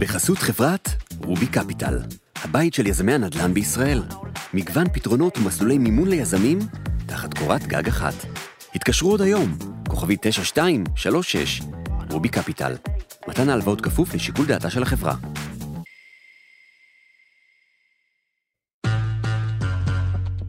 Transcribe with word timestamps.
בחסות 0.00 0.38
חברת 0.38 0.88
רובי 1.24 1.46
קפיטל, 1.46 1.98
הבית 2.44 2.74
של 2.74 2.86
יזמי 2.86 3.12
הנדל"ן 3.12 3.54
בישראל. 3.54 4.02
מגוון 4.54 4.88
פתרונות 4.92 5.38
ומסלולי 5.38 5.78
מימון 5.78 6.08
ליזמים 6.08 6.58
תחת 7.06 7.38
קורת 7.38 7.66
גג 7.66 7.88
אחת. 7.88 8.14
התקשרו 8.74 9.10
עוד 9.10 9.20
היום, 9.20 9.56
כוכבי 9.88 10.16
9236, 10.20 11.60
רובי 12.10 12.28
קפיטל. 12.28 12.72
מתן 13.28 13.48
ההלוואות 13.48 13.80
כפוף 13.80 14.14
לשיקול 14.14 14.46
דעתה 14.46 14.70
של 14.70 14.82
החברה. 14.82 15.14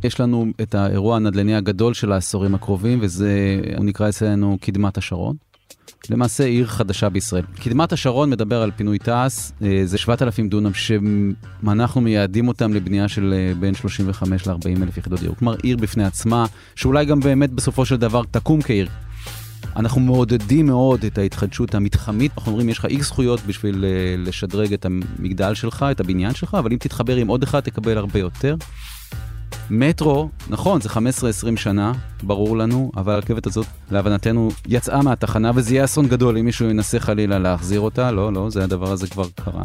יש 0.04 0.20
לנו 0.20 0.46
את 0.62 0.76
האירוע 0.76 1.16
הנדל"ני 1.16 1.56
הגדול 1.56 1.94
של 1.94 2.12
העשורים 2.12 2.56
הקרובים, 2.56 3.00
וזה, 3.02 3.60
הוא 3.78 3.86
נקרא 3.86 4.10
אצלנו 4.10 4.58
קדמת 4.62 4.98
השרון. 4.98 5.51
למעשה 6.12 6.44
עיר 6.44 6.68
חדשה 6.68 7.10
בישראל. 7.10 7.44
קדמת 7.60 7.94
השרון 7.94 8.30
מדבר 8.30 8.62
על 8.62 8.72
פינוי 8.76 9.00
תעש, 9.00 9.52
אה, 9.62 9.82
זה 9.86 9.98
7,000 9.98 10.50
דונם 10.50 10.72
שאנחנו 10.74 12.02
מייעדים 12.02 12.48
אותם 12.48 12.74
לבנייה 12.74 13.08
של 13.08 13.34
אה, 13.34 13.54
בין 13.60 13.74
35 13.76 14.48
ל-40 14.48 14.84
אלף 14.84 14.98
יחידות 14.98 15.20
דיור. 15.20 15.36
כלומר, 15.36 15.56
עיר 15.64 15.78
בפני 15.78 16.04
עצמה, 16.04 16.46
שאולי 16.76 17.06
גם 17.06 17.20
באמת 17.20 17.52
בסופו 17.52 17.86
של 17.86 17.98
דבר 17.98 18.22
תקום 18.32 18.62
כעיר. 18.62 18.88
אנחנו 19.76 20.02
מעודדים 20.02 20.66
מאוד 20.66 21.04
את 21.04 21.18
ההתחדשות 21.18 21.76
המתחמית, 21.76 22.32
אנחנו 22.38 22.52
אומרים, 22.52 22.70
יש 22.70 22.78
לך 22.78 22.86
איקס 22.86 23.08
זכויות 23.08 23.40
בשביל 23.48 23.86
אה, 23.86 24.16
לשדרג 24.18 24.74
את 24.74 24.86
המגדל 24.86 25.54
שלך, 25.54 25.86
את 25.92 26.00
הבניין 26.00 26.34
שלך, 26.34 26.54
אבל 26.60 26.72
אם 26.72 26.78
תתחבר 26.78 27.16
עם 27.16 27.28
עוד 27.28 27.44
אחד 27.44 27.60
תקבל 27.60 27.98
הרבה 27.98 28.20
יותר. 28.20 28.56
מטרו, 29.70 30.30
נכון, 30.50 30.82
זה 30.82 30.90
15-20 30.90 30.96
שנה, 31.56 31.92
ברור 32.24 32.58
לנו, 32.58 32.92
אבל 32.98 33.14
הרכבת 33.14 33.48
הזאת, 33.48 33.66
להבנתנו, 33.92 34.50
יצאה 34.68 35.02
מהתחנה, 35.02 35.52
וזה 35.56 35.74
יהיה 35.74 35.84
אסון 35.84 36.08
גדול 36.08 36.38
אם 36.38 36.46
מישהו 36.46 36.70
ינסה 36.70 37.00
חלילה 37.00 37.40
להחזיר 37.40 37.80
אותה. 37.80 38.12
לא, 38.12 38.34
לא, 38.34 38.50
זה 38.50 38.64
הדבר 38.64 38.92
הזה 38.92 39.08
כבר 39.08 39.26
קרה. 39.36 39.64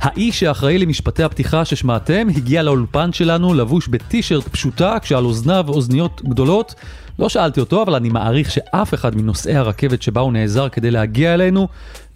האיש 0.00 0.40
שאחראי 0.40 0.78
למשפטי 0.78 1.22
הפתיחה 1.22 1.64
ששמעתם 1.64 2.28
הגיע 2.36 2.62
לאולפן 2.62 3.12
שלנו 3.12 3.54
לבוש 3.54 3.88
בטישרט 3.88 4.48
פשוטה 4.48 4.96
כשעל 5.02 5.24
אוזניו 5.24 5.64
אוזניות 5.68 6.22
גדולות. 6.24 6.74
לא 7.18 7.28
שאלתי 7.28 7.60
אותו, 7.60 7.82
אבל 7.82 7.94
אני 7.94 8.08
מעריך 8.08 8.50
שאף 8.50 8.94
אחד 8.94 9.16
מנוסעי 9.16 9.56
הרכבת 9.56 10.02
שבה 10.02 10.20
הוא 10.20 10.32
נעזר 10.32 10.68
כדי 10.68 10.90
להגיע 10.90 11.34
אלינו 11.34 11.68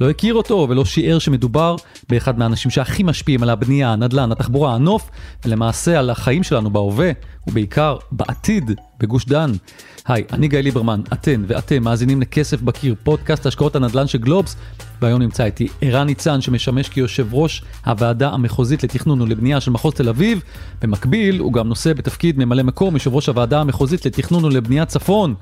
לא 0.02 0.10
הכיר 0.10 0.34
אותו 0.34 0.66
ולא 0.70 0.84
שיער 0.84 1.18
שמדובר 1.18 1.76
באחד 2.08 2.38
מהאנשים 2.38 2.70
שהכי 2.70 3.02
משפיעים 3.02 3.42
על 3.42 3.50
הבנייה, 3.50 3.92
הנדל"ן, 3.92 4.32
התחבורה, 4.32 4.74
הנוף, 4.74 5.10
ולמעשה 5.44 5.98
על 5.98 6.10
החיים 6.10 6.42
שלנו 6.42 6.70
בהווה, 6.70 7.10
ובעיקר 7.46 7.96
בעתיד, 8.12 8.70
בגוש 9.00 9.26
דן. 9.26 9.52
היי, 10.06 10.24
אני 10.32 10.48
גיא 10.48 10.58
ליברמן, 10.58 11.00
אתן 11.12 11.44
ואתם 11.46 11.82
מאזינים 11.82 12.20
לכסף 12.20 12.62
בקיר, 12.62 12.94
פודקאסט 13.02 13.46
השקעות 13.46 13.76
הנדל"ן 13.76 14.06
של 14.06 14.18
גלובס, 14.18 14.56
והיום 15.02 15.22
נמצא 15.22 15.44
איתי 15.44 15.68
ערן 15.80 16.06
ניצן 16.06 16.40
שמשמש 16.40 16.88
כיושב 16.88 17.34
ראש 17.34 17.62
הוועדה 17.86 18.30
המחוזית 18.30 18.84
לתכנון 18.84 19.20
ולבנייה 19.20 19.60
של 19.60 19.70
מחוז 19.70 19.94
תל 19.94 20.08
אביב. 20.08 20.42
במקביל, 20.82 21.38
הוא 21.38 21.52
גם 21.52 21.68
נושא 21.68 21.92
בתפקיד 21.92 22.38
ממלא 22.38 22.62
מקום 22.62 22.94
יושב 22.94 23.14
ראש 23.14 23.28
הוועדה 23.28 23.60
המחוזית 23.60 24.06
לתכנון 24.06 24.44
ולבניית 24.44 24.88
צפון. 24.88 25.34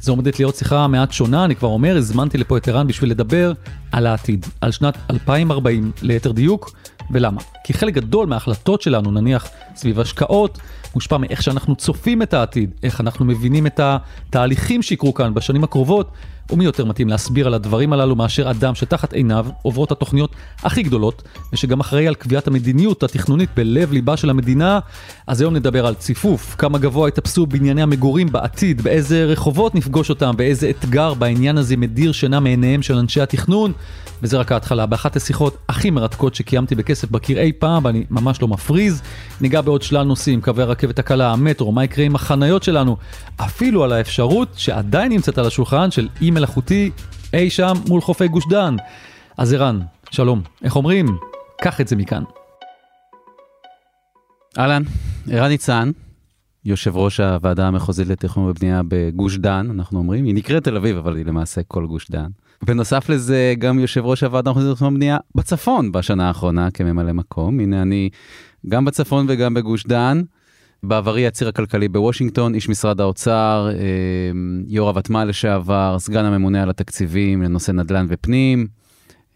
זו 0.00 0.12
עומדת 0.12 0.38
להיות 0.38 0.56
שיחה 0.56 0.86
מעט 0.86 1.12
שונה, 1.12 1.44
אני 1.44 1.56
כבר 1.56 1.68
אומר, 1.68 1.96
הזמנתי 1.96 2.38
לפה 2.38 2.56
את 2.56 2.68
ערן 2.68 2.86
בשביל 2.86 3.10
לדבר 3.10 3.52
על 3.92 4.05
העתיד, 4.06 4.46
על 4.60 4.70
שנת 4.70 4.98
2040 5.10 5.92
ליתר 6.02 6.32
דיוק, 6.32 6.70
ולמה? 7.10 7.40
כי 7.64 7.74
חלק 7.74 7.94
גדול 7.94 8.26
מההחלטות 8.26 8.82
שלנו, 8.82 9.10
נניח 9.10 9.48
סביב 9.76 10.00
השקעות, 10.00 10.58
מושפע 10.94 11.16
מאיך 11.16 11.42
שאנחנו 11.42 11.76
צופים 11.76 12.22
את 12.22 12.34
העתיד, 12.34 12.70
איך 12.82 13.00
אנחנו 13.00 13.24
מבינים 13.24 13.66
את 13.66 13.80
התהליכים 13.82 14.82
שיקרו 14.82 15.14
כאן 15.14 15.34
בשנים 15.34 15.64
הקרובות, 15.64 16.10
ומי 16.50 16.64
יותר 16.64 16.84
מתאים 16.84 17.08
להסביר 17.08 17.46
על 17.46 17.54
הדברים 17.54 17.92
הללו 17.92 18.16
מאשר 18.16 18.50
אדם 18.50 18.74
שתחת 18.74 19.12
עיניו 19.12 19.46
עוברות 19.62 19.92
התוכניות 19.92 20.30
הכי 20.62 20.82
גדולות, 20.82 21.22
ושגם 21.52 21.80
אחראי 21.80 22.06
על 22.06 22.14
קביעת 22.14 22.46
המדיניות 22.46 23.02
התכנונית 23.02 23.50
בלב 23.56 23.92
ליבה 23.92 24.16
של 24.16 24.30
המדינה. 24.30 24.78
אז 25.26 25.40
היום 25.40 25.54
נדבר 25.54 25.86
על 25.86 25.94
ציפוף, 25.94 26.54
כמה 26.58 26.78
גבוה 26.78 27.08
יטפסו 27.08 27.46
בנייני 27.46 27.82
המגורים 27.82 28.32
בעתיד, 28.32 28.82
באיזה 28.82 29.24
רחובות 29.24 29.74
נפגוש 29.74 30.10
אותם, 30.10 30.36
באיזה 30.36 30.70
אתגר 30.70 31.14
בעניין 31.14 31.58
הזה 31.58 31.76
מדיר 31.76 32.12
שינה 32.12 32.40
מעיניהם 32.40 32.82
של 32.82 32.94
אנשי 32.94 33.20
התכנון. 33.20 33.72
וזה 34.22 34.36
רק 34.36 34.52
ההתחלה, 34.52 34.86
באחת 34.86 35.16
השיחות 35.16 35.56
הכי 35.68 35.90
מרתקות 35.90 36.34
שקיימתי 36.34 36.74
בכסף 36.74 37.10
בקיר 37.10 37.38
אי 37.38 37.52
פעם, 37.52 37.84
ואני 37.84 38.04
ממש 38.10 38.42
לא 38.42 38.48
מפריז. 38.48 39.02
ניגע 39.40 39.60
בעוד 39.60 39.82
שלל 39.82 40.02
נושאים, 40.02 40.40
קווי 40.40 40.62
הרכבת 40.62 40.98
הקלה, 40.98 41.32
המטרו, 41.32 41.72
מה 41.72 41.84
יקרה 41.84 42.04
עם 42.04 42.14
החניות 42.14 42.62
שלנו, 42.62 42.96
אפילו 43.36 43.84
על 43.84 43.92
האפשרות 43.92 44.48
שעדיין 44.56 45.12
נמצאת 45.12 45.38
על 45.38 45.46
השולחן 45.46 45.90
של 45.90 46.08
אי 46.20 46.30
מלאכותי 46.30 46.90
אי 47.34 47.50
שם 47.50 47.72
מול 47.88 48.00
חופי 48.00 48.28
גוש 48.28 48.44
דן. 48.50 48.76
אז 49.38 49.52
ערן, 49.52 49.80
שלום, 50.10 50.42
איך 50.62 50.76
אומרים? 50.76 51.06
קח 51.62 51.80
את 51.80 51.88
זה 51.88 51.96
מכאן. 51.96 52.22
אהלן, 54.58 54.82
ערן 55.30 55.48
ניצן, 55.48 55.90
יושב 56.64 56.96
ראש 56.96 57.20
הוועדה 57.20 57.66
המחוזית 57.66 58.08
לתכנון 58.08 58.50
ובנייה 58.50 58.80
בגוש 58.88 59.36
דן, 59.36 59.68
אנחנו 59.70 59.98
אומרים, 59.98 60.24
היא 60.24 60.34
נקראת 60.34 60.64
תל 60.64 60.76
אביב, 60.76 60.96
אבל 60.96 61.16
היא 61.16 61.26
למעשה 61.26 61.60
כל 61.62 61.86
גוש 61.86 62.10
דן. 62.10 62.28
בנוסף 62.62 63.08
לזה, 63.08 63.54
גם 63.58 63.78
יושב 63.78 64.04
ראש 64.04 64.22
הוועדה 64.22 64.50
המחוזית 64.50 64.70
לתכנון 64.70 64.92
ובנייה 64.92 65.16
בצפון 65.34 65.92
בשנה 65.92 66.28
האחרונה 66.28 66.70
כממלא 66.70 67.12
מקום. 67.12 67.60
הנה 67.60 67.82
אני 67.82 68.10
גם 68.68 68.84
בצפון 68.84 69.26
וגם 69.28 69.54
בגוש 69.54 69.86
דן. 69.86 70.22
בעברי 70.82 71.26
הציר 71.26 71.48
הכלכלי 71.48 71.88
בוושינגטון, 71.88 72.54
איש 72.54 72.68
משרד 72.68 73.00
האוצר, 73.00 73.68
אה, 73.72 73.76
יו"ר 74.66 74.88
הוותמ"ל 74.88 75.24
לשעבר, 75.24 75.96
סגן 75.98 76.24
הממונה 76.24 76.62
על 76.62 76.70
התקציבים 76.70 77.42
לנושא 77.42 77.72
נדל"ן 77.72 78.06
ופנים. 78.08 78.66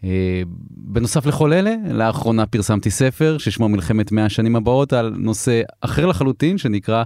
אה, 0.03 0.41
בנוסף 0.69 1.25
לכל 1.25 1.53
אלה, 1.53 1.75
לאחרונה 1.91 2.45
פרסמתי 2.45 2.91
ספר 2.91 3.37
ששמו 3.37 3.69
מלחמת 3.69 4.11
100 4.11 4.25
השנים 4.25 4.55
הבאות 4.55 4.93
על 4.93 5.13
נושא 5.17 5.61
אחר 5.81 6.05
לחלוטין 6.05 6.57
שנקרא 6.57 7.03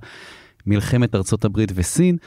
מלחמת 0.67 1.15
ארצות 1.15 1.45
הברית 1.45 1.71
וסין, 1.75 2.17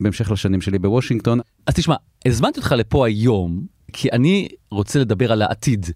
בהמשך 0.00 0.30
לשנים 0.30 0.60
שלי 0.60 0.78
בוושינגטון. 0.78 1.40
אז 1.66 1.74
תשמע, 1.74 1.94
הזמנתי 2.26 2.60
אותך 2.60 2.72
לפה 2.72 3.06
היום, 3.06 3.66
כי 3.92 4.08
אני 4.12 4.48
רוצה 4.70 4.98
לדבר 4.98 5.32
על 5.32 5.42
העתיד. 5.42 5.86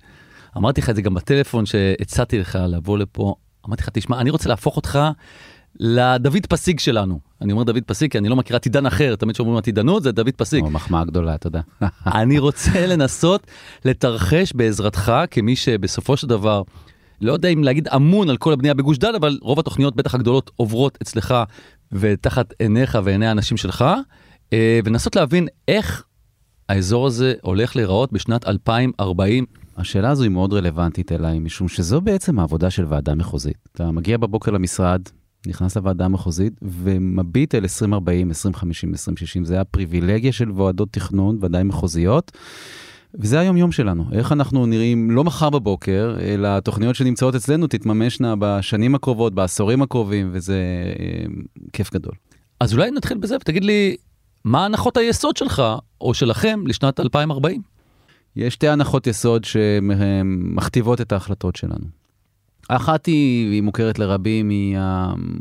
אמרתי 0.57 0.81
לך 0.81 0.91
את 0.91 0.97
זה 0.97 1.03
גם 1.03 1.15
בטלפון 1.15 1.67
שהצעתי 1.67 2.39
לך 2.39 2.59
לבוא 2.69 2.99
לפה, 2.99 3.35
אמרתי 3.67 3.83
לך, 3.83 3.89
תשמע, 3.89 4.21
אני 4.21 4.31
רוצה 4.31 4.49
להפוך 4.49 4.77
אותך 4.77 4.99
לדוד 5.81 6.47
פסיג 6.49 6.79
שלנו. 6.79 7.21
אני 7.41 7.53
אומר 7.53 7.63
דוד 7.63 7.83
פסיג 7.87 8.11
כי 8.11 8.19
אני 8.19 8.29
לא 8.29 8.37
מכיר 8.37 8.57
עתידן 8.57 8.87
אחר, 8.87 9.17
תמיד 9.17 9.35
כשאומרים 9.35 9.59
עתידנות 9.59 10.03
זה 10.03 10.13
דוד 10.13 10.35
פסיג. 10.37 10.65
מחמאה 10.65 11.05
גדולה, 11.05 11.39
תודה. 11.39 11.61
אני 12.07 12.39
רוצה 12.39 12.87
לנסות 12.87 13.47
לתרחש 13.85 14.53
בעזרתך 14.53 15.13
כמי 15.31 15.57
שבסופו 15.57 16.17
של 16.17 16.27
דבר, 16.27 16.63
לא 17.21 17.33
יודע 17.33 17.49
אם 17.49 17.65
להגיד 17.65 17.89
אמון 17.89 18.31
על 18.31 18.37
כל 18.37 18.53
הבנייה 18.53 18.75
בגוש 18.75 18.99
דן, 18.99 19.15
אבל 19.15 19.39
רוב 19.43 19.59
התוכניות 19.59 19.97
בטח 19.97 20.15
הגדולות 20.15 20.51
עוברות 20.57 20.99
אצלך 21.03 21.35
ותחת 21.93 22.55
עיניך 22.59 22.99
ועיני 23.05 23.27
האנשים 23.27 23.57
שלך, 23.57 23.85
אה, 24.53 24.81
ולנסות 24.85 25.17
להבין 25.17 25.49
איך 25.69 26.05
האזור 26.69 27.07
הזה 27.07 27.35
הולך 27.43 27.77
להיראות 27.77 28.13
בשנת 28.13 28.47
2040. 28.47 29.47
השאלה 29.77 30.11
הזו 30.11 30.23
היא 30.23 30.31
מאוד 30.31 30.53
רלוונטית 30.53 31.13
אליי, 31.13 31.39
משום 31.39 31.69
שזו 31.69 32.01
בעצם 32.01 32.39
העבודה 32.39 32.71
של 32.71 32.85
ועדה 32.89 33.15
מחוזית. 33.15 33.57
אתה 33.73 33.91
מגיע 33.91 34.19
בבוקר 34.19 34.51
למשרד, 34.51 35.03
נכנס 35.47 35.77
לוועדה 35.77 36.05
המחוזית 36.05 36.53
ומביט 36.63 37.55
אל 37.55 37.63
2040, 37.63 38.29
2050, 38.29 38.91
2060. 38.91 39.45
זה 39.45 39.61
הפריבילגיה 39.61 40.33
של 40.33 40.53
ועדות 40.53 40.93
תכנון, 40.93 41.39
ודאי 41.43 41.63
מחוזיות. 41.63 42.33
וזה 43.15 43.41
היום 43.41 43.57
יום 43.57 43.73
שלנו, 43.73 44.05
איך 44.13 44.33
אנחנו 44.33 44.67
נראים 44.67 45.11
לא 45.11 45.25
מחר 45.25 45.51
בבוקר, 45.51 46.17
אלא 46.21 46.49
התוכניות 46.49 46.97
שנמצאות 46.97 47.35
אצלנו 47.35 47.67
תתממשנה 47.67 48.35
בשנים 48.39 48.95
הקרובות, 48.95 49.35
בעשורים 49.35 49.83
הקרובים, 49.83 50.31
וזה 50.33 50.59
אה, 51.01 51.25
כיף 51.73 51.93
גדול. 51.95 52.13
אז 52.61 52.75
אולי 52.75 52.91
נתחיל 52.91 53.19
בזה 53.19 53.37
ותגיד 53.37 53.65
לי, 53.65 53.97
מה 54.45 54.65
הנחות 54.65 54.97
היסוד 54.97 55.37
שלך, 55.37 55.63
או 56.01 56.15
שלכם, 56.15 56.61
לשנת 56.67 57.01
2040? 57.01 57.63
יש 58.37 58.55
שתי 58.55 58.69
הנחות 58.69 59.07
יסוד 59.07 59.45
שמכתיבות 59.45 61.01
את 61.01 61.13
ההחלטות 61.13 61.57
שלנו. 61.57 61.85
האחת 62.71 63.07
היא, 63.07 63.53
היא 63.53 63.63
מוכרת 63.63 63.99
לרבים, 63.99 64.49
היא 64.49 64.77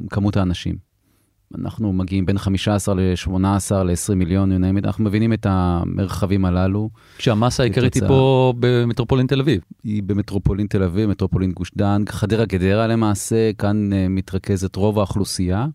כמות 0.09 0.37
האנשים. 0.37 0.88
אנחנו 1.57 1.93
מגיעים 1.93 2.25
בין 2.25 2.37
15 2.37 2.95
ל-18 2.95 3.83
ל-20 3.83 4.15
מיליון, 4.15 4.63
אנחנו 4.63 5.03
מבינים 5.03 5.33
את 5.33 5.45
המרחבים 5.49 6.45
הללו. 6.45 6.89
כשהמסה 7.17 7.63
העיקרית 7.63 7.93
היא 7.93 8.03
פה 8.07 8.53
במטרופולין 8.59 9.27
תל 9.27 9.39
אביב. 9.39 9.61
היא 9.83 10.03
במטרופולין 10.03 10.67
תל 10.67 10.83
אביב, 10.83 11.09
מטרופולין 11.09 11.51
גוש 11.51 11.71
דן, 11.77 12.03
חדרה 12.09 12.45
גדרה 12.45 12.87
למעשה, 12.87 13.53
כאן 13.53 13.89
uh, 13.93 13.95
מתרכזת 14.09 14.75
רוב 14.75 14.97
האוכלוסייה. 14.97 15.67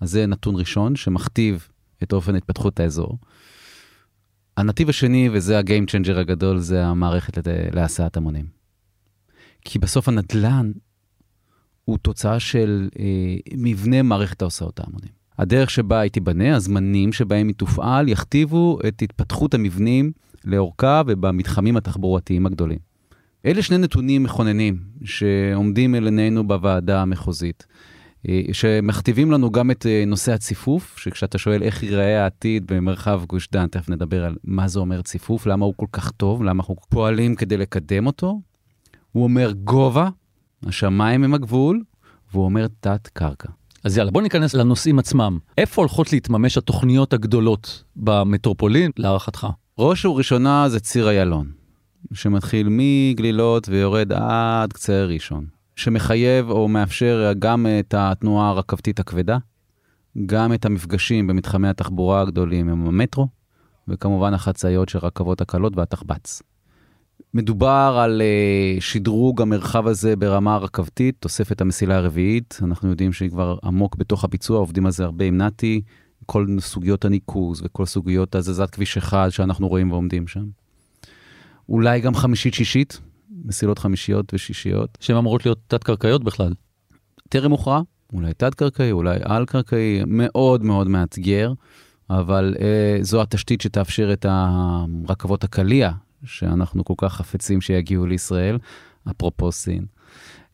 אז 0.00 0.10
זה 0.10 0.26
נתון 0.26 0.56
ראשון 0.56 0.96
שמכתיב 0.96 1.68
את 2.02 2.12
אופן 2.12 2.34
התפתחות 2.34 2.80
האזור. 2.80 3.18
הנתיב 4.56 4.88
השני, 4.88 5.28
וזה 5.32 5.58
הגיים 5.58 5.86
צ'נג'ר 5.86 6.18
הגדול, 6.18 6.58
זה 6.58 6.86
המערכת 6.86 7.48
להסעת 7.72 8.16
המונים. 8.16 8.46
כי 9.64 9.78
בסוף 9.78 10.08
הנדל"ן 10.08 10.72
הוא 11.84 11.98
תוצאה 11.98 12.40
של 12.40 12.88
אה, 12.98 13.36
מבנה 13.56 14.02
מערכת 14.02 14.42
ההוסעות 14.42 14.80
ההמונים. 14.80 15.17
הדרך 15.38 15.70
שבה 15.70 16.00
היא 16.00 16.10
תיבנה, 16.10 16.56
הזמנים 16.56 17.12
שבהם 17.12 17.48
היא 17.48 17.54
תופעל, 17.56 18.08
יכתיבו 18.08 18.78
את 18.88 19.02
התפתחות 19.02 19.54
המבנים 19.54 20.12
לאורכה 20.44 21.02
ובמתחמים 21.06 21.76
התחבורתיים 21.76 22.46
הגדולים. 22.46 22.78
אלה 23.46 23.62
שני 23.62 23.78
נתונים 23.78 24.22
מכוננים 24.22 24.78
שעומדים 25.04 25.94
אל 25.94 26.04
עינינו 26.04 26.48
בוועדה 26.48 27.02
המחוזית, 27.02 27.66
אה, 28.28 28.40
שמכתיבים 28.52 29.32
לנו 29.32 29.50
גם 29.50 29.70
את 29.70 29.86
אה, 29.86 30.04
נושא 30.06 30.32
הציפוף, 30.32 30.98
שכשאתה 30.98 31.38
שואל 31.38 31.62
איך 31.62 31.82
ייראה 31.82 32.22
העתיד 32.22 32.66
במרחב 32.66 33.22
גוש 33.28 33.48
דן, 33.52 33.66
תכף 33.66 33.88
נדבר 33.88 34.24
על 34.24 34.36
מה 34.44 34.68
זה 34.68 34.78
אומר 34.78 35.02
ציפוף, 35.02 35.46
למה 35.46 35.64
הוא 35.64 35.74
כל 35.76 35.86
כך 35.92 36.10
טוב, 36.10 36.42
למה 36.42 36.60
אנחנו 36.60 36.76
פועלים 36.88 37.34
כדי 37.34 37.56
לקדם 37.56 38.06
אותו. 38.06 38.40
הוא 39.12 39.24
אומר 39.24 39.52
גובה, 39.52 40.08
השמיים 40.66 41.24
הם 41.24 41.34
הגבול, 41.34 41.82
והוא 42.32 42.44
אומר 42.44 42.66
תת-קרקע. 42.80 43.57
אז 43.84 43.98
יאללה, 43.98 44.10
בוא 44.10 44.22
ניכנס 44.22 44.54
לנושאים 44.54 44.98
עצמם. 44.98 45.38
איפה 45.58 45.82
הולכות 45.82 46.12
להתממש 46.12 46.58
התוכניות 46.58 47.12
הגדולות 47.12 47.84
במטרופולין, 47.96 48.90
להערכתך? 48.96 49.46
ראש 49.78 50.04
וראשונה 50.04 50.68
זה 50.68 50.80
ציר 50.80 51.08
איילון, 51.08 51.50
שמתחיל 52.12 52.68
מגלילות 52.70 53.68
ויורד 53.68 54.12
עד 54.12 54.72
קצה 54.72 55.04
ראשון, 55.04 55.46
שמחייב 55.76 56.50
או 56.50 56.68
מאפשר 56.68 57.32
גם 57.38 57.66
את 57.80 57.94
התנועה 57.98 58.48
הרכבתית 58.48 59.00
הכבדה, 59.00 59.38
גם 60.26 60.54
את 60.54 60.64
המפגשים 60.64 61.26
במתחמי 61.26 61.68
התחבורה 61.68 62.20
הגדולים 62.20 62.68
עם 62.68 62.86
המטרו, 62.86 63.28
וכמובן 63.88 64.34
החצאיות 64.34 64.88
של 64.88 64.98
רכבות 64.98 65.40
הקלות 65.40 65.76
והתחבץ. 65.76 66.42
מדובר 67.34 67.98
על 68.02 68.22
uh, 68.22 68.80
שדרוג 68.80 69.42
המרחב 69.42 69.86
הזה 69.86 70.16
ברמה 70.16 70.54
הרכבתית, 70.54 71.14
תוספת 71.20 71.60
המסילה 71.60 71.96
הרביעית, 71.96 72.58
אנחנו 72.62 72.90
יודעים 72.90 73.12
שהיא 73.12 73.30
כבר 73.30 73.58
עמוק 73.64 73.96
בתוך 73.96 74.24
הביצוע, 74.24 74.58
עובדים 74.58 74.86
על 74.86 74.92
זה 74.92 75.04
הרבה 75.04 75.24
עם 75.24 75.36
נתי, 75.36 75.82
כל 76.26 76.46
סוגיות 76.60 77.04
הניקוז 77.04 77.62
וכל 77.64 77.86
סוגיות 77.86 78.34
הזזת 78.34 78.70
כביש 78.70 78.96
אחד 78.96 79.28
שאנחנו 79.28 79.68
רואים 79.68 79.90
ועומדים 79.92 80.28
שם. 80.28 80.44
אולי 81.68 82.00
גם 82.00 82.14
חמישית-שישית, 82.14 83.00
מסילות 83.44 83.78
חמישיות 83.78 84.34
ושישיות. 84.34 84.98
שהן 85.00 85.16
אמורות 85.16 85.46
להיות 85.46 85.58
תת-קרקעיות 85.66 86.24
בכלל. 86.24 86.52
טרם 87.28 87.50
הוכרע, 87.50 87.80
אולי 88.12 88.34
תת-קרקעי, 88.34 88.92
אולי 88.92 89.18
על-קרקעי, 89.22 90.02
מאוד 90.06 90.62
מאוד 90.62 90.88
מאתגר, 90.88 91.52
אבל 92.10 92.54
אה, 92.60 92.98
זו 93.02 93.22
התשתית 93.22 93.60
שתאפשר 93.60 94.12
את 94.12 94.26
הרכבות 94.28 95.44
הקליע 95.44 95.90
שאנחנו 96.24 96.84
כל 96.84 96.94
כך 96.96 97.14
חפצים 97.14 97.60
שיגיעו 97.60 98.06
לישראל, 98.06 98.58
אפרופו 99.10 99.52
סין. 99.52 99.84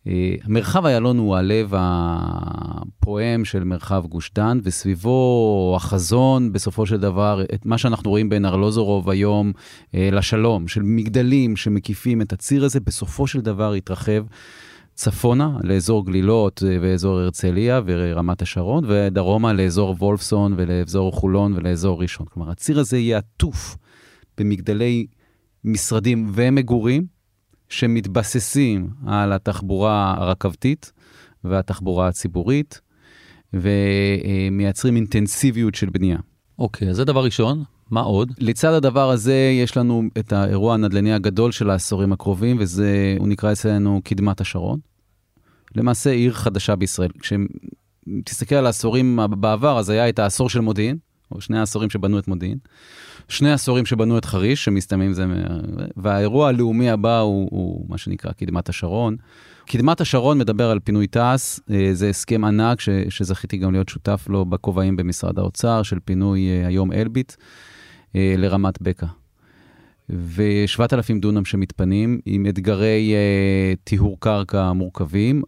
אה, 0.06 0.34
מרחב 0.48 0.86
איילון 0.86 1.18
הוא 1.18 1.36
הלב 1.36 1.72
הפועם 1.76 3.44
של 3.44 3.64
מרחב 3.64 4.04
גוש 4.06 4.30
דן, 4.34 4.58
וסביבו 4.62 5.72
החזון, 5.76 6.52
בסופו 6.52 6.86
של 6.86 6.96
דבר, 6.96 7.42
את 7.54 7.66
מה 7.66 7.78
שאנחנו 7.78 8.10
רואים 8.10 8.28
בין 8.28 8.44
ארלוזורוב 8.44 9.10
היום 9.10 9.52
אה, 9.94 10.08
לשלום, 10.12 10.68
של 10.68 10.82
מגדלים 10.84 11.56
שמקיפים 11.56 12.22
את 12.22 12.32
הציר 12.32 12.64
הזה, 12.64 12.80
בסופו 12.80 13.26
של 13.26 13.40
דבר 13.40 13.76
יתרחב 13.76 14.24
צפונה 14.94 15.58
לאזור 15.62 16.06
גלילות 16.06 16.62
אה, 16.66 16.76
ואזור 16.80 17.18
הרצליה 17.18 17.80
ורמת 17.86 18.42
השרון, 18.42 18.84
ודרומה 18.88 19.52
לאזור 19.52 19.96
וולפסון 19.98 20.54
ולאזור 20.56 21.12
חולון 21.12 21.52
ולאזור 21.52 22.02
ראשון. 22.02 22.26
כלומר, 22.26 22.50
הציר 22.50 22.80
הזה 22.80 22.98
יהיה 22.98 23.18
עטוף 23.18 23.76
במגדלי 24.38 25.06
משרדים 25.64 26.30
ומגורים 26.34 27.06
שמתבססים 27.68 28.88
על 29.06 29.32
התחבורה 29.32 30.14
הרכבתית 30.18 30.92
והתחבורה 31.44 32.08
הציבורית, 32.08 32.80
ומייצרים 33.54 34.96
אינטנסיביות 34.96 35.74
של 35.74 35.90
בנייה. 35.90 36.18
אוקיי, 36.58 36.88
אז 36.90 36.96
זה 36.96 37.04
דבר 37.04 37.24
ראשון. 37.24 37.62
מה 37.90 38.00
עוד? 38.00 38.32
לצד 38.38 38.72
הדבר 38.72 39.10
הזה, 39.10 39.50
יש 39.62 39.76
לנו 39.76 40.02
את 40.18 40.32
האירוע 40.32 40.74
הנדל"ני 40.74 41.12
הגדול 41.12 41.52
של 41.52 41.70
העשורים 41.70 42.12
הקרובים, 42.12 42.56
וזה, 42.60 43.16
הוא 43.18 43.28
נקרא 43.28 43.52
אצלנו 43.52 44.00
קדמת 44.04 44.40
השרון. 44.40 44.78
למעשה 45.76 46.10
עיר 46.10 46.32
חדשה 46.32 46.76
בישראל. 46.76 47.10
כשתסתכל 47.20 48.54
על 48.54 48.66
העשורים 48.66 49.18
בעבר, 49.30 49.78
אז 49.78 49.90
היה 49.90 50.08
את 50.08 50.18
העשור 50.18 50.48
של 50.48 50.60
מודיעין, 50.60 50.98
או 51.30 51.40
שני 51.40 51.58
העשורים 51.58 51.90
שבנו 51.90 52.18
את 52.18 52.28
מודיעין. 52.28 52.58
שני 53.28 53.52
עשורים 53.52 53.86
שבנו 53.86 54.18
את 54.18 54.24
חריש, 54.24 54.64
שמסתיימים 54.64 55.12
זה, 55.12 55.26
והאירוע 55.96 56.48
הלאומי 56.48 56.90
הבא 56.90 57.18
הוא, 57.18 57.48
הוא 57.50 57.86
מה 57.88 57.98
שנקרא 57.98 58.32
קדמת 58.32 58.68
השרון. 58.68 59.16
קדמת 59.66 60.00
השרון 60.00 60.38
מדבר 60.38 60.70
על 60.70 60.80
פינוי 60.80 61.06
תעש, 61.06 61.60
אה, 61.70 61.90
זה 61.92 62.08
הסכם 62.08 62.44
ענק 62.44 62.80
ש, 62.80 62.88
שזכיתי 63.08 63.56
גם 63.56 63.72
להיות 63.72 63.88
שותף 63.88 64.26
לו 64.28 64.44
בכובעים 64.44 64.96
במשרד 64.96 65.38
האוצר, 65.38 65.82
של 65.82 65.98
פינוי 66.04 66.48
אה, 66.48 66.66
היום 66.66 66.92
אלביט 66.92 67.32
אה, 68.16 68.34
לרמת 68.38 68.82
בקע. 68.82 69.06
ו-7,000 70.10 71.20
דונם 71.20 71.44
שמתפנים 71.44 72.20
עם 72.26 72.46
אתגרי 72.46 73.14
טיהור 73.84 74.16
קרקע 74.20 74.72
מורכבים, 74.72 75.42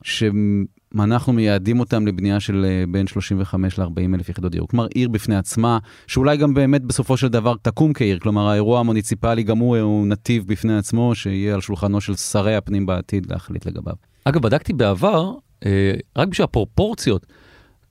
אנחנו 1.05 1.33
מייעדים 1.33 1.81
אותם 1.81 2.07
לבנייה 2.07 2.41
של 2.41 2.67
אה, 2.69 2.85
בין 2.89 3.07
35 3.07 3.79
ל-40 3.79 4.15
אלף 4.15 4.29
יחידות 4.29 4.53
דיור. 4.53 4.69
כלומר, 4.69 4.87
עיר 4.95 5.09
בפני 5.09 5.37
עצמה, 5.37 5.79
שאולי 6.07 6.37
גם 6.37 6.55
באמת 6.55 6.83
בסופו 6.83 7.17
של 7.17 7.29
דבר 7.29 7.55
תקום 7.63 7.93
כעיר. 7.93 8.19
כלומר, 8.19 8.49
האירוע 8.49 8.81
המוניציפלי 8.81 9.43
גם 9.43 9.59
הוא, 9.59 9.77
הוא 9.77 10.07
נתיב 10.07 10.47
בפני 10.47 10.77
עצמו, 10.77 11.15
שיהיה 11.15 11.55
על 11.55 11.61
שולחנו 11.61 12.01
של 12.01 12.17
שרי 12.17 12.57
הפנים 12.57 12.87
בעתיד 12.87 13.27
להחליט 13.31 13.67
לגביו. 13.67 13.95
אגב, 14.25 14.43
בדקתי 14.43 14.73
בעבר, 14.73 15.33
אה, 15.67 15.93
רק 16.17 16.29
בשביל 16.29 16.45
הפרופורציות, 16.45 17.27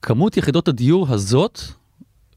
כמות 0.02 0.36
יחידות 0.36 0.68
הדיור 0.68 1.06
הזאת, 1.10 1.60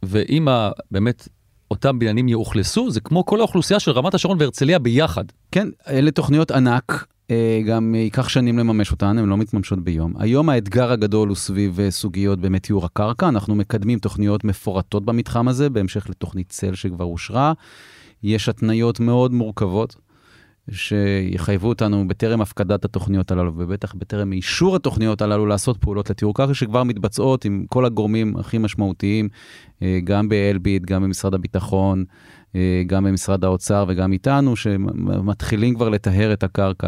ואם 0.03 0.47
באמת 0.91 1.27
אותם 1.71 1.99
בניינים 1.99 2.29
יאוכלסו, 2.29 2.91
זה 2.91 3.01
כמו 3.01 3.25
כל 3.25 3.39
האוכלוסייה 3.39 3.79
של 3.79 3.91
רמת 3.91 4.13
השרון 4.13 4.37
והרצליה 4.39 4.79
ביחד. 4.79 5.23
כן, 5.51 5.67
אלה 5.87 6.11
תוכניות 6.11 6.51
ענק. 6.51 7.05
אה, 7.31 7.61
גם 7.65 7.95
ייקח 7.95 8.29
שנים 8.29 8.59
לממש 8.59 8.91
אותן, 8.91 9.17
הן 9.17 9.29
לא 9.29 9.37
מתממשות 9.37 9.79
ביום. 9.79 10.13
היום 10.19 10.49
האתגר 10.49 10.91
הגדול 10.91 11.27
הוא 11.29 11.35
סביב 11.35 11.79
אה, 11.79 11.91
סוגיות 11.91 12.39
באמת 12.39 12.63
טיהור 12.63 12.85
הקרקע. 12.85 13.29
אנחנו 13.29 13.55
מקדמים 13.55 13.99
תוכניות 13.99 14.43
מפורטות 14.43 15.05
במתחם 15.05 15.47
הזה, 15.47 15.69
בהמשך 15.69 16.09
לתוכנית 16.09 16.49
צל 16.49 16.75
שכבר 16.75 17.05
אושרה. 17.05 17.53
יש 18.23 18.49
התניות 18.49 18.99
מאוד 18.99 19.33
מורכבות. 19.33 19.95
שיחייבו 20.71 21.67
אותנו 21.69 22.07
בטרם 22.07 22.41
הפקדת 22.41 22.85
התוכניות 22.85 23.31
הללו, 23.31 23.53
ובטח 23.57 23.93
בטרם 23.93 24.31
אישור 24.31 24.75
התוכניות 24.75 25.21
הללו, 25.21 25.45
לעשות 25.45 25.77
פעולות 25.77 26.09
לטיהור 26.09 26.33
קרקע 26.33 26.53
שכבר 26.53 26.83
מתבצעות 26.83 27.45
עם 27.45 27.65
כל 27.69 27.85
הגורמים 27.85 28.37
הכי 28.37 28.57
משמעותיים, 28.57 29.29
אה, 29.81 29.99
גם 30.03 30.29
באלביט, 30.29 30.85
גם 30.85 31.03
במשרד 31.03 31.33
הביטחון, 31.33 32.03
אה, 32.55 32.83
גם 32.87 33.03
במשרד 33.03 33.45
האוצר 33.45 33.85
וגם 33.87 34.13
איתנו, 34.13 34.55
שמתחילים 34.55 35.75
כבר 35.75 35.89
לטהר 35.89 36.33
את 36.33 36.43
הקרקע. 36.43 36.87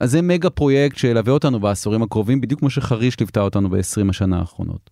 אז 0.00 0.10
זה 0.10 0.22
מגה 0.22 0.50
פרויקט 0.50 0.96
שילווה 0.96 1.32
אותנו 1.32 1.60
בעשורים 1.60 2.02
הקרובים, 2.02 2.40
בדיוק 2.40 2.60
כמו 2.60 2.70
שחריש 2.70 3.20
ליוותה 3.20 3.40
אותנו 3.40 3.70
ב-20 3.70 4.10
השנה 4.10 4.38
האחרונות. 4.38 4.90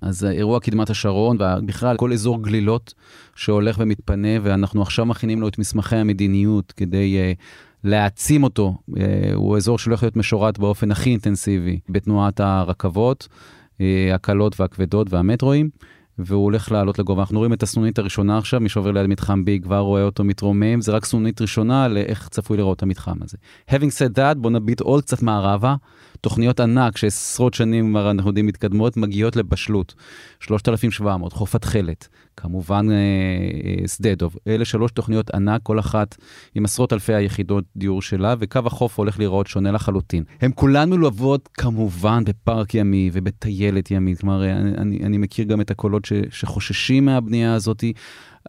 אז 0.00 0.24
אירוע 0.24 0.60
קדמת 0.60 0.90
השרון, 0.90 1.36
ובכלל 1.40 1.96
כל 1.96 2.12
אזור 2.12 2.42
גלילות 2.42 2.94
שהולך 3.34 3.76
ומתפנה, 3.80 4.28
ואנחנו 4.42 4.82
עכשיו 4.82 5.06
מכינים 5.06 5.40
לו 5.40 5.48
את 5.48 5.58
מסמכי 5.58 5.96
המדיניות 5.96 6.72
כדי 6.72 7.34
uh, 7.34 7.42
להעצים 7.84 8.44
אותו. 8.44 8.74
Uh, 8.90 8.94
הוא 9.34 9.56
אזור 9.56 9.78
שהולך 9.78 10.02
להיות 10.02 10.16
משורט 10.16 10.58
באופן 10.58 10.90
הכי 10.90 11.10
אינטנסיבי 11.10 11.78
בתנועת 11.88 12.40
הרכבות, 12.40 13.28
uh, 13.72 13.80
הקלות 14.14 14.60
והכבדות 14.60 15.12
והמטרואים. 15.12 15.70
והוא 16.18 16.44
הולך 16.44 16.72
לעלות 16.72 16.98
לגובה. 16.98 17.22
אנחנו 17.22 17.38
רואים 17.38 17.52
את 17.52 17.62
הסנונית 17.62 17.98
הראשונה 17.98 18.38
עכשיו, 18.38 18.60
מי 18.60 18.68
שעובר 18.68 18.90
ליד 18.90 19.06
מתחם 19.06 19.42
B 19.46 19.62
כבר 19.62 19.78
רואה 19.78 20.02
אותו 20.02 20.24
מתרומם, 20.24 20.80
זה 20.80 20.92
רק 20.92 21.04
סנונית 21.04 21.40
ראשונה 21.40 21.88
לאיך 21.88 22.28
צפוי 22.28 22.56
לראות 22.56 22.82
המתחם 22.82 23.22
הזה. 23.22 23.36
Having 23.70 23.92
said 23.98 24.16
that, 24.16 24.34
בוא 24.36 24.50
נביט 24.50 24.80
עוד 24.80 25.02
קצת 25.02 25.22
מערבה. 25.22 25.74
תוכניות 26.20 26.60
ענק 26.60 26.96
שעשרות 26.96 27.54
שנים 27.54 27.96
אנחנו 27.96 28.30
יודעים 28.30 28.46
מתקדמות, 28.46 28.96
מגיעות 28.96 29.36
לבשלות. 29.36 29.94
3,700, 30.40 31.32
חוף 31.32 31.54
התכלת, 31.54 32.08
כמובן 32.36 32.86
אה, 32.90 32.94
אה, 32.94 33.88
שדה 33.88 34.14
דוב. 34.14 34.36
אלה 34.46 34.64
שלוש 34.64 34.92
תוכניות 34.92 35.30
ענק, 35.34 35.60
כל 35.62 35.78
אחת 35.78 36.16
עם 36.54 36.64
עשרות 36.64 36.92
אלפי 36.92 37.14
היחידות 37.14 37.64
דיור 37.76 38.02
שלה, 38.02 38.34
וקו 38.38 38.60
החוף 38.64 38.98
הולך 38.98 39.18
להיראות 39.18 39.46
שונה 39.46 39.72
לחלוטין. 39.72 40.24
הן 40.40 40.50
כולן 40.54 40.90
מלוות 40.90 41.48
כמובן 41.54 42.24
בפארק 42.24 42.74
ימי 42.74 43.10
ובטיילת 43.12 43.90
ימית. 43.90 44.20
כלומר, 44.20 44.44
אה, 44.44 44.58
אני, 44.58 44.98
אני 45.04 45.18
מכיר 45.18 45.44
גם 45.44 45.60
את 45.60 45.70
הקולות 45.70 46.04
ש, 46.04 46.12
שחוששים 46.30 47.04
מהבנייה 47.04 47.54
הזאת. 47.54 47.84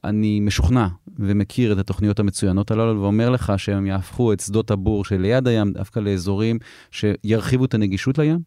אני 0.04 0.40
משוכנע 0.40 0.88
ומכיר 1.20 1.74
את 1.74 1.78
התוכניות 1.78 2.20
המצוינות 2.20 2.72
הללו, 2.72 3.02
ואומר 3.02 3.30
לך 3.30 3.54
שהם 3.58 3.86
יהפכו 3.86 4.34
את 4.34 4.40
שדות 4.40 4.72
הבור 4.72 5.06
שליד 5.06 5.48
הים 5.48 5.72
דווקא 5.74 6.00
לאזורים 6.00 6.60
שירחיבו 6.92 7.66
את 7.66 7.74
הנגישות 7.74 8.18
לים, 8.18 8.40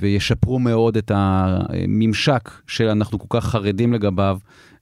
וישפרו 0.00 0.58
מאוד 0.58 0.96
את 0.96 1.10
הממשק 1.14 2.50
שאנחנו 2.66 3.18
כל 3.18 3.40
כך 3.40 3.46
חרדים 3.48 3.92
לגביו 3.92 4.38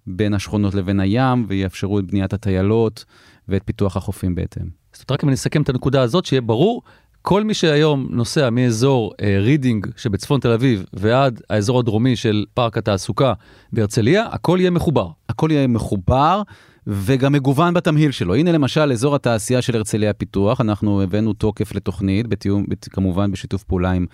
בין 0.06 0.34
השכונות 0.34 0.74
לבין 0.74 1.00
הים, 1.00 1.44
ויאפשרו 1.48 1.98
את 1.98 2.04
בניית 2.04 2.32
הטיילות 2.32 3.04
ואת 3.48 3.62
פיתוח 3.64 3.96
החופים 3.96 4.34
בהתאם. 4.34 4.66
זאת 4.92 5.10
אומרת, 5.10 5.12
רק 5.12 5.24
אם 5.24 5.28
אני 5.28 5.34
אסכם 5.34 5.62
את 5.62 5.68
הנקודה 5.68 6.02
הזאת, 6.02 6.24
שיהיה 6.24 6.40
ברור, 6.40 6.82
כל 7.22 7.44
מי 7.44 7.54
שהיום 7.54 8.06
נוסע 8.10 8.50
מאזור 8.50 9.12
אה, 9.22 9.38
רידינג 9.40 9.86
שבצפון 9.96 10.40
תל 10.40 10.50
אביב 10.52 10.84
ועד 10.92 11.42
האזור 11.50 11.78
הדרומי 11.78 12.16
של 12.16 12.44
פארק 12.54 12.78
התעסוקה 12.78 13.32
בהרצליה, 13.72 14.26
הכל 14.26 14.58
יהיה 14.60 14.70
מחובר. 14.70 15.08
הכל 15.28 15.48
יהיה 15.50 15.66
מחובר, 15.66 16.42
וגם 16.86 17.32
מגוון 17.32 17.74
בתמהיל 17.74 18.10
שלו. 18.10 18.34
הנה 18.34 18.52
למשל 18.52 18.92
אזור 18.92 19.14
התעשייה 19.14 19.62
של 19.62 19.76
הרצליה 19.76 20.12
פיתוח, 20.12 20.60
אנחנו 20.60 21.02
הבאנו 21.02 21.32
תוקף 21.32 21.74
לתוכנית, 21.74 22.26
בתיאום, 22.26 22.64
כמובן 22.90 23.32
בשיתוף 23.32 23.64
פעולה 23.64 23.90
עם, 23.90 24.06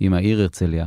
עם 0.00 0.12
העיר 0.12 0.40
הרצליה. 0.40 0.86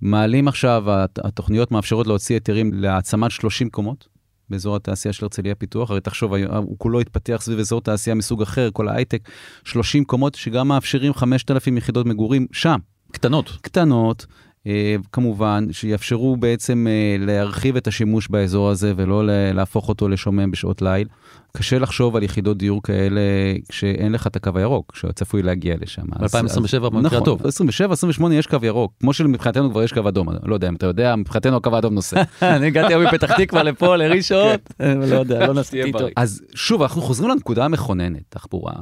מעלים 0.00 0.48
עכשיו, 0.48 0.84
התוכניות 1.24 1.72
מאפשרות 1.72 2.06
להוציא 2.06 2.36
היתרים 2.36 2.70
להעצמת 2.74 3.30
30 3.30 3.70
קומות. 3.70 4.13
באזור 4.50 4.76
התעשייה 4.76 5.12
של 5.12 5.24
הרצליה 5.24 5.54
פיתוח, 5.54 5.90
הרי 5.90 6.00
תחשוב, 6.00 6.34
הוא 6.56 6.78
כולו 6.78 7.00
התפתח 7.00 7.38
סביב 7.40 7.58
אזור 7.58 7.80
תעשייה 7.80 8.14
מסוג 8.14 8.42
אחר, 8.42 8.68
כל 8.72 8.88
ההייטק, 8.88 9.28
30 9.64 10.04
קומות 10.04 10.34
שגם 10.34 10.68
מאפשרים 10.68 11.14
5,000 11.14 11.76
יחידות 11.76 12.06
מגורים 12.06 12.46
שם. 12.52 12.78
קטנות. 13.12 13.58
קטנות, 13.60 14.26
אה, 14.66 14.96
כמובן, 15.12 15.66
שיאפשרו 15.72 16.36
בעצם 16.36 16.86
אה, 16.90 17.16
להרחיב 17.26 17.76
את 17.76 17.86
השימוש 17.86 18.28
באזור 18.28 18.70
הזה 18.70 18.92
ולא 18.96 19.22
להפוך 19.26 19.88
אותו 19.88 20.08
לשומם 20.08 20.50
בשעות 20.50 20.82
ליל. 20.82 21.08
קשה 21.56 21.78
לחשוב 21.78 22.16
על 22.16 22.22
יחידות 22.22 22.58
דיור 22.58 22.82
כאלה 22.82 23.20
כשאין 23.68 24.12
לך 24.12 24.26
את 24.26 24.36
הקו 24.36 24.50
הירוק, 24.54 24.92
שצפוי 24.96 25.42
להגיע 25.42 25.74
לשם. 25.80 26.02
ב-2027 26.06 26.78
במקרה 26.78 27.00
נכון, 27.00 27.24
טוב. 27.24 27.38
נכון, 27.38 27.48
27, 27.48 27.92
28 27.92 28.34
יש 28.34 28.46
קו 28.46 28.56
ירוק, 28.62 28.92
כמו 29.00 29.12
שמבחינתנו 29.12 29.70
כבר 29.70 29.82
יש 29.82 29.92
קו 29.92 30.08
אדום, 30.08 30.28
לא 30.42 30.54
יודע 30.54 30.68
אם 30.68 30.74
אתה 30.74 30.86
יודע, 30.86 31.16
מבחינתנו 31.16 31.56
הקו 31.56 31.74
האדום 31.74 31.94
נוסע. 31.94 32.22
אני 32.42 32.66
הגעתי 32.66 32.94
היום 32.94 33.04
מפתח 33.04 33.36
תקווה 33.36 33.62
לפה, 33.62 33.96
לראשון, 33.96 34.56
כן. 34.78 34.98
לא 34.98 35.16
יודע, 35.16 35.46
לא 35.46 35.54
נסעתי 35.60 35.82
איתו. 35.82 36.06
אז 36.16 36.42
שוב, 36.54 36.82
אנחנו 36.82 37.02
חוזרים 37.02 37.30
לנקודה 37.30 37.64
המכוננת, 37.64 38.22
תחבורה. 38.28 38.74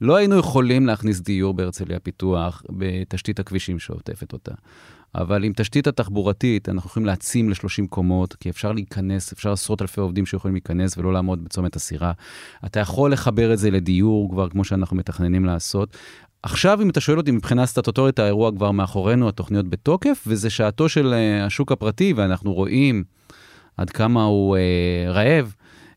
לא 0.00 0.16
היינו 0.16 0.36
יכולים 0.36 0.86
להכניס 0.86 1.20
דיור 1.20 1.54
בהרצליה 1.54 1.98
פיתוח 1.98 2.62
בתשתית 2.70 3.40
הכבישים 3.40 3.78
שעוטפת 3.78 4.32
אותה. 4.32 4.52
אבל 5.14 5.44
עם 5.44 5.52
תשתית 5.56 5.86
התחבורתית, 5.86 6.68
אנחנו 6.68 6.88
יכולים 6.88 7.06
להעצים 7.06 7.50
ל-30 7.50 7.86
קומות, 7.90 8.34
כי 8.34 8.50
אפשר 8.50 8.72
להיכנס, 8.72 9.32
אפשר 9.32 9.52
עשרות 9.52 9.82
אלפי 9.82 10.00
עובדים 10.00 10.26
שיכולים 10.26 10.54
להיכנס 10.54 10.98
ולא 10.98 11.12
לעמוד 11.12 11.44
בצומת 11.44 11.76
הסירה. 11.76 12.12
אתה 12.66 12.80
יכול 12.80 13.12
לחבר 13.12 13.52
את 13.52 13.58
זה 13.58 13.70
לדיור 13.70 14.30
כבר, 14.30 14.48
כמו 14.48 14.64
שאנחנו 14.64 14.96
מתכננים 14.96 15.44
לעשות. 15.44 15.96
עכשיו, 16.42 16.82
אם 16.82 16.90
אתה 16.90 17.00
שואל 17.00 17.18
אותי, 17.18 17.30
מבחינה 17.30 17.66
סטטוטורית, 17.66 18.18
האירוע 18.18 18.52
כבר 18.52 18.70
מאחורינו, 18.70 19.28
התוכניות 19.28 19.68
בתוקף, 19.68 20.24
וזה 20.26 20.50
שעתו 20.50 20.88
של 20.88 21.14
uh, 21.14 21.46
השוק 21.46 21.72
הפרטי, 21.72 22.12
ואנחנו 22.12 22.54
רואים 22.54 23.04
עד 23.76 23.90
כמה 23.90 24.24
הוא 24.24 24.56
uh, 24.56 25.10
רעב. 25.10 25.54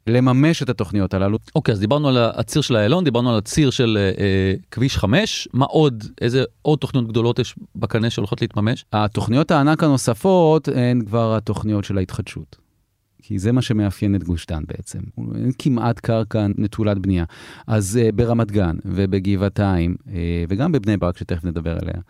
לממש 0.07 0.63
את 0.63 0.69
התוכניות 0.69 1.13
הללו. 1.13 1.37
אוקיי, 1.55 1.71
okay, 1.71 1.75
אז 1.75 1.79
דיברנו 1.79 2.07
על 2.09 2.17
הציר 2.17 2.61
של 2.61 2.75
איילון, 2.75 3.03
דיברנו 3.03 3.29
על 3.29 3.37
הציר 3.37 3.69
של 3.69 3.97
אה, 3.97 4.53
כביש 4.71 4.97
5, 4.97 5.47
מה 5.53 5.65
עוד, 5.65 6.03
איזה 6.21 6.43
עוד 6.61 6.79
תוכניות 6.79 7.07
גדולות 7.07 7.39
יש 7.39 7.55
בקנה 7.75 8.09
שהולכות 8.09 8.41
להתממש? 8.41 8.85
התוכניות 8.93 9.51
הענק 9.51 9.83
הנוספות 9.83 10.67
הן 10.67 11.01
כבר 11.05 11.35
התוכניות 11.35 11.83
של 11.83 11.97
ההתחדשות. 11.97 12.57
כי 13.21 13.39
זה 13.39 13.51
מה 13.51 13.61
שמאפיין 13.61 14.15
את 14.15 14.23
גוש 14.23 14.45
דן 14.45 14.63
בעצם. 14.67 14.99
אין 15.35 15.51
כמעט 15.59 15.99
קרקע 15.99 16.47
נטולת 16.57 16.99
בנייה. 16.99 17.25
אז 17.67 17.99
uh, 18.01 18.15
ברמת 18.15 18.51
גן 18.51 18.75
ובגבעתיים, 18.85 19.95
uh, 20.05 20.09
וגם 20.49 20.71
בבני 20.71 20.97
ברק, 20.97 21.17
שתכף 21.17 21.45
נדבר 21.45 21.77
עליה, 21.81 22.01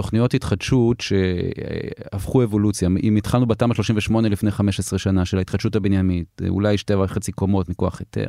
תוכניות 0.00 0.34
התחדשות 0.34 1.00
שהפכו 1.00 2.42
אבולוציה. 2.42 2.88
אם 3.02 3.16
התחלנו 3.16 3.46
בתמ"א 3.46 3.74
38 3.74 4.28
לפני 4.28 4.50
15 4.50 4.98
שנה 4.98 5.24
של 5.24 5.38
ההתחדשות 5.38 5.76
הבניינית, 5.76 6.42
אולי 6.48 6.78
שתי 6.78 6.94
וחצי 6.94 7.32
קומות 7.32 7.68
מכוח 7.68 8.00
היתר, 8.00 8.28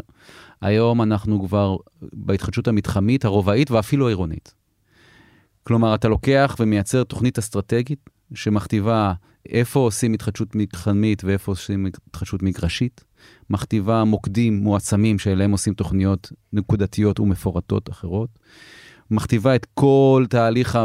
היום 0.62 1.02
אנחנו 1.02 1.48
כבר 1.48 1.78
בהתחדשות 2.14 2.68
המתחמית, 2.68 3.26
הרובעית 3.26 3.72
ואפילו 3.72 4.08
העירונית. 4.08 4.54
כלומר, 5.64 5.96
אתה 5.96 6.08
לוקח 6.08 6.56
ומייצר 6.60 7.04
תוכנית 7.04 7.38
אסטרטגית 7.38 8.10
שמכתיבה 8.34 9.14
איפה 9.50 9.80
עושים 9.80 10.14
התחדשות 10.14 10.56
מתחמית 10.56 11.24
ואיפה 11.24 11.52
עושים 11.52 11.88
התחדשות 12.08 12.44
מגרשית, 12.44 13.04
מכתיבה 13.50 14.04
מוקדים 14.04 14.58
מועצמים 14.58 15.20
שאליהם 15.20 15.52
עושים 15.52 15.74
תוכניות 15.74 16.32
נקודתיות 16.54 17.20
ומפורטות 17.20 17.90
אחרות. 17.90 18.30
מכתיבה 19.12 19.56
את 19.56 19.68
כל 19.74 20.26
תהליך 20.30 20.80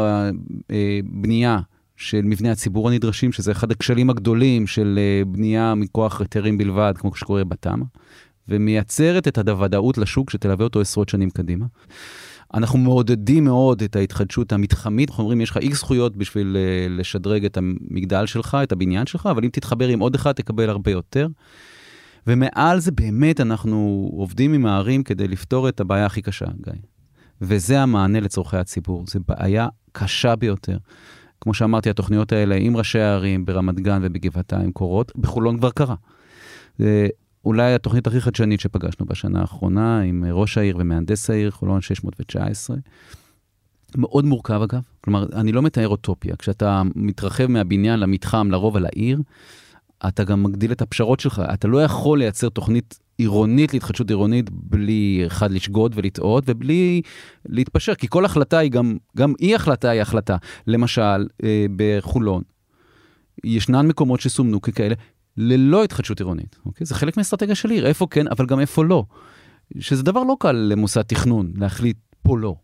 הבנייה 0.69 1.59
של 1.97 2.21
מבני 2.23 2.49
הציבור 2.49 2.89
הנדרשים, 2.89 3.31
שזה 3.31 3.51
אחד 3.51 3.71
הכשלים 3.71 4.09
הגדולים 4.09 4.67
של 4.67 4.99
אה, 5.01 5.25
בנייה 5.25 5.75
מכוח 5.75 6.21
היתרים 6.21 6.57
בלבד, 6.57 6.93
כמו 6.97 7.15
שקורה 7.15 7.43
בתמ"א, 7.43 7.85
ומייצרת 8.47 9.27
את 9.27 9.37
הוודאות 9.37 9.97
לשוק 9.97 10.29
שתלווה 10.29 10.63
אותו 10.63 10.81
עשרות 10.81 11.09
שנים 11.09 11.29
קדימה. 11.29 11.65
אנחנו 12.53 12.79
מעודדים 12.79 13.43
מאוד 13.43 13.81
את 13.81 13.95
ההתחדשות 13.95 14.53
המתחמית, 14.53 15.09
אנחנו 15.09 15.23
אומרים, 15.23 15.41
יש 15.41 15.49
לך 15.49 15.57
איקס 15.57 15.77
זכויות 15.77 16.15
בשביל 16.15 16.57
אה, 16.57 16.87
לשדרג 16.89 17.45
את 17.45 17.57
המגדל 17.57 18.25
שלך, 18.25 18.57
את 18.63 18.71
הבניין 18.71 19.05
שלך, 19.05 19.25
אבל 19.31 19.43
אם 19.43 19.49
תתחבר 19.49 19.87
עם 19.87 19.99
עוד 19.99 20.15
אחד, 20.15 20.31
תקבל 20.31 20.69
הרבה 20.69 20.91
יותר. 20.91 21.27
ומעל 22.27 22.79
זה 22.79 22.91
באמת 22.91 23.41
אנחנו 23.41 24.09
עובדים 24.13 24.53
עם 24.53 24.65
הערים 24.65 25.03
כדי 25.03 25.27
לפתור 25.27 25.69
את 25.69 25.79
הבעיה 25.79 26.05
הכי 26.05 26.21
קשה, 26.21 26.45
גיא. 26.45 26.73
וזה 27.41 27.81
המענה 27.81 28.19
לצורכי 28.19 28.57
הציבור. 28.57 29.03
זו 29.07 29.19
בעיה 29.27 29.67
קשה 29.91 30.35
ביותר. 30.35 30.77
כמו 31.41 31.53
שאמרתי, 31.53 31.89
התוכניות 31.89 32.31
האלה 32.31 32.55
עם 32.55 32.77
ראשי 32.77 32.99
הערים 32.99 33.45
ברמת 33.45 33.79
גן 33.79 33.99
ובגבעתיים 34.03 34.71
קורות, 34.71 35.11
בחולון 35.15 35.57
כבר 35.57 35.69
קרה. 35.71 35.95
אולי 37.45 37.73
התוכנית 37.73 38.07
הכי 38.07 38.21
חדשנית 38.21 38.59
שפגשנו 38.59 39.05
בשנה 39.05 39.41
האחרונה, 39.41 40.01
עם 40.01 40.23
ראש 40.31 40.57
העיר 40.57 40.77
ומהנדס 40.79 41.29
העיר, 41.29 41.51
חולון 41.51 41.81
619. 41.81 42.77
מאוד 43.97 44.25
מורכב 44.25 44.61
אגב, 44.61 44.81
כלומר, 45.01 45.25
אני 45.33 45.51
לא 45.51 45.61
מתאר 45.61 45.87
אוטופיה. 45.87 46.35
כשאתה 46.35 46.81
מתרחב 46.95 47.47
מהבניין 47.47 47.99
למתחם, 47.99 48.51
לרוב 48.51 48.75
על 48.77 48.85
העיר, 48.85 49.21
אתה 50.07 50.23
גם 50.23 50.43
מגדיל 50.43 50.71
את 50.71 50.81
הפשרות 50.81 51.19
שלך. 51.19 51.41
אתה 51.53 51.67
לא 51.67 51.83
יכול 51.83 52.19
לייצר 52.19 52.49
תוכנית 52.49 52.99
עירונית 53.17 53.73
להתחדשות 53.73 54.09
עירונית 54.09 54.49
בלי 54.49 55.23
אחד 55.27 55.51
לשגות 55.51 55.91
ולטעות 55.95 56.43
ובלי 56.47 57.01
להתפשר, 57.45 57.95
כי 57.95 58.07
כל 58.09 58.25
החלטה 58.25 58.57
היא 58.57 58.71
גם, 58.71 58.97
גם 59.17 59.33
אי 59.39 59.55
החלטה 59.55 59.89
היא 59.89 60.01
החלטה. 60.01 60.37
למשל, 60.67 61.27
אה, 61.43 61.65
בחולון, 61.75 62.41
ישנן 63.43 63.87
מקומות 63.87 64.19
שסומנו 64.19 64.61
ככאלה 64.61 64.95
ללא 65.37 65.83
התחדשות 65.83 66.19
עירונית, 66.19 66.55
אוקיי? 66.65 66.85
זה 66.85 66.95
חלק 66.95 67.17
מהאסטרטגיה 67.17 67.55
של 67.55 67.69
עיר, 67.69 67.87
איפה 67.87 68.07
כן, 68.09 68.27
אבל 68.27 68.45
גם 68.45 68.59
איפה 68.59 68.85
לא. 68.85 69.03
שזה 69.79 70.03
דבר 70.03 70.23
לא 70.23 70.37
קל 70.39 70.51
למוסד 70.51 71.01
תכנון, 71.01 71.53
להחליט 71.55 71.97
פה 72.23 72.37
לא. 72.37 72.55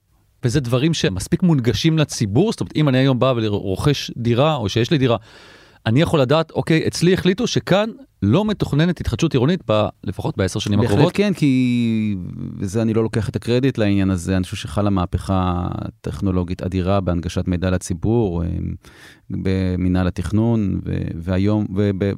וזה 0.44 0.60
דברים 0.60 0.94
שמספיק 0.94 1.44
מונגשים 1.44 1.98
לציבור, 1.98 2.52
זאת 2.52 2.62
אומרת, 2.62 2.76
אם 2.76 2.90
אני 2.90 2.98
היום 2.98 3.20
בא 3.20 3.34
ורוכש 3.38 4.12
דירה, 4.18 4.56
או 4.56 4.70
שיש 4.70 4.92
לי 4.92 4.98
דירה, 4.98 5.18
אני 5.86 6.02
יכול 6.02 6.22
לדעת, 6.22 6.52
אוקיי, 6.52 6.88
אצלי 6.88 7.14
החליטו 7.14 7.48
שכאן 7.48 7.90
לא 8.22 8.46
מתוכננת 8.46 9.00
התחדשות 9.00 9.34
עירונית, 9.34 9.60
ב, 9.72 9.88
לפחות 10.04 10.38
בעשר 10.38 10.60
שנים 10.60 10.80
בהחלט 10.80 10.92
הקרובות. 10.92 11.14
בהחלט 11.14 11.28
כן, 11.28 11.40
כי 11.40 12.16
וזה 12.58 12.82
אני 12.82 12.94
לא 12.94 13.04
לוקח 13.04 13.30
את 13.30 13.36
הקרדיט 13.36 13.78
לעניין 13.78 14.10
הזה, 14.10 14.36
אני 14.38 14.44
חושב 14.44 14.58
שחלה 14.58 14.90
מהפכה 14.90 15.68
טכנולוגית 16.02 16.62
אדירה 16.62 17.02
בהנגשת 17.02 17.48
מידע 17.48 17.70
לציבור, 17.70 18.44
במינהל 19.30 20.08
התכנון 20.08 20.80
והיום, 21.16 21.66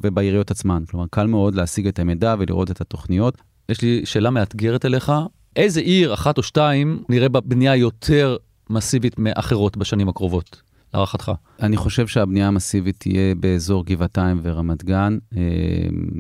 ובעיריות 0.02 0.52
עצמן. 0.52 0.84
כלומר, 0.90 1.06
קל 1.10 1.28
מאוד 1.28 1.56
להשיג 1.56 1.88
את 1.88 2.00
המידע 2.00 2.36
ולראות 2.40 2.72
את 2.72 2.82
התוכניות. 2.82 3.38
יש 3.70 3.82
לי 3.82 4.02
שאלה 4.06 4.30
מאתגרת 4.30 4.86
אליך, 4.86 5.12
איזה 5.56 5.80
עיר, 5.80 6.14
אחת 6.14 6.38
או 6.38 6.44
שתיים, 6.44 7.04
נראה 7.10 7.30
בה 7.30 7.40
בנייה 7.40 7.76
יותר 7.76 8.38
מסיבית 8.70 9.20
מאחרות 9.20 9.78
בשנים 9.78 10.10
הקרובות? 10.10 10.62
להערכתך? 10.96 11.32
אני 11.62 11.78
חושב 11.78 12.08
שהבנייה 12.08 12.48
המסיבית 12.48 13.00
תהיה 13.00 13.36
באזור 13.36 13.86
גבעתיים 13.86 14.40
ורמת 14.44 14.84
גן. 14.84 15.18
אה, 15.38 15.42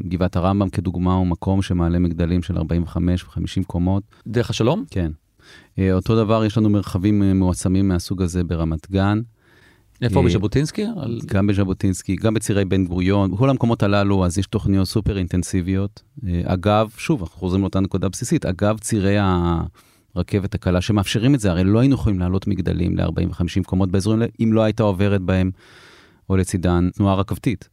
גבעת 0.08 0.36
הרמב"ם 0.36 0.70
כדוגמה 0.70 1.14
הוא 1.14 1.28
מקום 1.28 1.62
שמעלה 1.62 2.00
מגדלים 2.00 2.42
של 2.42 2.58
45 2.58 3.24
ו-50 3.24 3.64
קומות. 3.68 4.04
דרך 4.28 4.50
השלום? 4.50 4.84
כן. 4.90 5.12
אה, 5.80 5.94
אותו 5.94 6.16
דבר, 6.16 6.46
יש 6.46 6.58
לנו 6.58 6.70
מרחבים 6.70 7.24
אה, 7.24 7.34
מועצמים 7.34 7.88
מהסוג 7.88 8.22
הזה 8.22 8.44
ברמת 8.44 8.92
גן. 8.92 9.22
איפה, 10.02 10.22
בז'בוטינסקי? 10.22 10.86
גם 11.26 11.48
בז'בוטינסקי, 11.48 12.16
גם 12.16 12.34
בצירי 12.34 12.66
בן 12.66 12.86
גוריון, 12.86 13.32
בכל 13.32 13.50
המקומות 13.50 13.84
הללו, 13.84 14.26
אז 14.26 14.38
יש 14.38 14.48
תוכניות 14.48 14.88
סופר 14.88 15.18
אינטנסיביות. 15.18 16.04
אגב, 16.44 16.90
שוב, 16.98 17.22
אנחנו 17.22 17.40
חוזרים 17.40 17.62
לאותה 17.62 17.80
נקודה 17.80 18.10
בסיסית, 18.10 18.46
אגב 18.46 18.78
צירי. 18.78 19.18
הרכבת 20.16 20.56
הקלה, 20.56 20.82
שמאפשרים 20.82 21.36
את 21.36 21.40
זה, 21.40 21.52
הרי 21.52 21.64
לא 21.64 21.80
היינו 21.80 21.96
יכולים 21.96 22.20
לעלות 22.20 22.48
מגדלים 22.48 22.98
ל-40-50 22.98 23.64
קומות 23.66 23.92
באזורים 23.92 24.22
האלה, 24.22 24.32
אם 24.44 24.54
לא 24.54 24.62
הייתה 24.62 24.84
עוברת 24.84 25.22
בהם, 25.22 25.52
או 26.30 26.38
לצידן, 26.38 26.90
תנועה 26.94 27.16
רכבתית. 27.16 27.70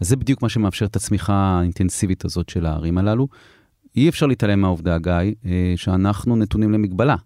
אז 0.00 0.08
זה 0.08 0.16
בדיוק 0.16 0.42
מה 0.42 0.48
שמאפשר 0.48 0.86
את 0.86 0.96
הצמיחה 0.96 1.34
האינטנסיבית 1.34 2.24
הזאת 2.24 2.48
של 2.48 2.66
הערים 2.66 2.98
הללו. 2.98 3.28
אי 3.96 4.08
אפשר 4.08 4.26
להתעלם 4.26 4.60
מהעובדה, 4.60 4.98
גיא, 4.98 5.12
אה, 5.46 5.72
שאנחנו 5.76 6.36
נתונים 6.36 6.72
למגבלה, 6.72 7.16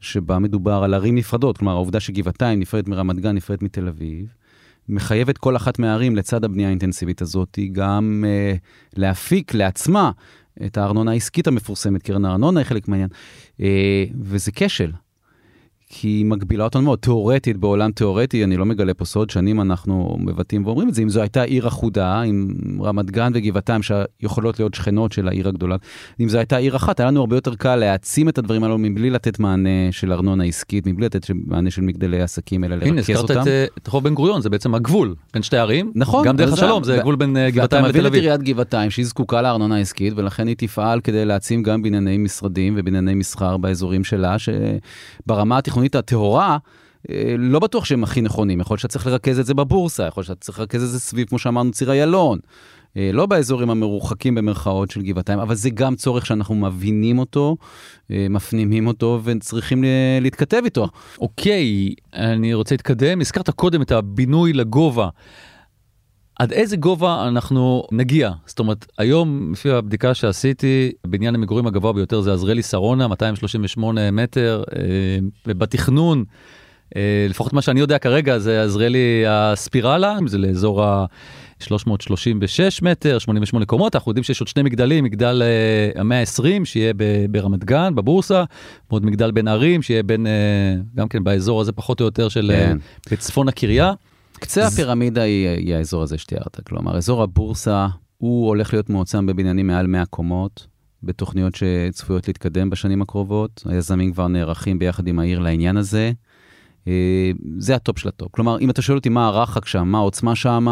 שבה 0.00 0.38
מדובר 0.38 0.82
על 0.84 0.94
ערים 0.94 1.14
נפרדות, 1.14 1.58
כלומר 1.58 1.72
העובדה 1.72 2.00
שגבעתיים 2.00 2.60
נפרדת 2.60 2.88
מרמת 2.88 3.20
גן, 3.20 3.34
נפרדת 3.34 3.62
מתל 3.62 3.88
אביב, 3.88 4.26
מחייבת 4.88 5.38
כל 5.38 5.56
אחת 5.56 5.78
מהערים 5.78 6.16
לצד 6.16 6.44
הבנייה 6.44 6.68
האינטנסיבית 6.68 7.22
הזאת, 7.22 7.58
גם 7.72 8.24
uh, 8.26 8.58
להפיק 8.98 9.54
לעצמה 9.54 10.10
את 10.66 10.76
הארנונה 10.76 11.10
העסקית 11.10 11.46
המפורסמת, 11.46 12.02
קרן 12.02 12.24
הארנונה 12.24 12.60
היא 12.60 12.66
חלק 12.66 12.88
מהעניין, 12.88 13.08
אה, 13.60 14.04
וזה 14.20 14.52
כשל. 14.54 14.90
כי 15.88 16.08
היא 16.08 16.24
מגבילה 16.24 16.64
אותנו 16.64 16.82
מאוד, 16.82 16.98
תיאורטית, 16.98 17.56
בעולם 17.56 17.92
תיאורטי, 17.92 18.44
אני 18.44 18.56
לא 18.56 18.66
מגלה 18.66 18.94
פה 18.94 19.04
סוד, 19.04 19.30
שנים 19.30 19.60
אנחנו 19.60 20.16
מבטאים 20.20 20.66
ואומרים 20.66 20.88
את 20.88 20.94
זה, 20.94 21.02
אם 21.02 21.08
זו 21.08 21.20
הייתה 21.20 21.42
עיר 21.42 21.68
אחודה, 21.68 22.20
עם 22.20 22.48
רמת 22.82 23.10
גן 23.10 23.32
וגבעתיים, 23.34 23.80
שיכולות 23.82 24.58
להיות 24.58 24.74
שכנות 24.74 25.12
של 25.12 25.28
העיר 25.28 25.48
הגדולה, 25.48 25.76
אם 26.20 26.28
זו 26.28 26.38
הייתה 26.38 26.56
עיר 26.56 26.76
אחת, 26.76 27.00
היה 27.00 27.08
לנו 27.08 27.20
הרבה 27.20 27.36
יותר 27.36 27.54
קל 27.54 27.76
להעצים 27.76 28.28
את 28.28 28.38
הדברים 28.38 28.64
האלו 28.64 28.78
מבלי 28.78 29.10
לתת 29.10 29.38
מענה 29.38 29.68
של 29.90 30.12
ארנונה 30.12 30.44
עסקית, 30.44 30.86
מבלי 30.86 31.06
לתת 31.06 31.26
מענה 31.46 31.70
של 31.70 31.82
מגדלי 31.82 32.22
עסקים, 32.22 32.64
אלא 32.64 32.76
לרכז 32.76 33.16
אותם. 33.16 33.32
הנה, 33.32 33.40
הזכרת 33.40 33.68
את 33.78 33.88
רחוב 33.88 34.04
בן 34.04 34.14
גוריון, 34.14 34.40
זה 34.40 34.50
בעצם 34.50 34.74
הגבול 34.74 35.14
בין 35.34 35.42
שתי 35.42 35.56
ערים. 35.56 35.92
נכון. 35.94 36.26
גם 36.26 36.36
דרך 36.36 36.52
השלום, 36.52 36.84
זה 36.84 36.98
גבול 37.00 37.16
בין 37.16 37.36
גבעתיים 37.48 37.84
לתל 37.84 38.06
אביב. 38.06 38.22
עיריית 38.22 38.42
גבעתיים, 38.42 38.90
שהיא 38.90 39.06
זקוקה 39.06 39.42
לארנונה 39.42 39.78
עסקית, 39.78 40.12
ולכן 40.16 40.46
היא 40.46 40.56
תפעל 40.58 41.00
כדי 41.00 41.24
להעצים 41.24 41.62
גם 41.62 41.82
בנייני 41.82 42.18
משרדים 42.18 42.74
ובנייני 42.76 43.14
מסחר 43.14 43.56
באזורים 43.56 44.04
שלה, 44.04 44.36
שברמה 44.38 45.58
התכנונית 45.74 45.94
הטהורה, 45.94 46.58
אה, 47.10 47.34
לא 47.38 47.58
בטוח 47.58 47.84
שהם 47.84 48.04
הכי 48.04 48.20
נכונים, 48.20 48.60
יכול 48.60 48.74
להיות 48.74 48.80
שאתה 48.80 48.92
צריך 48.92 49.06
לרכז 49.06 49.38
את 49.38 49.46
זה 49.46 49.54
בבורסה, 49.54 50.06
יכול 50.06 50.20
להיות 50.20 50.26
שאתה 50.26 50.40
צריך 50.40 50.58
לרכז 50.58 50.82
את 50.82 50.88
זה 50.88 51.00
סביב, 51.00 51.28
כמו 51.28 51.38
שאמרנו, 51.38 51.70
ציר 51.70 51.90
איילון. 51.90 52.38
אה, 52.96 53.10
לא 53.12 53.26
באזורים 53.26 53.70
המרוחקים 53.70 54.34
במרכאות 54.34 54.90
של 54.90 55.02
גבעתיים, 55.02 55.38
אבל 55.38 55.54
זה 55.54 55.70
גם 55.70 55.96
צורך 55.96 56.26
שאנחנו 56.26 56.54
מבינים 56.54 57.18
אותו, 57.18 57.56
אה, 58.10 58.26
מפנימים 58.30 58.86
אותו 58.86 59.20
וצריכים 59.24 59.84
להתכתב 60.20 60.60
איתו. 60.64 60.88
אוקיי, 61.20 61.94
אני 62.14 62.54
רוצה 62.54 62.74
להתקדם. 62.74 63.20
הזכרת 63.20 63.50
קודם 63.50 63.82
את 63.82 63.92
הבינוי 63.92 64.52
לגובה. 64.52 65.08
עד 66.38 66.52
איזה 66.52 66.76
גובה 66.76 67.28
אנחנו 67.28 67.84
נגיע? 67.92 68.30
זאת 68.46 68.58
אומרת, 68.58 68.86
היום, 68.98 69.52
לפי 69.52 69.70
הבדיקה 69.70 70.14
שעשיתי, 70.14 70.92
בניין 71.06 71.34
המגורים 71.34 71.66
הגבוה 71.66 71.92
ביותר 71.92 72.20
זה 72.20 72.32
עזריאלי 72.32 72.62
שרונה, 72.62 73.08
238 73.08 74.10
מטר, 74.10 74.62
ובתכנון, 75.46 76.24
אה, 76.96 77.26
לפחות 77.28 77.52
מה 77.52 77.62
שאני 77.62 77.80
יודע 77.80 77.98
כרגע, 77.98 78.38
זה 78.38 78.62
עזריאלי 78.62 79.24
הספירלה, 79.28 80.16
זה 80.26 80.38
לאזור 80.38 80.84
ה... 80.84 81.06
336 81.60 82.82
מטר, 82.82 83.18
88 83.18 83.66
קומות, 83.66 83.96
אנחנו 83.96 84.10
יודעים 84.10 84.24
שיש 84.24 84.40
עוד 84.40 84.48
שני 84.48 84.62
מגדלים, 84.62 85.04
מגדל 85.04 85.42
uh, 85.94 86.00
המאה 86.00 86.20
ה-20 86.20 86.64
שיהיה 86.64 86.92
ברמת 87.30 87.64
גן, 87.64 87.94
בבורסה, 87.94 88.44
ועוד 88.90 89.06
מגדל 89.06 89.30
בין 89.30 89.48
ערים 89.48 89.82
שיהיה 89.82 90.02
בין, 90.02 90.26
גם 90.94 91.08
כן 91.08 91.24
באזור 91.24 91.60
הזה 91.60 91.72
פחות 91.72 92.00
או 92.00 92.04
יותר 92.04 92.28
של 92.28 92.50
כן. 92.54 92.78
בצפון 93.10 93.48
הקריה. 93.48 93.92
קצה 94.40 94.66
הפירמידה 94.66 95.22
היא, 95.22 95.48
היא 95.48 95.74
האזור 95.74 96.02
הזה 96.02 96.18
שתיארת, 96.18 96.60
כלומר, 96.66 96.96
אזור 96.96 97.22
הבורסה, 97.22 97.86
הוא 98.18 98.48
הולך 98.48 98.72
להיות 98.72 98.90
מועצם 98.90 99.26
בבניינים 99.26 99.66
מעל 99.66 99.86
100 99.86 100.06
קומות, 100.06 100.66
בתוכניות 101.02 101.54
שצפויות 101.54 102.28
להתקדם 102.28 102.70
בשנים 102.70 103.02
הקרובות. 103.02 103.62
היזמים 103.66 104.12
כבר 104.12 104.28
נערכים 104.28 104.78
ביחד 104.78 105.06
עם 105.06 105.18
העיר 105.18 105.38
לעניין 105.38 105.76
הזה. 105.76 106.12
אה, 106.88 107.30
זה 107.58 107.74
ה 107.74 107.80
top 107.80 107.98
של 107.98 108.08
ה 108.08 108.12
top. 108.12 108.28
כלומר, 108.30 108.58
אם 108.58 108.70
אתה 108.70 108.82
שואל 108.82 108.98
אותי 108.98 109.08
מה 109.08 109.26
הרחק 109.26 109.66
שם, 109.66 109.88
מה 109.88 109.98
העוצמה 109.98 110.34
שם, 110.34 110.66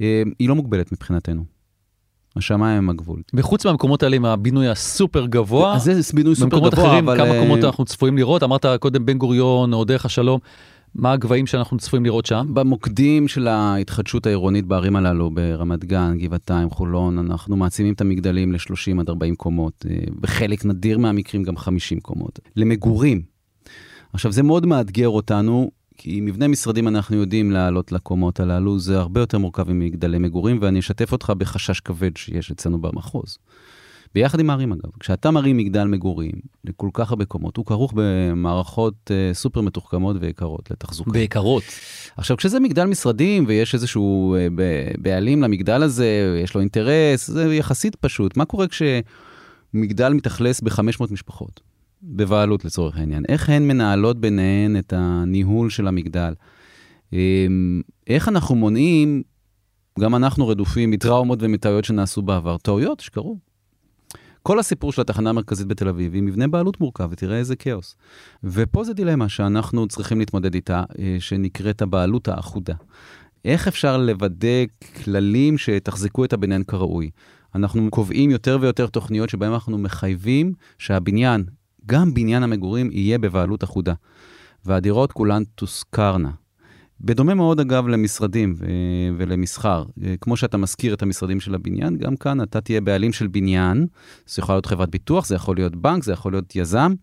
אה, 0.00 0.22
היא 0.38 0.48
לא 0.48 0.54
מוגבלת 0.54 0.92
מבחינתנו. 0.92 1.44
השמיים 2.36 2.78
הם 2.78 2.90
הגבול. 2.90 3.22
וחוץ 3.34 3.66
מהמקומות 3.66 4.02
האלה 4.02 4.16
עם 4.16 4.24
הבינוי 4.24 4.68
הסופר 4.68 5.26
גבוה, 5.26 5.74
אז 5.74 5.82
זה 5.82 6.12
בינוי 6.14 6.34
סופר 6.34 6.58
גבוה, 6.58 6.68
אבל... 6.68 6.70
במקומות 6.70 6.86
אחרים, 6.86 7.16
כמה 7.16 7.34
אה, 7.34 7.40
מקומות 7.40 7.64
אנחנו 7.64 7.84
צפויים 7.84 8.16
לראות? 8.16 8.42
אמרת 8.42 8.66
קודם 8.80 9.06
בן 9.06 9.18
גוריון 9.18 9.72
או 9.72 9.84
דרך 9.84 10.04
השלום. 10.04 10.40
מה 10.98 11.12
הגבהים 11.12 11.46
שאנחנו 11.46 11.78
צפויים 11.78 12.04
לראות 12.04 12.26
שם? 12.26 12.46
במוקדים 12.54 13.28
של 13.28 13.48
ההתחדשות 13.48 14.26
העירונית 14.26 14.64
בערים 14.64 14.96
הללו, 14.96 15.30
ברמת 15.30 15.84
גן, 15.84 16.18
גבעתיים, 16.18 16.70
חולון, 16.70 17.18
אנחנו 17.18 17.56
מעצימים 17.56 17.94
את 17.94 18.00
המגדלים 18.00 18.52
ל-30 18.52 19.00
עד 19.00 19.08
40 19.08 19.34
קומות, 19.34 19.86
בחלק 20.20 20.64
נדיר 20.64 20.98
מהמקרים 20.98 21.42
גם 21.42 21.56
50 21.56 22.00
קומות. 22.00 22.40
למגורים, 22.56 23.22
עכשיו, 24.12 24.32
זה 24.32 24.42
מאוד 24.42 24.66
מאתגר 24.66 25.08
אותנו, 25.08 25.70
כי 25.96 26.20
מבנה 26.20 26.48
משרדים 26.48 26.88
אנחנו 26.88 27.16
יודעים 27.16 27.50
לעלות 27.50 27.92
לקומות 27.92 28.40
הללו, 28.40 28.78
זה 28.78 28.98
הרבה 28.98 29.20
יותר 29.20 29.38
מורכב 29.38 29.72
ממגדלי 29.72 30.18
מגורים, 30.18 30.58
ואני 30.60 30.78
אשתף 30.78 31.12
אותך 31.12 31.32
בחשש 31.38 31.80
כבד 31.80 32.16
שיש 32.16 32.50
אצלנו 32.50 32.78
במחוז. 32.78 33.38
ביחד 34.14 34.40
עם 34.40 34.50
הערים 34.50 34.72
אגב, 34.72 34.90
כשאתה 35.00 35.30
מרים 35.30 35.56
מגדל 35.56 35.84
מגורים 35.84 36.34
לכל 36.64 36.88
כך 36.92 37.10
הרבה 37.10 37.24
קומות, 37.24 37.56
הוא 37.56 37.66
כרוך 37.66 37.92
במערכות 37.96 39.10
uh, 39.10 39.34
סופר 39.34 39.60
מתוחכמות 39.60 40.16
ויקרות 40.20 40.70
לתחזוקה. 40.70 41.10
ויקרות. 41.14 41.62
עכשיו, 42.16 42.36
כשזה 42.36 42.60
מגדל 42.60 42.84
משרדים 42.84 43.44
ויש 43.48 43.74
איזשהו 43.74 44.36
uh, 44.36 44.60
בעלים 44.98 45.42
למגדל 45.42 45.82
הזה, 45.82 46.38
יש 46.44 46.54
לו 46.54 46.60
אינטרס, 46.60 47.26
זה 47.30 47.54
יחסית 47.54 47.94
פשוט. 47.94 48.36
מה 48.36 48.44
קורה 48.44 48.66
כשמגדל 48.68 50.12
מתאכלס 50.12 50.60
ב-500 50.60 51.12
משפחות? 51.12 51.60
בבעלות 52.02 52.64
לצורך 52.64 52.96
העניין. 52.96 53.24
איך 53.28 53.48
הן 53.48 53.68
מנהלות 53.68 54.20
ביניהן 54.20 54.76
את 54.78 54.92
הניהול 54.96 55.70
של 55.70 55.88
המגדל? 55.88 56.34
אמ, 57.12 57.82
איך 58.06 58.28
אנחנו 58.28 58.54
מונעים, 58.54 59.22
גם 60.00 60.14
אנחנו 60.14 60.48
רדופים 60.48 60.90
מטראומות 60.90 61.38
ומטעויות 61.42 61.84
שנעשו 61.84 62.22
בעבר, 62.22 62.56
טעויות 62.56 63.00
שקרו. 63.00 63.38
כל 64.46 64.58
הסיפור 64.58 64.92
של 64.92 65.00
התחנה 65.00 65.30
המרכזית 65.30 65.66
בתל 65.66 65.88
אביב 65.88 66.14
היא 66.14 66.22
מבנה 66.22 66.48
בעלות 66.48 66.80
מורכב, 66.80 67.08
ותראה 67.10 67.38
איזה 67.38 67.56
כאוס. 67.56 67.96
ופה 68.44 68.84
זה 68.84 68.94
דילמה 68.94 69.28
שאנחנו 69.28 69.88
צריכים 69.88 70.18
להתמודד 70.18 70.54
איתה, 70.54 70.84
אה, 70.98 71.16
שנקראת 71.18 71.82
הבעלות 71.82 72.28
האחודה. 72.28 72.74
איך 73.44 73.68
אפשר 73.68 73.96
לוודא 73.96 74.64
כללים 75.04 75.58
שתחזקו 75.58 76.24
את 76.24 76.32
הבניין 76.32 76.62
כראוי? 76.62 77.10
אנחנו 77.54 77.90
קובעים 77.90 78.30
יותר 78.30 78.58
ויותר 78.60 78.86
תוכניות 78.86 79.28
שבהן 79.28 79.52
אנחנו 79.52 79.78
מחייבים 79.78 80.52
שהבניין 80.78 81.44
גם 81.86 82.14
בניין 82.14 82.42
המגורים 82.42 82.90
יהיה 82.92 83.18
בבעלות 83.18 83.64
אחודה, 83.64 83.94
והדירות 84.64 85.12
כולן 85.12 85.42
תושכרנה. 85.54 86.30
בדומה 87.00 87.34
מאוד, 87.34 87.60
אגב, 87.60 87.88
למשרדים 87.88 88.54
ו- 88.56 88.66
ולמסחר. 89.16 89.84
כמו 90.20 90.36
שאתה 90.36 90.56
מזכיר 90.56 90.94
את 90.94 91.02
המשרדים 91.02 91.40
של 91.40 91.54
הבניין, 91.54 91.96
גם 91.96 92.16
כאן 92.16 92.42
אתה 92.42 92.60
תהיה 92.60 92.80
בעלים 92.80 93.12
של 93.12 93.26
בניין. 93.26 93.86
זה 94.26 94.42
יכול 94.42 94.54
להיות 94.54 94.66
חברת 94.66 94.90
ביטוח, 94.90 95.26
זה 95.26 95.34
יכול 95.34 95.56
להיות 95.56 95.76
בנק, 95.76 96.04
זה 96.04 96.12
יכול 96.12 96.32
להיות 96.32 96.56
יזם, 96.56 96.94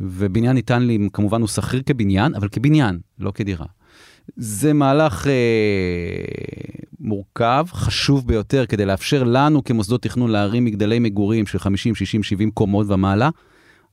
ובניין 0.00 0.52
ניתן 0.52 0.82
לי, 0.82 1.08
כמובן 1.12 1.40
הוא 1.40 1.48
שכיר 1.48 1.82
כבניין, 1.86 2.34
אבל 2.34 2.48
כבניין, 2.48 2.98
לא 3.18 3.30
כדירה. 3.30 3.66
זה 4.36 4.72
מהלך 4.72 5.26
אה, 5.26 5.32
מורכב, 7.00 7.66
חשוב 7.72 8.26
ביותר, 8.26 8.66
כדי 8.66 8.86
לאפשר 8.86 9.24
לנו 9.24 9.64
כמוסדות 9.64 10.02
תכנון 10.02 10.30
להרים 10.30 10.64
מגדלי 10.64 10.98
מגורים 10.98 11.46
של 11.46 11.58
50, 11.58 11.94
60, 11.94 12.22
70 12.22 12.50
קומות 12.50 12.86
ומעלה, 12.90 13.30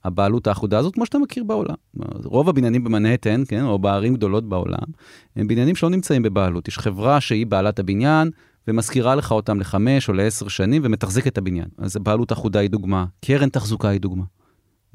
הבעלות 0.06 0.48
האחודה 0.48 0.78
הזאת, 0.78 0.94
כמו 0.94 1.06
שאתה 1.06 1.20
מכיר 1.20 1.44
בעולם. 1.44 1.76
רוב 2.24 2.50
הבניינים 2.50 2.84
במנהטן, 2.84 3.44
כן, 3.48 3.66
או 3.66 3.80
בערים 3.80 4.14
גדולות 4.14 4.50
בעולם, 4.50 4.88
הם 5.36 5.48
בניינים 5.48 5.76
שלא 5.76 5.90
נמצאים 5.90 6.24
בבעלות. 6.24 6.68
יש 6.68 6.78
חברה 6.78 7.22
שהיא 7.22 7.46
בעלת 7.48 7.80
הבניין, 7.80 8.32
ומשכירה 8.68 9.16
לך 9.16 9.32
אותם 9.32 9.60
לחמש 9.60 10.10
או 10.10 10.14
לעשר 10.14 10.48
שנים, 10.48 10.82
ומתחזקת 10.86 11.28
את 11.28 11.38
הבניין. 11.38 11.68
אז 11.78 11.98
בעלות 11.98 12.32
אחודה 12.32 12.60
היא 12.60 12.70
דוגמה, 12.70 13.06
קרן 13.26 13.50
תחזוקה 13.50 13.90
היא 13.90 14.02
דוגמה. 14.02 14.24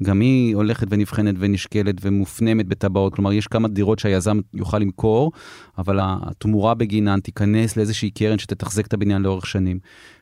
גם 0.03 0.19
היא 0.19 0.55
הולכת 0.55 0.87
ונבחנת 0.89 1.35
ונשקלת 1.39 1.95
ומופנמת 2.01 2.67
בטבעות, 2.67 3.15
כלומר 3.15 3.33
יש 3.33 3.47
כמה 3.47 3.67
דירות 3.67 3.99
שהיזם 3.99 4.39
יוכל 4.53 4.79
למכור, 4.79 5.31
אבל 5.77 5.99
התמורה 6.01 6.73
בגינן 6.73 7.19
תיכנס 7.19 7.77
לאיזושהי 7.77 8.11
קרן 8.11 8.37
שתתחזק 8.37 8.87
את 8.87 8.93
הבניין 8.93 9.21
לאורך 9.21 9.45
שנים. 9.45 9.79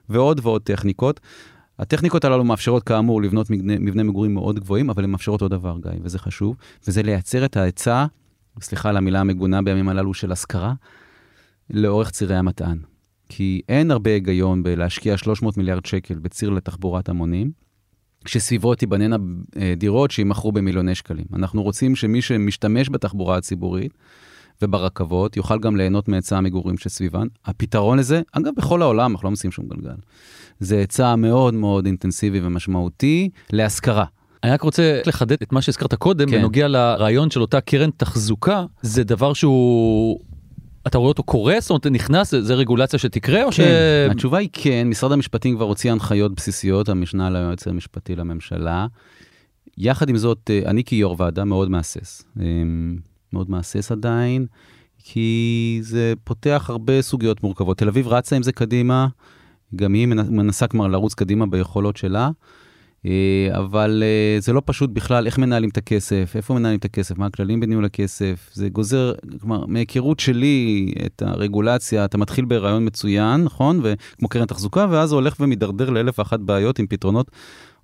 ועוד 0.10 0.40
ועוד 0.44 0.62
טכניקות. 0.62 1.20
הטכניקות 1.80 2.26
הללו 2.26 2.44
מאפשרות 2.44 2.84
כאמור 2.84 3.22
לבנות 3.22 3.50
מבנה, 3.50 3.80
מבנה 3.80 4.04
מגורים 4.04 4.34
מאוד 4.34 4.60
גבוהים, 4.60 4.90
אבל 4.90 5.04
הן 5.04 5.10
מאפשרות 5.10 5.42
עוד 5.42 5.52
דבר, 5.52 5.78
גיא, 5.82 5.92
וזה 6.02 6.20
חשוב, 6.20 6.56
וזה 6.88 7.04
לייצר 7.04 7.46
את 7.46 7.58
ההיצע, 7.58 8.06
סליחה 8.62 8.90
על 8.90 8.98
המילה 8.98 9.20
המגונה 9.20 9.62
בימים 9.62 9.90
הללו 9.90 10.14
של 10.14 10.32
השכרה, 10.32 10.74
לאורך 11.70 12.12
צירי 12.12 12.36
המטען. 12.36 12.78
כי 13.30 13.62
אין 13.70 13.92
הרבה 13.92 14.12
היגיון 14.12 14.64
בלהשקיע 14.64 15.18
300 15.18 15.58
מיליארד 15.58 15.86
שקל 15.86 16.14
בציר 16.20 16.50
לתחבורת 16.50 17.10
המונים, 17.10 17.52
כשסביבו 18.26 18.76
תיבננה 18.76 19.16
אה, 19.58 19.74
דירות 19.78 20.12
שימכרו 20.12 20.52
במיליוני 20.52 20.96
שקלים. 20.96 21.26
אנחנו 21.34 21.64
רוצים 21.64 21.96
שמי 21.96 22.22
שמשתמש 22.22 22.90
בתחבורה 22.90 23.38
הציבורית, 23.38 23.94
וברכבות, 24.62 25.38
יוכל 25.38 25.60
גם 25.60 25.76
ליהנות 25.76 26.08
מהיצע 26.08 26.38
המגורים 26.38 26.78
שסביבן. 26.78 27.28
הפתרון 27.46 28.00
לזה, 28.00 28.22
אגב, 28.32 28.52
בכל 28.58 28.82
העולם, 28.82 29.12
אנחנו 29.12 29.26
לא 29.26 29.30
מוצאים 29.30 29.52
שום 29.52 29.66
גלגל. 29.68 29.96
זה 30.60 30.78
היצע 30.78 31.16
מאוד 31.16 31.54
מאוד 31.54 31.86
אינטנסיבי 31.86 32.40
ומשמעותי 32.44 33.30
להשכרה. 33.54 34.06
אני 34.44 34.52
רק 34.52 34.62
רוצה 34.62 35.02
לחדד 35.06 35.38
את 35.42 35.52
מה 35.52 35.62
שהזכרת 35.62 35.94
קודם, 35.94 36.30
כן. 36.30 36.38
בנוגע 36.38 36.68
לרעיון 36.68 37.32
של 37.32 37.42
אותה 37.42 37.62
קרן 37.62 37.90
תחזוקה, 37.98 38.66
זה 38.82 39.04
דבר 39.04 39.34
שהוא... 39.34 40.20
אתה 40.88 40.98
רואה 40.98 41.10
אותו 41.10 41.24
קורס, 41.24 41.64
זאת 41.64 41.70
אומרת, 41.70 41.88
נכנס, 41.88 42.34
זה 42.40 42.54
רגולציה 42.54 43.00
שתקרה, 43.00 43.44
או 43.44 43.52
כן, 43.52 43.56
ש... 43.56 43.60
התשובה 44.12 44.38
היא 44.38 44.50
כן, 44.54 44.88
משרד 44.90 45.12
המשפטים 45.12 45.56
כבר 45.56 45.66
הוציא 45.66 45.92
הנחיות 45.92 46.36
בסיסיות, 46.36 46.90
המשנה 46.90 47.30
ליועץ 47.30 47.68
המשפטי 47.68 48.16
לממשלה. 48.16 48.88
יחד 49.78 50.10
עם 50.10 50.18
זאת, 50.18 50.50
אה, 50.50 50.62
אני 50.66 50.84
כיו"ר 50.84 51.16
ועדה 51.18 51.44
מאוד 51.44 51.70
מהסס. 51.70 52.24
מאוד 53.34 53.52
מהסס 53.52 53.92
עדיין, 53.92 54.46
כי 55.04 55.80
זה 55.82 56.14
פותח 56.24 56.66
הרבה 56.70 57.02
סוגיות 57.02 57.44
מורכבות. 57.44 57.78
תל 57.78 57.88
אביב 57.88 58.08
רצה 58.08 58.36
עם 58.36 58.44
זה 58.44 58.52
קדימה, 58.52 59.08
גם 59.76 59.94
היא 59.94 60.08
מנסה 60.08 60.68
כבר 60.68 60.88
לרוץ 60.88 61.14
קדימה 61.14 61.46
ביכולות 61.46 61.98
שלה. 61.98 62.30
אה, 63.06 63.50
אבל 63.58 64.04
אה, 64.06 64.40
זה 64.42 64.54
לא 64.54 64.62
פשוט 64.66 64.90
בכלל 64.90 65.26
איך 65.26 65.38
מנהלים 65.38 65.70
את 65.70 65.78
הכסף, 65.78 66.34
איפה 66.36 66.54
מנהלים 66.54 66.80
את 66.80 66.86
הכסף, 66.86 67.18
מה 67.18 67.26
הכללים 67.26 67.60
בניהול 67.60 67.86
הכסף. 67.86 68.50
זה 68.54 68.70
גוזר, 68.70 69.14
כלומר, 69.40 69.66
מהיכרות 69.66 70.20
שלי 70.20 70.92
את 71.06 71.22
הרגולציה, 71.22 72.06
אתה 72.06 72.18
מתחיל 72.18 72.46
ברעיון 72.46 72.86
מצוין, 72.86 73.44
נכון? 73.44 73.82
וכמו 73.84 74.28
קרן 74.28 74.46
תחזוקה, 74.46 74.86
ואז 74.90 75.10
זה 75.10 75.16
הולך 75.16 75.36
ומידרדר 75.40 75.90
לאלף 75.90 76.20
ואחת 76.20 76.40
בעיות 76.40 76.80
עם 76.80 76.88
פתרונות. 76.88 77.32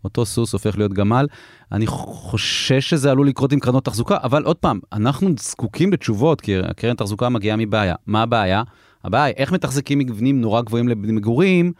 אותו 0.05 0.25
סוס 0.25 0.53
הופך 0.53 0.77
להיות 0.77 0.93
גמל. 0.93 1.27
אני 1.71 1.87
חושש 1.87 2.89
שזה 2.89 3.11
עלול 3.11 3.27
לקרות 3.27 3.51
עם 3.51 3.59
קרנות 3.59 3.85
תחזוקה, 3.85 4.17
אבל 4.23 4.43
עוד 4.43 4.55
פעם, 4.55 4.79
אנחנו 4.93 5.29
זקוקים 5.39 5.93
לתשובות, 5.93 6.41
כי 6.41 6.59
הקרן 6.59 6.95
תחזוקה 6.95 7.29
מגיעה 7.29 7.57
מבעיה. 7.57 7.95
מה 8.07 8.21
הבעיה? 8.21 8.63
הבעיה 9.03 9.23
היא 9.23 9.33
איך 9.37 9.51
מתחזקים 9.51 9.99
מבנים 9.99 10.41
נורא 10.41 10.61
גבוהים 10.61 10.87
למגורים, 10.87 11.73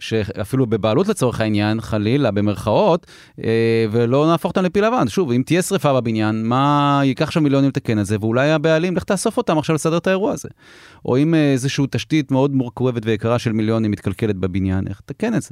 שאפילו 0.00 0.66
בבעלות 0.66 1.08
לצורך 1.08 1.40
העניין, 1.40 1.80
חלילה, 1.80 2.30
במרכאות, 2.30 3.06
אה, 3.44 3.86
ולא 3.92 4.26
נהפוך 4.26 4.50
אותם 4.50 4.64
לפיל 4.64 4.86
לבן. 4.86 5.08
שוב, 5.08 5.30
אם 5.30 5.42
תהיה 5.46 5.62
שריפה 5.62 6.00
בבניין, 6.00 6.46
מה 6.46 7.00
ייקח 7.04 7.30
שם 7.30 7.42
מיליונים 7.42 7.68
לתקן 7.68 7.98
את 7.98 8.06
זה, 8.06 8.16
ואולי 8.20 8.50
הבעלים, 8.50 8.96
לך 8.96 9.04
תאסוף 9.04 9.36
אותם 9.36 9.58
עכשיו 9.58 9.74
לסדר 9.74 9.96
את 9.96 10.06
האירוע 10.06 10.32
הזה. 10.32 10.48
או 11.04 11.18
אם 11.18 11.34
אה, 11.34 11.52
איזושהי 11.52 11.84
תשתית 11.90 12.30
מאוד 12.30 12.54
מורכבת 12.54 13.02
ויקרה 13.06 13.38
של 13.38 13.52
מיליונים 13.52 13.90
מתקלקלת 13.90 14.36
בבניין, 14.36 14.88
איך 14.88 15.00
תקן 15.06 15.34
את 15.34 15.42
זה. 15.42 15.50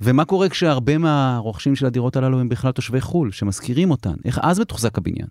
ומה 0.00 0.24
קורה 0.24 0.48
כשהרבה 0.48 0.98
מהרוכשים 0.98 1.76
של 1.76 1.86
הדירות 1.86 2.16
הללו 2.16 2.40
הם 2.40 2.48
בכלל 2.48 2.72
תושבי 2.72 3.00
חו"ל, 3.00 3.30
שמשכירים 3.30 3.90
אותן? 3.90 4.14
איך 4.24 4.38
אז 4.42 4.60
מתוחזק 4.60 4.98
הבניין? 4.98 5.26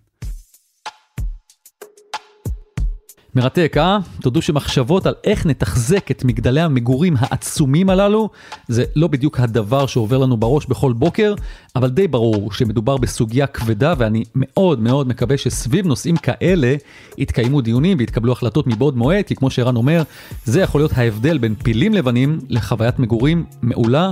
מרתק, 3.36 3.76
אה? 3.76 3.98
תודו 4.20 4.42
שמחשבות 4.42 5.06
על 5.06 5.14
איך 5.24 5.46
נתחזק 5.46 6.10
את 6.10 6.24
מגדלי 6.24 6.60
המגורים 6.60 7.14
העצומים 7.18 7.90
הללו, 7.90 8.28
זה 8.68 8.84
לא 8.96 9.08
בדיוק 9.08 9.40
הדבר 9.40 9.86
שעובר 9.86 10.18
לנו 10.18 10.36
בראש 10.36 10.66
בכל 10.66 10.92
בוקר, 10.92 11.34
אבל 11.76 11.90
די 11.90 12.08
ברור 12.08 12.52
שמדובר 12.52 12.96
בסוגיה 12.96 13.46
כבדה, 13.46 13.94
ואני 13.98 14.24
מאוד 14.34 14.80
מאוד 14.80 15.08
מקווה 15.08 15.38
שסביב 15.38 15.86
נושאים 15.86 16.16
כאלה 16.16 16.74
יתקיימו 17.18 17.60
דיונים 17.60 17.98
ויתקבלו 17.98 18.32
החלטות 18.32 18.66
מבעוד 18.66 18.96
מועד, 18.96 19.24
כי 19.24 19.34
כמו 19.34 19.50
שערן 19.50 19.76
אומר, 19.76 20.02
זה 20.44 20.60
יכול 20.60 20.80
להיות 20.80 20.92
ההבדל 20.98 21.38
בין 21.38 21.54
פילים 21.54 21.94
לבנים 21.94 22.38
לחוויית 22.48 22.98
מגורים 22.98 23.44
מעולה. 23.62 24.10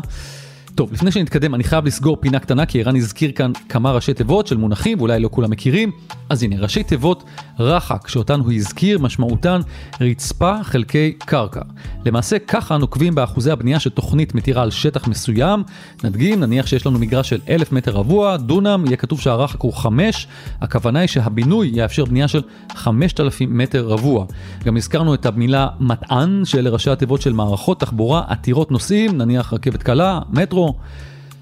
טוב, 0.75 0.93
לפני 0.93 1.11
שנתקדם, 1.11 1.55
אני 1.55 1.65
חייב 1.65 1.87
לסגור 1.87 2.17
פינה 2.21 2.39
קטנה, 2.39 2.67
כי 2.67 2.81
ערן 2.81 2.97
הזכיר 2.97 3.33
כאן 3.33 3.53
כמה 3.69 3.93
ראשי 3.93 4.15
תיבות 4.15 4.47
של 4.47 4.57
מונחים, 4.57 4.99
ואולי 4.99 5.21
לא 5.21 5.29
כולם 5.33 5.51
מכירים. 5.51 5.91
אז 6.31 6.43
הנה, 6.43 6.57
ראשי 6.61 6.83
תיבות 6.83 7.25
רח"ק, 7.59 8.09
שאותן 8.09 8.41
הוא 8.41 8.53
הזכיר, 8.53 8.99
משמעותן 8.99 9.61
רצפה 10.01 10.57
חלקי 10.63 11.13
קרקע. 11.19 11.61
למעשה, 12.07 12.39
ככה 12.39 12.77
נוקבים 12.77 13.15
באחוזי 13.15 13.51
הבנייה 13.51 13.81
שתוכנית 13.81 14.35
מתירה 14.35 14.63
על 14.63 14.71
שטח 14.71 15.09
מסוים. 15.09 15.63
נדגים, 16.05 16.41
נניח 16.41 16.67
שיש 16.67 16.87
לנו 16.87 16.99
מגרש 16.99 17.29
של 17.29 17.41
1,000 17.49 17.73
מטר 17.73 17.93
רבוע, 17.93 18.37
דונם, 18.37 18.85
יהיה 18.87 18.97
כתוב 18.97 19.21
שהרח"ק 19.21 19.61
הוא 19.61 19.73
5, 19.73 20.27
הכוונה 20.61 20.99
היא 20.99 21.09
שהבינוי 21.09 21.71
יאפשר 21.75 22.05
בנייה 22.05 22.29
של 22.29 22.43
5,000 22.75 23.59
מטר 23.59 23.87
רבוע. 23.87 24.25
גם 24.65 24.77
הזכרנו 24.77 25.15
את 25.15 25.27
המילה 25.27 25.69
מטען, 25.81 26.45
שאלה 26.45 26.71
ראשי 26.71 26.91
התיבות 26.91 27.23
של 27.23 27.33
מערכות 27.33 27.81
תחבורה 27.81 28.23
עתירות 28.29 28.71
נוסעים, 28.71 29.19
נניח 29.19 29.53
רכבת 29.53 29.83
קלה, 29.83 30.21
מטרו. 30.31 30.64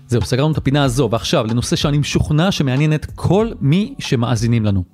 זהו, 0.08 0.22
סגרנו 0.22 0.52
את 0.52 0.58
הפינה 0.58 0.84
הזו, 0.84 1.08
ועכשיו 1.10 1.46
לנושא 1.46 1.76
שאני 1.76 1.98
משוכנע 1.98 2.52
שמעניין 2.52 2.94
את 2.94 3.06
כל 3.14 3.48
מי 3.60 3.94
שמאזינים 3.98 4.64
לנו. 4.64 4.84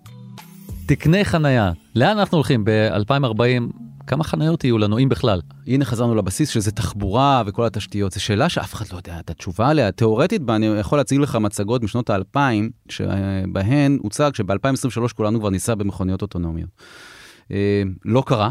תקני 0.87 1.25
חנייה, 1.25 1.73
לאן 1.95 2.19
אנחנו 2.19 2.37
הולכים 2.37 2.65
ב-2040? 2.65 3.73
כמה 4.09 4.25
חניות 4.25 4.65
יהיו 4.65 4.79
לנו, 4.79 4.99
אם 4.99 5.09
בכלל? 5.09 5.41
הנה 5.67 5.85
חזרנו 5.85 6.15
לבסיס 6.15 6.49
שזה 6.49 6.71
תחבורה 6.71 7.43
וכל 7.47 7.65
התשתיות. 7.65 8.13
זו 8.13 8.23
שאלה 8.23 8.49
שאף 8.49 8.75
אחד 8.75 8.85
לא 8.93 8.97
יודע 8.97 9.21
את 9.21 9.31
התשובה 9.31 9.69
עליה. 9.69 9.93
תאורטית, 9.93 10.43
אני 10.49 10.67
יכול 10.67 10.99
להציג 10.99 11.21
לך 11.21 11.37
מצגות 11.37 11.83
משנות 11.83 12.11
האלפיים, 12.11 12.71
שבהן 12.89 13.99
הוצג 14.03 14.31
שב-2023 14.35 15.15
כולנו 15.15 15.41
כבר 15.41 15.51
ניסע 15.51 15.75
במכוניות 15.75 16.23
אוטונומיות. 16.23 16.71
אה, 17.53 17.83
לא 18.05 18.23
קרה. 18.27 18.51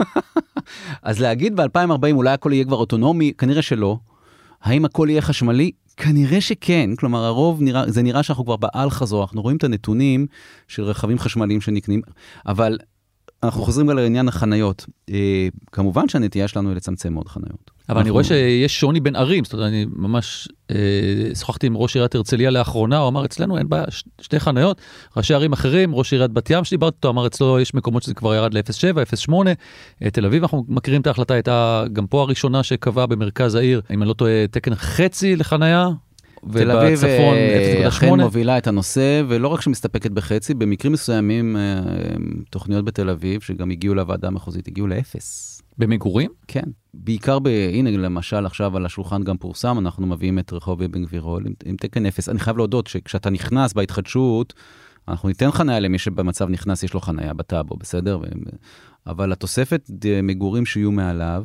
אז 1.02 1.20
להגיד 1.20 1.60
ב-2040 1.60 2.12
אולי 2.12 2.30
הכל 2.30 2.52
יהיה 2.52 2.64
כבר 2.64 2.76
אוטונומי, 2.76 3.32
כנראה 3.38 3.62
שלא. 3.62 3.98
האם 4.62 4.84
הכל 4.84 5.06
יהיה 5.10 5.22
חשמלי? 5.22 5.70
כנראה 5.96 6.40
שכן, 6.40 6.90
כלומר 6.96 7.24
הרוב 7.24 7.62
נראה, 7.62 7.90
זה 7.90 8.02
נראה 8.02 8.22
שאנחנו 8.22 8.44
כבר 8.44 8.56
באל 8.56 8.90
חזור, 8.90 9.22
אנחנו 9.22 9.42
רואים 9.42 9.56
את 9.56 9.64
הנתונים 9.64 10.26
של 10.68 10.82
רכבים 10.82 11.18
חשמליים 11.18 11.60
שנקנים, 11.60 12.00
אבל 12.46 12.78
אנחנו 13.42 13.62
חוזרים 13.62 13.88
לעניין 13.90 14.28
החניות. 14.28 14.86
אה, 15.10 15.48
כמובן 15.72 16.08
שהנטייה 16.08 16.48
שלנו 16.48 16.68
היא 16.68 16.76
לצמצם 16.76 17.14
עוד 17.14 17.28
חניות. 17.28 17.70
אבל 17.88 17.98
אנחנו... 17.98 18.00
אני 18.00 18.10
רואה 18.10 18.24
שיש 18.24 18.80
שוני 18.80 19.00
בין 19.00 19.16
ערים, 19.16 19.44
זאת 19.44 19.52
אומרת, 19.52 19.68
אני 19.68 19.86
ממש 19.92 20.48
אה, 20.70 20.76
שוחחתי 21.34 21.66
עם 21.66 21.76
ראש 21.76 21.96
עיריית 21.96 22.14
הרצליה 22.14 22.50
לאחרונה, 22.50 22.98
הוא 22.98 23.08
אמר 23.08 23.24
אצלנו 23.24 23.58
אין 23.58 23.68
בעיה, 23.68 23.84
ש- 23.90 24.04
שתי 24.20 24.40
חניות, 24.40 24.80
ראשי 25.16 25.34
ערים 25.34 25.52
אחרים, 25.52 25.94
ראש 25.94 26.12
עיריית 26.12 26.30
בת 26.30 26.50
ים 26.50 26.64
שדיברתי 26.64 26.96
איתו, 26.96 27.08
אמר 27.10 27.26
אצלו 27.26 27.60
יש 27.60 27.74
מקומות 27.74 28.02
שזה 28.02 28.14
כבר 28.14 28.34
ירד 28.34 28.54
ל-0.7, 28.54 29.28
0.8, 29.28 29.32
אה, 30.02 30.10
תל 30.10 30.26
אביב 30.26 30.42
אנחנו 30.42 30.64
מכירים 30.68 31.00
את 31.00 31.06
ההחלטה, 31.06 31.34
הייתה 31.34 31.84
גם 31.92 32.06
פה 32.06 32.22
הראשונה 32.22 32.62
שקבעה 32.62 33.06
במרכז 33.06 33.54
העיר, 33.54 33.80
אם 33.90 34.02
אני 34.02 34.08
לא 34.08 34.14
טועה, 34.14 34.46
תקן 34.50 34.74
חצי 34.74 35.36
לחנייה, 35.36 35.88
תל 36.52 36.70
אביב 36.70 37.04
אה, 37.04 37.88
אכן 37.88 38.20
מובילה 38.20 38.58
את 38.58 38.66
הנושא, 38.66 39.22
ולא 39.28 39.48
רק 39.48 39.60
שמסתפקת 39.60 40.10
בחצי, 40.10 40.54
במקרים 40.54 40.92
מסוימים 40.92 41.56
אה, 41.56 41.82
תוכניות 42.50 42.84
בתל 42.84 43.10
אביב, 43.10 43.40
שגם 43.40 43.70
הגיעו 43.70 43.94
לוועדה 43.94 44.28
המחוזית, 44.28 44.68
הגיעו 44.68 44.86
לאפס. 44.86 45.62
במגורים? 45.78 46.30
כן. 46.48 46.62
בעיקר 46.94 47.38
ב... 47.38 47.48
הנה, 47.72 47.90
למשל, 47.90 48.46
עכשיו 48.46 48.76
על 48.76 48.86
השולחן 48.86 49.22
גם 49.22 49.36
פורסם, 49.36 49.78
אנחנו 49.78 50.06
מביאים 50.06 50.38
את 50.38 50.52
רחוב 50.52 50.82
אבן 50.82 51.04
גבירול 51.04 51.46
עם, 51.46 51.52
עם 51.64 51.76
תקן 51.76 52.06
אפס. 52.06 52.28
אני 52.28 52.38
חייב 52.38 52.56
להודות 52.56 52.86
שכשאתה 52.86 53.30
נכנס 53.30 53.72
בהתחדשות, 53.72 54.54
אנחנו 55.08 55.28
ניתן 55.28 55.50
חניה 55.50 55.80
למי 55.80 55.98
שבמצב 55.98 56.48
נכנס, 56.48 56.82
יש 56.82 56.94
לו 56.94 57.00
חניה 57.00 57.34
בטאבו, 57.34 57.76
בסדר? 57.76 58.20
אבל 59.06 59.32
התוספת 59.32 59.90
מגורים 60.22 60.66
שיהיו 60.66 60.92
מעליו, 60.92 61.44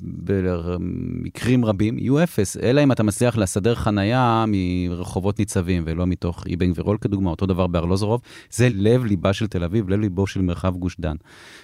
במקרים 0.00 1.64
רבים 1.64 1.98
יהיו 1.98 2.22
אפס, 2.22 2.56
אלא 2.56 2.82
אם 2.82 2.92
אתה 2.92 3.02
מצליח 3.02 3.36
לסדר 3.36 3.74
חנייה 3.74 4.44
מרחובות 4.48 5.38
ניצבים 5.38 5.82
ולא 5.86 6.06
מתוך 6.06 6.44
אבן 6.54 6.72
גבירול 6.72 6.98
כדוגמה, 7.00 7.30
אותו 7.30 7.46
דבר 7.46 7.66
בארלוזורוב, 7.66 8.20
זה 8.50 8.68
לב-ליבה 8.74 9.32
של 9.32 9.46
תל 9.46 9.64
אביב, 9.64 9.88
לב-ליבו 9.88 10.26
של 10.26 10.40
מרחב 10.42 10.76
גוש 10.76 10.96
דן. 11.00 11.16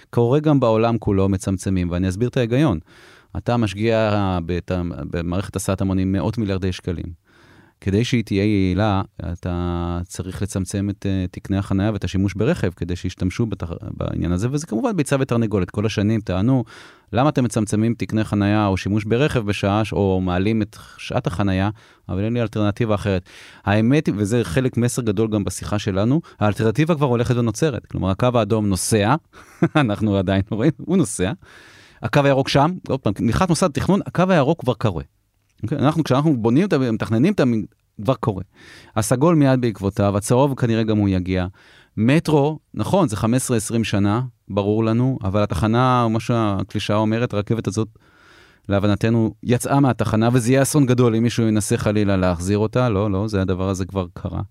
קורה 0.09 0.39
גם 0.39 0.59
בעולם 0.59 0.97
כולו 0.97 1.29
מצמצמים, 1.29 1.91
ואני 1.91 2.09
אסביר 2.09 2.29
את 2.29 2.37
ההיגיון. 2.37 2.79
אתה 3.37 3.57
משקיע 3.57 4.11
במערכת 4.85 5.55
הסעת 5.55 5.81
המונים 5.81 6.11
מאות 6.11 6.37
מיליארדי 6.37 6.71
שקלים. 6.71 7.22
כדי 7.83 8.03
שהיא 8.03 8.23
תהיה 8.23 8.43
יעילה, 8.43 9.01
אתה 9.33 9.99
צריך 10.07 10.41
לצמצם 10.41 10.89
את 10.89 11.05
uh, 11.05 11.31
תקני 11.31 11.57
החניה 11.57 11.91
ואת 11.93 12.03
השימוש 12.03 12.33
ברכב, 12.33 12.69
כדי 12.75 12.95
שישתמשו 12.95 13.45
בתח... 13.45 13.71
בעניין 13.81 14.31
הזה, 14.31 14.47
וזה 14.51 14.67
כמובן 14.67 14.97
ביצה 14.97 15.15
ותרנגולת. 15.19 15.71
כל 15.71 15.85
השנים 15.85 16.21
טענו, 16.21 16.63
למה 17.13 17.29
אתם 17.29 17.43
מצמצמים 17.43 17.93
תקני 17.97 18.23
חניה 18.23 18.67
או 18.67 18.77
שימוש 18.77 19.03
ברכב 19.03 19.39
בשעה, 19.39 19.81
או 19.91 20.21
מעלים 20.21 20.61
את 20.61 20.77
שעת 20.97 21.27
החניה, 21.27 21.69
אבל 22.09 22.23
אין 22.23 22.33
לי 22.33 22.41
אלטרנטיבה 22.41 22.95
אחרת. 22.95 23.29
האמת, 23.65 24.09
וזה 24.17 24.43
חלק 24.43 24.77
מסר 24.77 25.01
גדול 25.01 25.29
גם 25.29 25.43
בשיחה 25.43 25.79
שלנו, 25.79 26.21
האלטרנטיבה 26.39 26.95
כבר 26.95 27.07
הולכת 27.07 27.35
ונוצרת. 27.35 27.85
כלומר, 27.85 28.09
הקו 28.09 28.29
האדום 28.33 28.69
נוסע, 28.69 29.15
אנחנו 29.75 30.17
עדיין 30.17 30.41
רואים, 30.51 30.71
הוא 30.77 30.97
נוסע. 30.97 31.31
הקו 32.03 32.21
הירוק 32.23 32.49
שם, 32.49 32.71
עוד 32.89 32.99
פעם, 32.99 33.13
מבחינת 33.19 33.49
מוסד 33.49 33.71
תכנון, 33.71 33.99
הקו 34.05 34.23
הירוק 34.29 34.59
כבר 34.59 34.73
קורה. 34.73 35.03
אוקיי? 35.63 35.77
אנחנו, 35.77 36.03
כשאנחנו 36.03 36.37
בונים, 36.37 36.67
מתכננים 36.91 37.33
את 37.33 37.41
דבר 37.99 38.13
קורה. 38.13 38.43
הסגול 38.95 39.35
מיד 39.35 39.61
בעקבותיו, 39.61 40.17
הצהוב 40.17 40.55
כנראה 40.55 40.83
גם 40.83 40.97
הוא 40.97 41.09
יגיע. 41.09 41.47
מטרו, 41.97 42.59
נכון, 42.73 43.07
זה 43.07 43.15
15-20 43.15 43.83
שנה, 43.83 44.21
ברור 44.49 44.83
לנו, 44.83 45.19
אבל 45.23 45.43
התחנה, 45.43 46.07
מה 46.07 46.19
שהקלישאה 46.19 46.95
אומרת, 46.95 47.33
הרכבת 47.33 47.67
הזאת, 47.67 47.87
להבנתנו, 48.69 49.33
יצאה 49.43 49.79
מהתחנה, 49.79 50.29
וזה 50.33 50.51
יהיה 50.51 50.61
אסון 50.61 50.85
גדול 50.85 51.15
אם 51.15 51.23
מישהו 51.23 51.47
ינסה 51.47 51.77
חלילה 51.77 52.17
להחזיר 52.17 52.57
אותה. 52.57 52.89
לא, 52.89 53.11
לא, 53.11 53.27
זה 53.27 53.41
הדבר 53.41 53.69
הזה 53.69 53.85
כבר 53.85 54.05
קרה. 54.13 54.41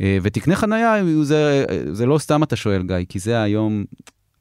אה, 0.00 0.18
ותקנה 0.22 0.56
חנייה, 0.56 0.94
זה, 1.22 1.64
זה 1.92 2.06
לא 2.06 2.18
סתם 2.18 2.42
אתה 2.42 2.56
שואל, 2.56 2.82
גיא, 2.82 2.96
כי 3.08 3.18
זה 3.18 3.42
היום, 3.42 3.84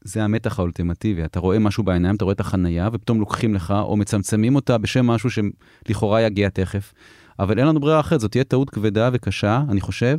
זה 0.06 0.24
המתח 0.24 0.60
האולטימטיבי. 0.60 1.26
אתה 1.26 1.40
רואה 1.40 1.60
משהו 1.60 1.84
בעיניים, 1.84 2.16
אתה 2.16 2.26
רואה 2.26 2.34
את 2.34 2.40
החנייה, 2.40 2.90
ופתאום 2.94 3.20
לוקחים 3.20 3.54
לך, 3.54 3.74
או 3.82 3.98
מצמצמים 3.98 4.56
אותה 4.56 4.78
בשם 4.78 5.08
משהו 5.08 5.30
שלכאורה 5.30 6.22
יגיע 6.22 6.50
תכף. 6.50 6.94
אבל 7.40 7.60
אין 7.60 7.68
לנו 7.68 7.80
ברירה 7.80 8.00
אחרת, 8.00 8.20
זאת 8.20 8.32
תהיה 8.32 8.44
טעות 8.44 8.70
כבדה 8.70 9.10
וקשה, 9.14 9.64
אני 9.70 9.82
חושב, 9.82 10.18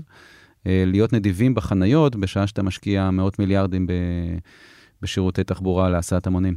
אה, 0.66 0.84
להיות 0.86 1.12
נדיבים 1.12 1.54
בחניות, 1.54 2.16
בשעה 2.16 2.46
שאתה 2.46 2.62
משקיע 2.62 3.10
מאות 3.10 3.38
מיליארדים 3.38 3.86
בשירותי 5.02 5.44
תחבורה 5.44 5.90
להסעת 5.90 6.26
המונים. 6.26 6.56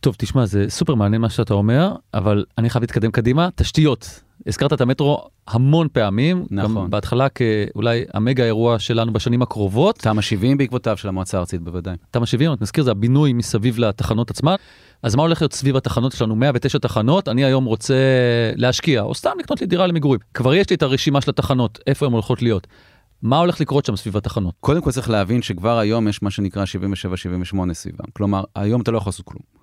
טוב, 0.00 0.14
תשמע, 0.18 0.46
זה 0.46 0.64
סופר 0.68 0.94
מעניין 0.94 1.22
מה 1.22 1.28
שאתה 1.28 1.54
אומר, 1.54 1.94
אבל 2.14 2.44
אני 2.58 2.70
חייב 2.70 2.82
להתקדם 2.82 3.10
קדימה. 3.10 3.48
תשתיות. 3.54 4.20
הזכרת 4.46 4.72
את 4.72 4.80
המטרו 4.80 5.28
המון 5.48 5.88
פעמים, 5.92 6.46
נכון. 6.50 6.74
גם 6.84 6.90
בהתחלה 6.90 7.28
כאולי 7.28 8.04
המגה 8.14 8.44
אירוע 8.44 8.78
שלנו 8.78 9.12
בשנים 9.12 9.42
הקרובות. 9.42 9.98
תמ"א 9.98 10.22
70 10.22 10.56
בעקבותיו 10.56 10.96
של 10.96 11.08
המועצה 11.08 11.36
הארצית 11.36 11.62
בוודאי. 11.62 11.96
תמ"א 12.10 12.26
70, 12.26 12.50
אני 12.50 12.58
מזכיר, 12.60 12.84
זה 12.84 12.90
הבינוי 12.90 13.32
מסביב 13.32 13.78
לתחנות 13.78 14.30
עצמן. 14.30 14.54
אז 15.02 15.14
מה 15.14 15.22
הולך 15.22 15.42
להיות 15.42 15.52
סביב 15.52 15.76
התחנות? 15.76 16.14
יש 16.14 16.22
לנו 16.22 16.36
109 16.36 16.78
תחנות, 16.78 17.28
אני 17.28 17.44
היום 17.44 17.64
רוצה 17.64 17.94
להשקיע, 18.56 19.02
או 19.02 19.14
סתם 19.14 19.30
לקנות 19.38 19.60
לי 19.60 19.66
דירה 19.66 19.86
למגורים. 19.86 20.20
כבר 20.34 20.54
יש 20.54 20.70
לי 20.70 20.76
את 20.76 20.82
הרשימה 20.82 21.20
של 21.20 21.30
התחנות, 21.30 21.78
איפה 21.86 22.06
הן 22.06 22.12
הולכות 22.12 22.42
להיות. 22.42 22.66
מה 23.22 23.38
הולך 23.38 23.60
לקרות 23.60 23.84
שם 23.84 23.96
סביב 23.96 24.16
התחנות? 24.16 24.54
קודם 24.60 24.80
כל 24.80 24.90
צריך 24.90 25.10
להבין 25.10 25.42
שכבר 25.42 25.78
היום 25.78 26.08
יש 26.08 26.22
מה 26.22 26.30
שנקרא 26.30 26.64
77-78 26.64 27.72
סביבם. 27.72 28.04
כלומר, 28.12 28.44
היום 28.54 28.80
אתה 28.80 28.90
לא 28.90 28.98
יכול 28.98 29.10
לעשות 29.10 29.26
כלום. 29.26 29.59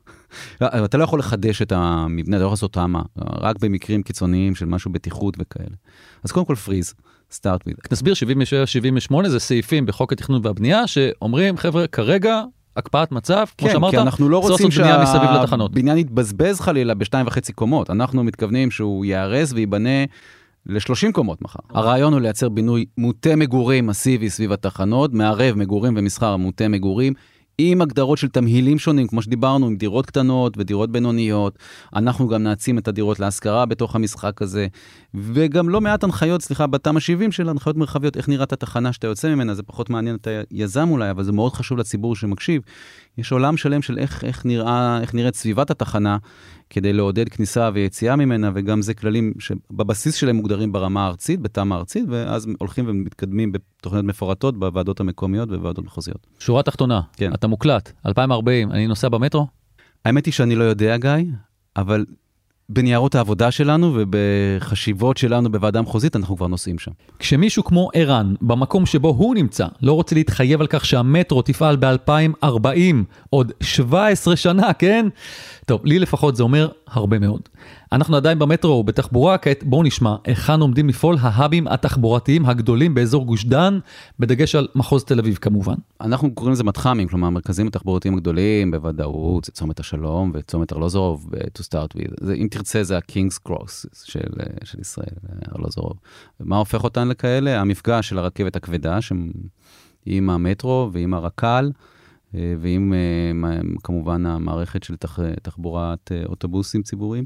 אתה 0.63 0.97
לא 0.97 1.03
יכול 1.03 1.19
לחדש 1.19 1.61
את 1.61 1.71
המבנה, 1.71 2.37
אתה 2.37 2.43
לא 2.43 2.47
יכול 2.47 2.53
לעשות 2.53 2.73
תמ"א, 2.73 3.01
רק 3.17 3.55
במקרים 3.59 4.03
קיצוניים 4.03 4.55
של 4.55 4.65
משהו 4.65 4.91
בטיחות 4.91 5.37
וכאלה. 5.39 5.75
אז 6.23 6.31
קודם 6.31 6.45
כל 6.45 6.55
פריז, 6.55 6.93
סטארט 7.31 7.61
וויד. 7.65 7.77
נסביר 7.91 8.13
77-78 9.11 9.27
זה 9.27 9.39
סעיפים 9.39 9.85
בחוק 9.85 10.13
התכנון 10.13 10.41
והבנייה 10.43 10.87
שאומרים 10.87 11.57
חבר'ה 11.57 11.87
כרגע 11.87 12.41
הקפאת 12.77 13.11
מצב, 13.11 13.45
כמו 13.57 13.67
כן, 13.67 13.73
שאמרת, 13.73 13.91
כי 13.91 13.97
אנחנו 13.97 14.29
לא 14.29 14.37
רוצים. 14.37 14.71
שהבניין 14.71 15.97
יתבזבז 15.97 16.59
חלילה 16.59 16.93
בשתיים 16.93 17.27
וחצי 17.27 17.53
קומות. 17.53 17.89
אנחנו 17.89 18.23
מתכוונים 18.23 18.71
שהוא 18.71 19.05
ייהרס 19.05 19.53
וייבנה 19.53 20.05
ל-30 20.65 21.11
קומות 21.11 21.41
מחר. 21.41 21.59
הרעיון 21.69 22.13
הוא 22.13 22.21
לייצר 22.21 22.49
בינוי 22.49 22.85
מוטה 22.97 23.35
מגורים 23.35 23.87
מסיבי 23.87 24.29
סביב 24.29 24.51
התחנות, 24.51 25.13
מערב 25.13 25.55
מגורים 25.55 25.93
ומסחר 25.97 26.37
מוטה 26.37 26.67
מגורים. 26.67 27.13
עם 27.61 27.81
הגדרות 27.81 28.17
של 28.17 28.27
תמהילים 28.27 28.79
שונים, 28.79 29.07
כמו 29.07 29.21
שדיברנו, 29.21 29.67
עם 29.67 29.75
דירות 29.75 30.05
קטנות 30.05 30.57
ודירות 30.57 30.91
בינוניות. 30.91 31.59
אנחנו 31.95 32.27
גם 32.27 32.43
נעצים 32.43 32.77
את 32.77 32.87
הדירות 32.87 33.19
להשכרה 33.19 33.65
בתוך 33.65 33.95
המשחק 33.95 34.41
הזה, 34.41 34.67
וגם 35.13 35.69
לא 35.69 35.81
מעט 35.81 36.03
הנחיות, 36.03 36.41
סליחה, 36.41 36.67
בתמ"א 36.67 36.99
70 36.99 37.31
של 37.31 37.49
הנחיות 37.49 37.77
מרחביות, 37.77 38.17
איך 38.17 38.29
נראית 38.29 38.53
התחנה 38.53 38.93
שאתה 38.93 39.07
יוצא 39.07 39.35
ממנה, 39.35 39.53
זה 39.53 39.63
פחות 39.63 39.89
מעניין 39.89 40.15
את 40.15 40.27
היזם 40.51 40.89
אולי, 40.89 41.11
אבל 41.11 41.23
זה 41.23 41.31
מאוד 41.31 41.53
חשוב 41.53 41.77
לציבור 41.77 42.15
שמקשיב. 42.15 42.61
יש 43.17 43.31
עולם 43.31 43.57
שלם 43.57 43.81
של 43.81 43.97
איך, 43.97 44.23
איך, 44.23 44.45
נראה, 44.45 44.99
איך 45.01 45.13
נראית 45.13 45.35
סביבת 45.35 45.71
התחנה, 45.71 46.17
כדי 46.69 46.93
לעודד 46.93 47.29
כניסה 47.29 47.69
ויציאה 47.73 48.15
ממנה, 48.15 48.51
וגם 48.53 48.81
זה 48.81 48.93
כללים 48.93 49.33
שבבסיס 49.39 50.15
שלהם 50.15 50.35
מוגדרים 50.35 50.71
ברמה 50.71 51.05
הארצית, 51.05 51.39
בתמ"א 51.39 51.75
הארצית, 51.75 52.05
ואז 52.09 52.47
הולכים 52.59 52.85
ומתקדמים 52.87 53.51
בתוכניות 53.51 54.05
מפורטות 54.05 54.59
בוועדות 54.59 54.99
המקומיות 54.99 55.49
ובוועדות 55.51 55.85
מחוזיות. 55.85 56.27
שורה 56.39 56.63
תחתונה, 56.63 57.01
כן. 57.13 57.33
אתה 57.33 57.47
מוקלט, 57.47 57.91
2040, 58.05 58.71
אני 58.71 58.87
נוסע 58.87 59.09
במטרו? 59.09 59.47
האמת 60.05 60.25
היא 60.25 60.33
שאני 60.33 60.55
לא 60.55 60.63
יודע, 60.63 60.97
גיא, 60.97 61.11
אבל 61.75 62.05
בניירות 62.69 63.15
העבודה 63.15 63.51
שלנו 63.51 63.93
ובחשיבות 63.95 65.17
שלנו 65.17 65.51
בוועדה 65.51 65.79
המחוזית, 65.79 66.15
אנחנו 66.15 66.35
כבר 66.35 66.47
נוסעים 66.47 66.79
שם. 66.79 66.91
כשמישהו 67.19 67.63
כמו 67.63 67.89
ערן, 67.93 68.33
במקום 68.41 68.85
שבו 68.85 69.07
הוא 69.07 69.35
נמצא, 69.35 69.67
לא 69.81 69.93
רוצה 69.93 70.15
להתחייב 70.15 70.61
על 70.61 70.67
כך 70.67 70.85
שהמטרו 70.85 71.41
תפעל 71.41 71.75
ב-2040, 71.75 72.95
עוד 73.29 73.51
17 73.61 74.35
שנה, 74.35 74.73
כן? 74.73 75.07
טוב, 75.65 75.85
לי 75.85 75.99
לפחות 75.99 76.35
זה 76.35 76.43
אומר 76.43 76.67
הרבה 76.87 77.19
מאוד. 77.19 77.41
אנחנו 77.91 78.15
עדיין 78.15 78.39
במטרו 78.39 78.83
בתחבורה, 78.83 79.37
כעת 79.37 79.63
בואו 79.63 79.83
נשמע 79.83 80.15
היכן 80.25 80.59
עומדים 80.59 80.89
לפעול 80.89 81.17
ההאבים 81.19 81.67
התחבורתיים 81.67 82.45
הגדולים 82.45 82.93
באזור 82.93 83.25
גוש 83.25 83.45
דן, 83.45 83.79
בדגש 84.19 84.55
על 84.55 84.67
מחוז 84.75 85.03
תל 85.03 85.19
אביב 85.19 85.37
כמובן. 85.41 85.75
אנחנו 86.01 86.31
קוראים 86.31 86.53
לזה 86.53 86.63
מתח"מים, 86.63 87.07
כלומר 87.07 87.27
המרכזים 87.27 87.67
התחבורתיים 87.67 88.13
הגדולים, 88.13 88.71
בוודאות, 88.71 89.43
זה 89.43 89.51
צומת 89.51 89.79
השלום 89.79 90.31
וצומת 90.33 90.73
ארלוזורוב, 90.73 91.29
to 91.57 91.61
start 91.61 91.97
with. 91.97 92.13
זה, 92.21 92.33
אם 92.33 92.47
תרצה 92.57 92.83
זה 92.83 92.97
ה-King's 92.97 93.49
Cross 93.49 93.87
של, 94.03 94.29
של 94.63 94.79
ישראל, 94.79 95.15
ארלוזורוב. 95.55 95.99
מה 96.39 96.57
הופך 96.57 96.83
אותן 96.83 97.07
לכאלה? 97.07 97.61
המפגש 97.61 98.09
של 98.09 98.17
הרכבת 98.17 98.55
הכבדה, 98.55 98.99
עם 100.05 100.29
המטרו 100.29 100.89
ועם 100.93 101.13
הרק"ל. 101.13 101.71
ועם 102.33 102.93
כמובן 103.83 104.25
המערכת 104.25 104.83
של 104.83 104.95
תח, 104.95 105.19
תחבורת 105.41 106.11
אוטובוסים 106.25 106.83
ציבוריים. 106.83 107.25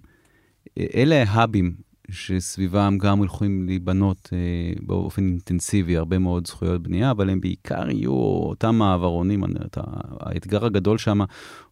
אלה 0.79 1.23
ההאבים 1.27 1.75
שסביבם 2.11 2.97
גם 2.97 3.23
יכולים 3.23 3.65
להיבנות 3.65 4.29
באופן 4.81 5.23
אינטנסיבי 5.23 5.97
הרבה 5.97 6.19
מאוד 6.19 6.47
זכויות 6.47 6.83
בנייה, 6.83 7.11
אבל 7.11 7.29
הם 7.29 7.41
בעיקר 7.41 7.89
יהיו 7.89 8.13
אותם 8.13 8.75
מעברונים. 8.75 9.43
האתגר 10.19 10.65
הגדול 10.65 10.97
שם 10.97 11.19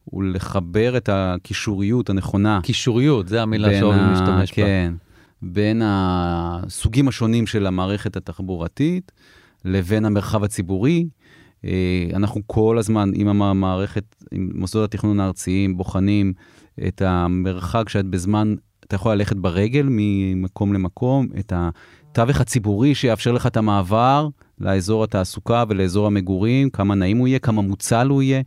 הוא 0.09 0.23
לחבר 0.23 0.97
את 0.97 1.09
הקישוריות 1.11 2.09
הנכונה. 2.09 2.59
קישוריות, 2.63 3.27
זה 3.27 3.41
המילה 3.41 3.79
שאוהבים 3.79 4.09
להשתמש 4.09 4.49
בה. 4.49 4.55
כן, 4.55 4.93
בין 5.41 5.81
הסוגים 5.85 7.07
השונים 7.07 7.47
של 7.47 7.67
המערכת 7.67 8.17
התחבורתית 8.17 9.11
לבין 9.65 10.05
המרחב 10.05 10.43
הציבורי. 10.43 11.07
אנחנו 12.13 12.41
כל 12.47 12.77
הזמן 12.77 13.11
עם 13.15 13.41
המערכת, 13.41 14.15
עם 14.31 14.51
מוסדות 14.55 14.93
התכנון 14.93 15.19
הארציים, 15.19 15.77
בוחנים 15.77 16.33
את 16.87 17.01
המרחק 17.01 17.89
שאת 17.89 18.05
בזמן, 18.05 18.55
אתה 18.85 18.95
יכול 18.95 19.13
ללכת 19.13 19.35
ברגל 19.35 19.87
ממקום 19.89 20.73
למקום, 20.73 21.27
את 21.39 21.53
התווך 21.55 22.41
הציבורי 22.41 22.95
שיאפשר 22.95 23.31
לך 23.31 23.47
את 23.47 23.57
המעבר 23.57 24.27
לאזור 24.59 25.03
התעסוקה 25.03 25.63
ולאזור 25.69 26.07
המגורים, 26.07 26.69
כמה 26.69 26.95
נעים 26.95 27.17
הוא 27.17 27.27
יהיה, 27.27 27.39
כמה 27.39 27.61
מוצל 27.61 28.07
הוא 28.07 28.21
יהיה. 28.21 28.41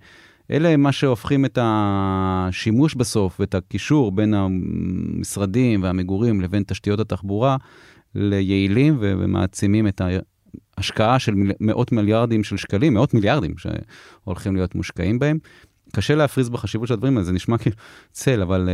אלה 0.52 0.76
מה 0.76 0.92
שהופכים 0.92 1.44
את 1.44 1.58
השימוש 1.62 2.94
בסוף 2.94 3.40
ואת 3.40 3.54
הקישור 3.54 4.12
בין 4.12 4.34
המשרדים 4.34 5.82
והמגורים 5.82 6.40
לבין 6.40 6.62
תשתיות 6.66 7.00
התחבורה 7.00 7.56
ליעילים 8.14 8.96
ומעצימים 9.00 9.88
את 9.88 10.00
השקעה 10.78 11.18
של 11.18 11.32
מאות 11.60 11.92
מיליארדים 11.92 12.44
של 12.44 12.56
שקלים, 12.56 12.94
מאות 12.94 13.14
מיליארדים 13.14 13.54
שהולכים 13.58 14.56
להיות 14.56 14.74
מושקעים 14.74 15.18
בהם. 15.18 15.38
קשה 15.92 16.14
להפריז 16.14 16.48
בחשיבות 16.48 16.88
של 16.88 16.94
הדברים 16.94 17.16
האלה, 17.16 17.24
זה 17.24 17.32
נשמע 17.32 17.58
כאילו 17.58 17.76
צל, 18.12 18.42
אבל 18.42 18.68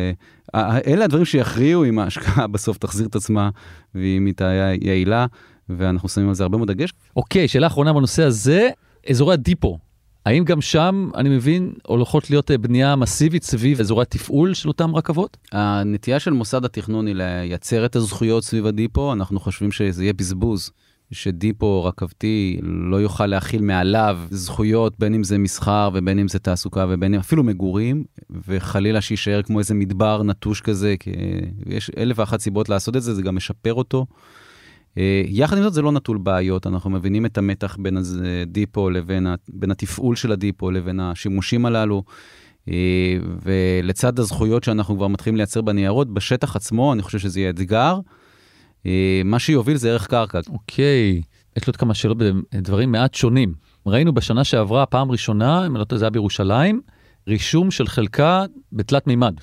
uh, 0.54 0.58
אלה 0.86 1.04
הדברים 1.04 1.24
שיכריעו 1.24 1.84
אם 1.84 1.98
ההשקעה 1.98 2.46
בסוף 2.52 2.78
תחזיר 2.78 3.06
את 3.06 3.16
עצמה, 3.16 3.50
ואם 3.94 4.26
היא 4.26 4.34
תהיה 4.34 4.74
יעילה, 4.74 5.26
ואנחנו 5.68 6.08
שמים 6.08 6.28
על 6.28 6.34
זה 6.34 6.42
הרבה 6.42 6.56
מאוד 6.56 6.70
דגש. 6.70 6.92
אוקיי, 7.16 7.44
okay, 7.44 7.48
שאלה 7.48 7.66
אחרונה 7.66 7.92
בנושא 7.92 8.22
הזה, 8.22 8.68
אזורי 9.10 9.34
הדיפו. 9.34 9.78
האם 10.26 10.44
גם 10.44 10.60
שם, 10.60 11.10
אני 11.14 11.28
מבין, 11.28 11.72
הולכות 11.86 12.30
להיות 12.30 12.50
בנייה 12.50 12.96
מסיבית 12.96 13.42
סביב 13.42 13.80
אזורי 13.80 14.02
התפעול 14.02 14.54
של 14.54 14.68
אותם 14.68 14.96
רכבות? 14.96 15.36
הנטייה 15.52 16.20
של 16.20 16.32
מוסד 16.32 16.64
התכנון 16.64 17.06
היא 17.06 17.14
לייצר 17.14 17.84
את 17.84 17.96
הזכויות 17.96 18.44
סביב 18.44 18.66
הדיפו, 18.66 19.12
אנחנו 19.12 19.40
חושבים 19.40 19.72
שזה 19.72 20.04
יהיה 20.04 20.12
בזבוז. 20.12 20.70
שדיפו 21.12 21.84
רכבתי 21.84 22.58
לא 22.62 22.96
יוכל 22.96 23.26
להכיל 23.26 23.62
מעליו 23.62 24.18
זכויות, 24.30 24.98
בין 24.98 25.14
אם 25.14 25.24
זה 25.24 25.38
מסחר 25.38 25.90
ובין 25.94 26.18
אם 26.18 26.28
זה 26.28 26.38
תעסוקה 26.38 26.86
ובין 26.88 27.14
אם 27.14 27.20
אפילו 27.20 27.42
מגורים, 27.42 28.04
וחלילה 28.48 29.00
שיישאר 29.00 29.42
כמו 29.42 29.58
איזה 29.58 29.74
מדבר 29.74 30.22
נטוש 30.22 30.60
כזה, 30.60 30.94
כי 31.00 31.10
יש 31.66 31.90
אלף 31.96 32.18
ואחת 32.18 32.40
סיבות 32.40 32.68
לעשות 32.68 32.96
את 32.96 33.02
זה, 33.02 33.14
זה 33.14 33.22
גם 33.22 33.36
משפר 33.36 33.74
אותו. 33.74 34.06
יחד 35.26 35.56
עם 35.56 35.62
זאת 35.62 35.72
זה 35.74 35.82
לא 35.82 35.92
נטול 35.92 36.18
בעיות, 36.18 36.66
אנחנו 36.66 36.90
מבינים 36.90 37.26
את 37.26 37.38
המתח 37.38 37.76
בין 37.80 37.98
הדיפו 38.42 38.90
לבין, 38.90 39.26
בין 39.48 39.70
התפעול 39.70 40.16
של 40.16 40.32
הדיפו 40.32 40.70
לבין 40.70 41.00
השימושים 41.00 41.66
הללו. 41.66 42.02
ולצד 43.42 44.18
הזכויות 44.18 44.64
שאנחנו 44.64 44.96
כבר 44.96 45.08
מתחילים 45.08 45.36
לייצר 45.36 45.60
בניירות, 45.60 46.14
בשטח 46.14 46.56
עצמו 46.56 46.92
אני 46.92 47.02
חושב 47.02 47.18
שזה 47.18 47.40
יהיה 47.40 47.50
אתגר. 47.50 47.98
מה 49.24 49.38
שיוביל 49.38 49.76
זה 49.76 49.90
ערך 49.90 50.06
קרקע. 50.06 50.40
אוקיי, 50.48 51.22
יש 51.56 51.66
לי 51.66 51.70
עוד 51.70 51.76
כמה 51.76 51.94
שאלות 51.94 52.18
בדברים 52.18 52.92
מעט 52.92 53.14
שונים. 53.14 53.54
ראינו 53.86 54.12
בשנה 54.12 54.44
שעברה, 54.44 54.86
פעם 54.86 55.10
ראשונה, 55.10 55.66
אם 55.66 55.72
אני 55.72 55.80
לא 55.80 55.84
טועה, 55.84 55.98
זה 55.98 56.04
היה 56.04 56.10
בירושלים, 56.10 56.80
רישום 57.28 57.70
של 57.70 57.86
חלקה 57.86 58.44
בתלת 58.72 59.06
מימד. 59.06 59.34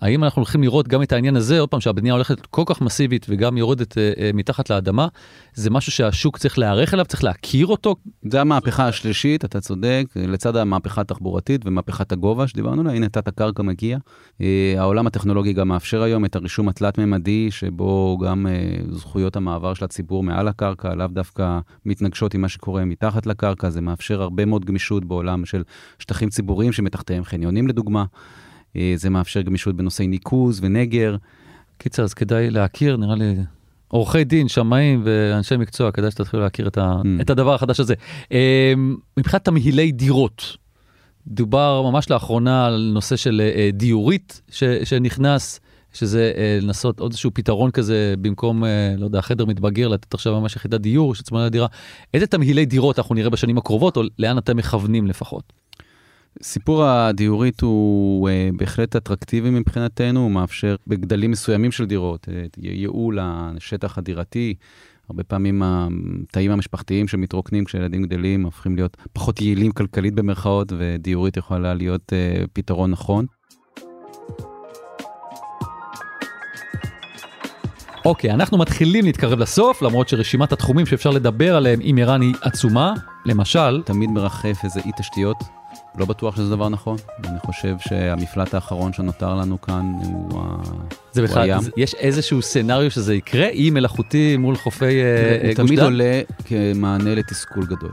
האם 0.00 0.24
אנחנו 0.24 0.40
הולכים 0.40 0.62
לראות 0.62 0.88
גם 0.88 1.02
את 1.02 1.12
העניין 1.12 1.36
הזה, 1.36 1.60
עוד 1.60 1.68
פעם, 1.68 1.80
שהבנייה 1.80 2.14
הולכת 2.14 2.46
כל 2.46 2.62
כך 2.66 2.80
מסיבית 2.80 3.26
וגם 3.28 3.56
יורדת 3.56 3.98
אה, 3.98 4.12
אה, 4.18 4.30
מתחת 4.34 4.70
לאדמה, 4.70 5.08
זה 5.54 5.70
משהו 5.70 5.92
שהשוק 5.92 6.38
צריך 6.38 6.58
להיערך 6.58 6.94
אליו, 6.94 7.04
צריך 7.04 7.24
להכיר 7.24 7.66
אותו? 7.66 7.96
זה 8.30 8.40
המהפכה 8.40 8.88
השלישית, 8.88 9.44
אתה 9.44 9.60
צודק, 9.60 10.04
לצד 10.16 10.56
המהפכה 10.56 11.00
התחבורתית 11.00 11.60
ומהפכת 11.64 12.12
הגובה 12.12 12.46
שדיברנו 12.48 12.80
עליה, 12.80 12.92
הנה 12.92 13.08
תת 13.08 13.28
הקרקע 13.28 13.62
מגיע. 13.62 13.98
אה, 14.40 14.74
העולם 14.78 15.06
הטכנולוגי 15.06 15.52
גם 15.52 15.68
מאפשר 15.68 16.02
היום 16.02 16.24
את 16.24 16.36
הרישום 16.36 16.68
התלת-ממדי, 16.68 17.50
שבו 17.50 18.18
גם 18.24 18.46
אה, 18.46 18.76
זכויות 18.90 19.36
המעבר 19.36 19.74
של 19.74 19.84
הציבור 19.84 20.22
מעל 20.22 20.48
הקרקע, 20.48 20.94
לאו 20.94 21.06
דווקא 21.06 21.58
מתנגשות 21.86 22.34
עם 22.34 22.40
מה 22.40 22.48
שקורה 22.48 22.84
מתחת 22.84 23.26
לקרקע, 23.26 23.70
זה 23.70 23.80
מאפשר 23.80 24.22
הרבה 24.22 24.44
מאוד 24.44 24.64
גמישות 24.64 25.04
בעולם 25.04 25.44
של 25.44 25.62
שטחים 25.98 26.28
ציבוריים 26.28 26.72
שמתחתיהם 26.72 27.24
חניונים 27.24 27.68
לדוגמה. 27.68 28.04
זה 28.96 29.10
מאפשר 29.10 29.42
גמישות 29.42 29.76
בנושאי 29.76 30.06
ניקוז 30.06 30.60
ונגר. 30.62 31.16
קיצר, 31.78 32.02
אז 32.02 32.14
כדאי 32.14 32.50
להכיר, 32.50 32.96
נראה 32.96 33.14
לי, 33.14 33.34
עורכי 33.88 34.24
דין, 34.24 34.48
שמאים 34.48 35.02
ואנשי 35.04 35.56
מקצוע, 35.56 35.92
כדאי 35.92 36.10
שתתחילו 36.10 36.42
להכיר 36.42 36.68
את, 36.68 36.78
ה, 36.78 37.00
mm. 37.02 37.22
את 37.22 37.30
הדבר 37.30 37.54
החדש 37.54 37.80
הזה. 37.80 37.94
מבחינת 39.16 39.44
תמהילי 39.44 39.92
דירות, 39.92 40.56
דובר 41.26 41.82
ממש 41.90 42.10
לאחרונה 42.10 42.66
על 42.66 42.90
נושא 42.94 43.16
של 43.16 43.42
אה, 43.56 43.70
דיורית 43.72 44.40
ש, 44.50 44.64
שנכנס, 44.64 45.60
שזה 45.92 46.32
אה, 46.36 46.58
לנסות 46.62 47.00
עוד 47.00 47.12
איזשהו 47.12 47.30
פתרון 47.34 47.70
כזה, 47.70 48.14
במקום, 48.20 48.64
אה, 48.64 48.94
לא 48.98 49.04
יודע, 49.04 49.20
חדר 49.20 49.44
מתבגר, 49.44 49.88
לתת 49.88 50.14
עכשיו 50.14 50.40
ממש 50.40 50.56
יחידת 50.56 50.80
דיור 50.80 51.14
שצמונה 51.14 51.46
לדירה. 51.46 51.66
איזה 52.14 52.26
תמהילי 52.26 52.66
דירות 52.66 52.98
אנחנו 52.98 53.14
נראה 53.14 53.30
בשנים 53.30 53.58
הקרובות, 53.58 53.96
או 53.96 54.02
לאן 54.18 54.38
אתם 54.38 54.56
מכוונים 54.56 55.06
לפחות? 55.06 55.52
סיפור 56.42 56.84
הדיורית 56.84 57.60
הוא 57.60 58.28
אה, 58.28 58.48
בהחלט 58.56 58.96
אטרקטיבי 58.96 59.50
מבחינתנו, 59.50 60.20
הוא 60.20 60.30
מאפשר 60.30 60.76
בגדלים 60.86 61.30
מסוימים 61.30 61.72
של 61.72 61.84
דירות, 61.84 62.28
אה, 62.28 62.44
ייעול 62.58 63.18
השטח 63.22 63.98
הדירתי. 63.98 64.54
הרבה 65.08 65.24
פעמים 65.24 65.62
התאים 65.64 66.50
המשפחתיים 66.50 67.08
שמתרוקנים 67.08 67.64
כשילדים 67.64 68.02
גדלים 68.02 68.44
הופכים 68.44 68.76
להיות 68.76 68.96
פחות 69.12 69.40
יעילים 69.40 69.72
כלכלית 69.72 70.14
במרכאות, 70.14 70.72
ודיורית 70.78 71.36
יכולה 71.36 71.74
להיות 71.74 72.12
אה, 72.12 72.44
פתרון 72.52 72.90
נכון. 72.90 73.26
אוקיי, 78.04 78.30
okay, 78.30 78.34
אנחנו 78.34 78.58
מתחילים 78.58 79.04
להתקרב 79.04 79.38
לסוף, 79.38 79.82
למרות 79.82 80.08
שרשימת 80.08 80.52
התחומים 80.52 80.86
שאפשר 80.86 81.10
לדבר 81.10 81.56
עליהם 81.56 81.78
עם 81.82 81.98
ערן 81.98 82.20
היא 82.20 82.34
עצומה. 82.42 82.94
למשל... 83.26 83.82
תמיד 83.82 84.10
מרחף 84.10 84.60
איזה 84.64 84.80
אי 84.80 84.90
תשתיות 84.98 85.36
לא 85.98 86.06
בטוח 86.06 86.36
שזה 86.36 86.50
דבר 86.50 86.68
נכון. 86.68 86.96
אני 87.24 87.38
חושב 87.46 87.76
שהמפלט 87.78 88.54
האחרון 88.54 88.92
שנותר 88.92 89.34
לנו 89.34 89.60
כאן 89.60 89.92
הוא, 90.02 90.42
זה 91.12 91.20
הוא 91.20 91.28
בכלל, 91.28 91.42
הים. 91.42 91.60
זה, 91.60 91.70
יש 91.76 91.94
איזשהו 91.94 92.42
סצנריו 92.42 92.90
שזה 92.90 93.14
יקרה, 93.14 93.48
אי 93.48 93.70
מלאכותי 93.70 94.36
מול 94.36 94.56
חופי 94.56 94.84
גוש 94.84 95.42
דן? 95.42 95.46
הוא 95.46 95.54
תמיד 95.54 95.80
עולה 95.80 96.20
כמענה 96.44 97.14
לתסכול 97.14 97.66
גדול. 97.66 97.92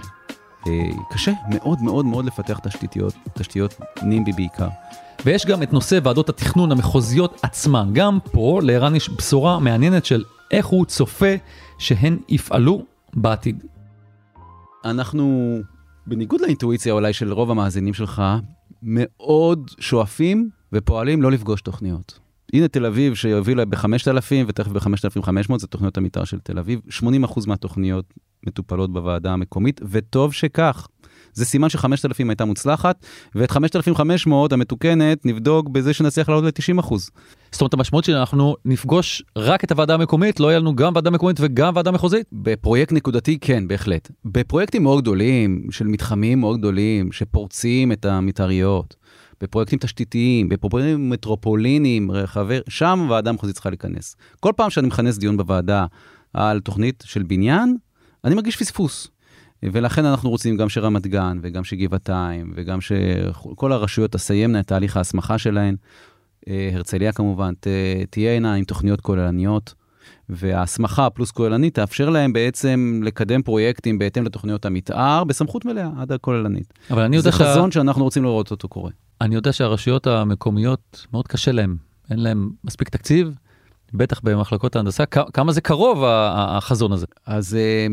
אה, 0.67 0.71
קשה 1.11 1.31
מאוד 1.49 1.81
מאוד 1.81 2.05
מאוד 2.05 2.25
לפתח 2.25 2.59
תשתיות, 2.59 3.13
תשתיות 3.33 3.79
נימבי 4.01 4.31
בעיקר. 4.31 4.67
ויש 5.25 5.45
גם 5.45 5.63
את 5.63 5.73
נושא 5.73 5.99
ועדות 6.03 6.29
התכנון 6.29 6.71
המחוזיות 6.71 7.39
עצמן. 7.43 7.89
גם 7.93 8.19
פה 8.31 8.59
לערן 8.63 8.95
יש 8.95 9.09
בשורה 9.09 9.59
מעניינת 9.59 10.05
של 10.05 10.23
איך 10.51 10.65
הוא 10.65 10.85
צופה 10.85 11.35
שהן 11.77 12.17
יפעלו 12.29 12.85
בעתיד. 13.13 13.63
אנחנו 14.85 15.57
בניגוד 16.07 16.41
לאינטואיציה 16.41 16.93
אולי 16.93 17.13
של 17.13 17.33
רוב 17.33 17.51
המאזינים 17.51 17.93
שלך, 17.93 18.23
מאוד 18.83 19.71
שואפים 19.79 20.49
ופועלים 20.73 21.21
לא 21.21 21.31
לפגוש 21.31 21.61
תוכניות. 21.61 22.19
הנה 22.53 22.67
תל 22.67 22.85
אביב 22.85 23.13
שהובילה 23.13 23.65
ב-5,000 23.65 24.45
ותכף 24.47 24.71
ב-5,500, 24.71 25.57
זה 25.57 25.67
תוכניות 25.67 25.97
המתאר 25.97 26.23
של 26.23 26.39
תל 26.39 26.59
אביב. 26.59 26.79
80% 26.89 27.03
מהתוכניות 27.47 28.13
מטופלות 28.47 28.93
בוועדה 28.93 29.33
המקומית, 29.33 29.81
וטוב 29.89 30.33
שכך. 30.33 30.87
זה 31.33 31.45
סימן 31.45 31.69
ש-5,000 31.69 32.29
הייתה 32.29 32.45
מוצלחת, 32.45 33.05
ואת 33.35 33.51
5,500 33.51 34.53
המתוקנת 34.53 35.25
נבדוק 35.25 35.69
בזה 35.69 35.93
שנצליח 35.93 36.29
לעלות 36.29 36.43
ל-90%. 36.43 36.95
זאת 37.51 37.61
אומרת, 37.61 37.73
המשמעות 37.73 38.05
שאנחנו 38.05 38.55
נפגוש 38.65 39.23
רק 39.37 39.63
את 39.63 39.71
הוועדה 39.71 39.93
המקומית, 39.93 40.39
לא 40.39 40.47
יהיה 40.47 40.59
לנו 40.59 40.75
גם 40.75 40.91
ועדה 40.95 41.09
מקומית 41.09 41.37
וגם 41.39 41.75
ועדה 41.75 41.91
מחוזית? 41.91 42.27
בפרויקט 42.31 42.91
נקודתי, 42.91 43.37
כן, 43.41 43.67
בהחלט. 43.67 44.11
בפרויקטים 44.25 44.83
מאוד 44.83 45.01
גדולים, 45.01 45.67
של 45.71 45.87
מתחמים 45.87 46.39
מאוד 46.39 46.57
גדולים, 46.57 47.11
שפורצים 47.11 47.91
את 47.91 48.05
המתאריות, 48.05 48.95
בפרויקטים 49.41 49.79
תשתיתיים, 49.79 50.49
בפרויקטים 50.49 51.09
מטרופוליניים, 51.09 52.11
רחבי, 52.11 52.57
שם 52.69 53.07
ועדה 53.09 53.31
מחוזית 53.31 53.53
צריכה 53.53 53.69
להיכנס. 53.69 54.15
כל 54.39 54.51
פעם 54.55 54.69
שאני 54.69 54.87
מכנס 54.87 55.17
דיון 55.17 55.37
בוועדה 55.37 55.85
על 56.33 56.59
תוכנית 56.59 57.03
של 57.07 57.23
בניין, 57.23 57.77
אני 58.23 58.35
מרגיש 58.35 58.55
פספוס. 58.55 59.12
ולכן 59.71 60.05
אנחנו 60.05 60.29
רוצים 60.29 60.57
גם 60.57 60.69
שרמת 60.69 61.07
גן 61.07 61.39
וגם 61.41 61.63
שגבעתיים 61.63 62.53
וגם 62.55 62.81
שכל 62.81 63.71
הרשויות 63.71 64.11
תסיימנה 64.11 64.59
את 64.59 64.67
תהליך 64.67 64.97
ההסמכה 64.97 65.37
שלהן. 65.37 65.75
אה, 66.47 66.69
הרצליה 66.73 67.11
כמובן 67.11 67.53
תהיינה 68.09 68.53
עם 68.53 68.63
תוכניות 68.63 69.01
כוללניות, 69.01 69.73
וההסמכה 70.29 71.09
פלוס 71.09 71.31
כוללנית 71.31 71.75
תאפשר 71.75 72.09
להם 72.09 72.33
בעצם 72.33 73.01
לקדם 73.03 73.41
פרויקטים 73.41 73.99
בהתאם 73.99 74.23
לתוכניות 74.23 74.65
המתאר 74.65 75.23
בסמכות 75.23 75.65
מלאה 75.65 75.89
עד 75.97 76.11
הכוללנית. 76.11 76.73
אבל 76.91 77.01
אני 77.01 77.15
יודע 77.15 77.31
זה 77.31 77.37
שה... 77.37 77.43
חזון 77.43 77.71
שאנחנו 77.71 78.03
רוצים 78.03 78.23
לראות 78.23 78.51
אותו 78.51 78.67
קורה. 78.67 78.91
אני 79.21 79.35
יודע 79.35 79.53
שהרשויות 79.53 80.07
המקומיות, 80.07 81.07
מאוד 81.13 81.27
קשה 81.27 81.51
להם, 81.51 81.75
אין 82.11 82.19
להם 82.19 82.49
מספיק 82.63 82.89
תקציב, 82.89 83.35
בטח 83.93 84.19
במחלקות 84.23 84.75
ההנדסה, 84.75 85.05
כמה 85.05 85.51
זה 85.51 85.61
קרוב 85.61 86.03
החזון 86.05 86.91
הזה? 86.91 87.05
אז 87.25 87.55
אה, 87.55 87.87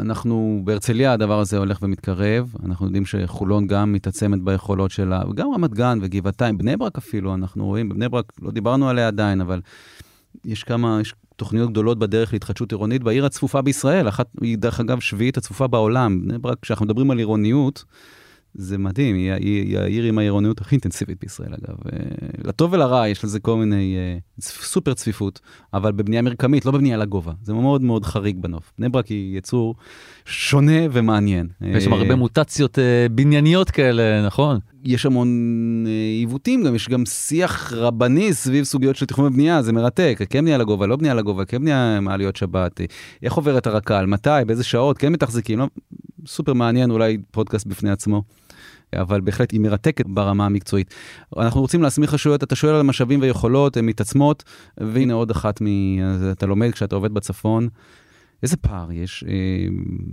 אנחנו, 0.00 0.60
בהרצליה 0.64 1.12
הדבר 1.12 1.40
הזה 1.40 1.58
הולך 1.58 1.78
ומתקרב, 1.82 2.54
אנחנו 2.64 2.86
יודעים 2.86 3.06
שחולון 3.06 3.66
גם 3.66 3.92
מתעצמת 3.92 4.42
ביכולות 4.42 4.90
שלה, 4.90 5.22
וגם 5.30 5.54
רמת 5.54 5.74
גן 5.74 5.98
וגבעתיים, 6.02 6.58
בני 6.58 6.76
ברק 6.76 6.98
אפילו, 6.98 7.34
אנחנו 7.34 7.66
רואים, 7.66 7.88
בבני 7.88 8.08
ברק 8.08 8.32
לא 8.42 8.50
דיברנו 8.50 8.88
עליה 8.88 9.06
עדיין, 9.06 9.40
אבל 9.40 9.60
יש 10.44 10.64
כמה, 10.64 10.98
יש 11.00 11.14
תוכניות 11.36 11.70
גדולות 11.70 11.98
בדרך 11.98 12.32
להתחדשות 12.32 12.72
עירונית 12.72 13.02
בעיר 13.02 13.26
הצפופה 13.26 13.62
בישראל, 13.62 14.08
אחת, 14.08 14.26
היא 14.40 14.58
דרך 14.58 14.80
אגב 14.80 15.00
שביעית 15.00 15.36
הצפופה 15.36 15.66
בעולם, 15.66 16.22
בני 16.22 16.38
ברק, 16.38 16.58
כשאנחנו 16.62 16.86
מדברים 16.86 17.10
על 17.10 17.18
עירוניות, 17.18 17.84
זה 18.54 18.78
מדהים, 18.78 19.16
היא, 19.16 19.32
היא, 19.32 19.62
היא 19.62 19.78
העיר 19.78 20.04
עם 20.04 20.18
העירוניות 20.18 20.60
הכי 20.60 20.74
אינטנסיבית 20.74 21.18
בישראל 21.20 21.54
אגב. 21.54 21.76
אה, 21.92 21.98
לטוב 22.44 22.72
ולרע 22.72 23.08
יש 23.08 23.24
לזה 23.24 23.40
כל 23.40 23.56
מיני 23.56 23.96
אה, 23.96 24.18
סופר 24.40 24.94
צפיפות, 24.94 25.40
אבל 25.74 25.92
בבנייה 25.92 26.22
מרקמית, 26.22 26.66
לא 26.66 26.72
בבנייה 26.72 26.96
לגובה. 26.96 27.32
זה 27.42 27.52
מאוד 27.52 27.82
מאוד 27.82 28.04
חריג 28.04 28.38
בנוף. 28.38 28.72
בני 28.78 28.88
ברק 28.88 29.06
היא 29.06 29.38
יצור 29.38 29.74
שונה 30.24 30.80
ומעניין. 30.92 31.48
יש 31.60 31.84
שם 31.84 31.92
הרבה 31.92 32.14
מוטציות 32.14 32.78
בנייניות 33.10 33.70
כאלה, 33.70 34.26
נכון? 34.26 34.58
יש 34.84 35.06
המון 35.06 35.28
עיוותים, 36.18 36.64
גם 36.64 36.74
יש 36.74 36.88
גם 36.88 37.06
שיח 37.06 37.72
רבני 37.72 38.34
סביב 38.34 38.64
סוגיות 38.64 38.96
של 38.96 39.06
תכנון 39.06 39.26
ובנייה, 39.26 39.62
זה 39.62 39.72
מרתק, 39.72 40.20
כן 40.30 40.40
בנייה 40.40 40.58
לגובה, 40.58 40.86
לא 40.86 40.96
בנייה 40.96 41.14
לגובה, 41.14 41.44
כן 41.44 41.58
בנייה 41.58 42.00
מעליות 42.00 42.36
שבת, 42.36 42.80
איך 43.22 43.32
עוברת 43.32 43.66
הרק"ל, 43.66 44.06
מתי, 44.06 44.30
באיזה 44.46 44.64
שעות, 44.64 44.98
כן 44.98 45.12
מתחזקים, 45.12 45.58
לא, 45.58 45.66
סופר 46.26 46.52
מעניין, 46.52 46.90
אולי 46.90 47.18
פודקאסט 47.30 47.66
בפני 47.66 47.90
עצמו. 47.90 48.22
אבל 49.00 49.20
בהחלט 49.20 49.52
היא 49.52 49.60
מרתקת 49.60 50.06
ברמה 50.06 50.46
המקצועית. 50.46 50.94
אנחנו 51.36 51.60
רוצים 51.60 51.82
להסמיך 51.82 52.14
רשויות, 52.14 52.42
אתה 52.42 52.56
שואל 52.56 52.74
על 52.74 52.82
משאבים 52.82 53.20
ויכולות, 53.22 53.76
הן 53.76 53.86
מתעצמות, 53.86 54.44
והנה 54.78 55.14
עוד 55.14 55.30
אחת 55.30 55.62
מ... 55.62 55.66
אתה 56.32 56.46
לומד 56.46 56.70
כשאתה 56.70 56.94
עובד 56.94 57.14
בצפון. 57.14 57.68
איזה 58.42 58.56
פער 58.56 58.92
יש, 58.92 59.24
אה, 59.28 59.66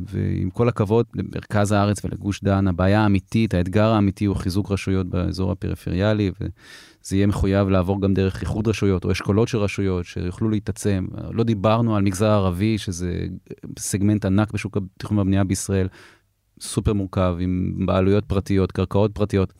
ועם 0.05 0.49
כל 0.49 0.67
הכבוד 0.67 1.05
למרכז 1.15 1.71
הארץ 1.71 2.05
ולגוש 2.05 2.43
דן, 2.43 2.67
הבעיה 2.67 3.01
האמיתית, 3.01 3.53
האתגר 3.53 3.87
האמיתי 3.87 4.25
הוא 4.25 4.35
חיזוק 4.35 4.71
רשויות 4.71 5.07
באזור 5.07 5.51
הפריפריאלי, 5.51 6.31
וזה 6.41 7.15
יהיה 7.15 7.27
מחויב 7.27 7.69
לעבור 7.69 8.01
גם 8.01 8.13
דרך 8.13 8.41
איחוד 8.41 8.67
רשויות 8.67 9.05
או 9.05 9.11
אשכולות 9.11 9.47
של 9.47 9.57
רשויות 9.57 10.05
שיוכלו 10.05 10.49
להתעצם. 10.49 11.07
לא 11.31 11.43
דיברנו 11.43 11.95
על 11.95 12.03
מגזר 12.03 12.29
ערבי, 12.29 12.77
שזה 12.77 13.25
סגמנט 13.79 14.25
ענק 14.25 14.51
בשוק 14.51 14.77
התכנון 14.77 15.17
והבנייה 15.17 15.43
בישראל, 15.43 15.87
סופר 16.61 16.93
מורכב, 16.93 17.35
עם 17.39 17.73
בעלויות 17.85 18.25
פרטיות, 18.25 18.71
קרקעות 18.71 19.11
פרטיות. 19.11 19.53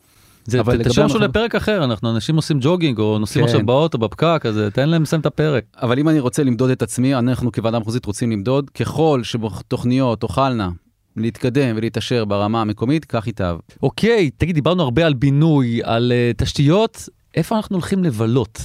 זה, 0.44 0.60
אבל 0.60 0.84
תשאיר 0.84 1.06
משהו. 1.06 1.18
לפרק 1.18 1.54
אחר, 1.54 1.84
אנחנו 1.84 2.10
אנשים 2.10 2.36
עושים 2.36 2.58
ג'וגינג 2.60 2.98
או 2.98 3.18
נוסעים 3.18 3.44
כן. 3.44 3.50
עכשיו 3.50 3.66
באוטו 3.66 3.98
בפקק, 3.98 4.42
אז 4.44 4.60
תן 4.72 4.88
להם 4.88 5.02
לסיים 5.02 5.20
את 5.20 5.26
הפרק. 5.26 5.64
אבל 5.76 5.98
אם 5.98 6.08
אני 6.08 6.20
רוצה 6.20 6.42
למדוד 6.42 6.70
את 6.70 6.82
עצמי, 6.82 7.14
אנחנו 7.14 7.52
כוועדה 7.52 7.78
מחוזית 7.78 8.06
רוצים 8.06 8.30
למדוד, 8.30 8.70
ככל 8.70 9.20
שתוכניות 9.22 10.20
תוכלנה 10.20 10.70
להתקדם 11.16 11.76
ולהתעשר 11.76 12.24
ברמה 12.24 12.60
המקומית, 12.60 13.04
כך 13.04 13.26
ייטב. 13.26 13.58
אוקיי, 13.82 14.30
תגיד, 14.30 14.54
דיברנו 14.54 14.82
הרבה 14.82 15.06
על 15.06 15.14
בינוי, 15.14 15.80
על 15.84 16.12
uh, 16.12 16.36
תשתיות, 16.36 17.08
איפה 17.34 17.56
אנחנו 17.56 17.76
הולכים 17.76 18.04
לבלות? 18.04 18.60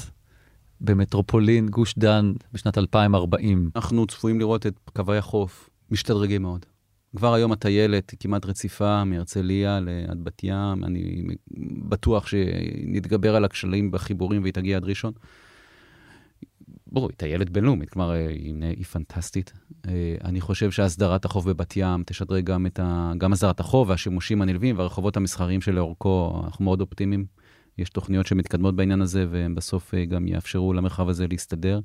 במטרופולין 0.81 1.69
גוש 1.69 1.93
דן 1.97 2.33
בשנת 2.53 2.77
2040. 2.77 3.69
אנחנו 3.75 4.07
צפויים 4.07 4.39
לראות 4.39 4.65
את 4.65 4.73
קווי 4.93 5.17
החוף 5.17 5.69
משתדרגים 5.91 6.41
מאוד. 6.41 6.65
כבר 7.15 7.33
היום 7.33 7.51
הטיילת 7.51 8.09
היא 8.09 8.19
כמעט 8.19 8.45
רציפה 8.45 9.03
מהרצליה 9.03 9.79
לעד 9.79 10.23
בת 10.23 10.43
ים, 10.43 10.83
אני 10.83 11.23
בטוח 11.89 12.27
שנתגבר 12.27 13.35
על 13.35 13.45
הכשלים 13.45 13.91
בחיבורים 13.91 14.41
והיא 14.41 14.53
תגיע 14.53 14.77
עד 14.77 14.83
ראשון. 14.83 15.13
בואו, 16.87 17.07
היא 17.07 17.15
טיילת 17.17 17.49
בינלאומית, 17.49 17.89
כלומר, 17.89 18.11
היא, 18.11 18.55
היא 18.63 18.85
פנטסטית. 18.85 19.53
אה, 19.87 20.15
אני 20.23 20.41
חושב 20.41 20.71
שהסדרת 20.71 21.25
החוף 21.25 21.45
בבת 21.45 21.73
ים 21.77 22.03
תשדרג 22.05 22.43
גם 22.45 22.65
את 22.65 22.79
ה... 22.79 23.11
גם 23.17 23.33
הסדרת 23.33 23.59
החוף 23.59 23.89
והשימושים 23.89 24.41
הנלווים 24.41 24.77
והרחובות 24.77 25.17
המסחריים 25.17 25.61
שלאורכו, 25.61 26.41
אנחנו 26.45 26.65
מאוד 26.65 26.81
אופטימיים. 26.81 27.25
יש 27.77 27.89
תוכניות 27.89 28.27
שמתקדמות 28.27 28.75
בעניין 28.75 29.01
הזה, 29.01 29.25
והם 29.29 29.55
בסוף 29.55 29.93
אה, 29.93 30.05
גם 30.05 30.27
יאפשרו 30.27 30.73
למרחב 30.73 31.09
הזה 31.09 31.27
להסתדר. 31.27 31.79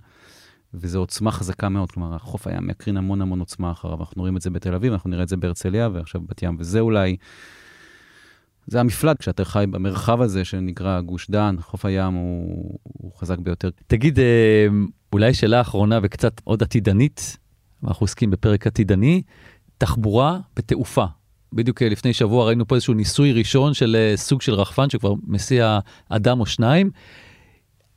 וזו 0.75 0.99
עוצמה 0.99 1.31
חזקה 1.31 1.69
מאוד, 1.69 1.93
כלומר, 1.93 2.15
החוף 2.15 2.47
הים 2.47 2.67
מקרין 2.67 2.97
המון 2.97 3.23
המון 3.23 3.41
עוצמה 3.41 3.73
אחריו. 3.73 4.01
אנחנו 4.01 4.23
רואים 4.23 4.37
את 4.37 4.43
זה 4.43 4.51
בתל 4.51 4.75
אביב, 4.75 4.93
אנחנו 4.93 5.11
נראה 5.11 5.23
את 5.23 5.29
זה 5.29 5.37
בהרצליה 5.37 5.89
ועכשיו 5.93 6.21
בת 6.21 6.43
ים, 6.43 6.57
וזה 6.59 6.81
אולי, 6.81 7.17
זה 8.67 8.81
המפלט, 8.81 9.19
כשאתה 9.19 9.45
חי 9.45 9.65
במרחב 9.71 10.21
הזה 10.21 10.45
שנקרא 10.45 11.01
גוש 11.01 11.31
דן, 11.31 11.57
חוף 11.61 11.85
הים 11.85 12.15
הוא, 12.15 12.79
הוא 12.83 13.13
חזק 13.17 13.39
ביותר. 13.39 13.71
תגיד, 13.87 14.19
אה, 14.19 14.67
אולי 15.13 15.35
שאלה 15.35 15.61
אחרונה 15.61 15.99
וקצת 16.03 16.41
עוד 16.45 16.63
עתידנית, 16.63 17.37
אנחנו 17.85 18.05
עוסקים 18.05 18.31
בפרק 18.31 18.67
עתידני, 18.67 19.23
תחבורה 19.79 20.39
בתעופה. 20.57 21.05
בדיוק 21.53 21.83
לפני 21.83 22.13
שבוע 22.13 22.47
ראינו 22.47 22.69
פה 22.69 22.75
איזשהו 22.75 22.95
ניסוי 22.95 23.33
ראשון 23.33 23.75
של 23.75 24.13
סוג 24.17 24.43
של 24.43 24.55
רחפן 24.55 24.91
שכבר 24.91 25.15
מסיע 25.27 25.79
אדם 26.09 26.41
או 26.41 26.47
שניים. 26.47 26.91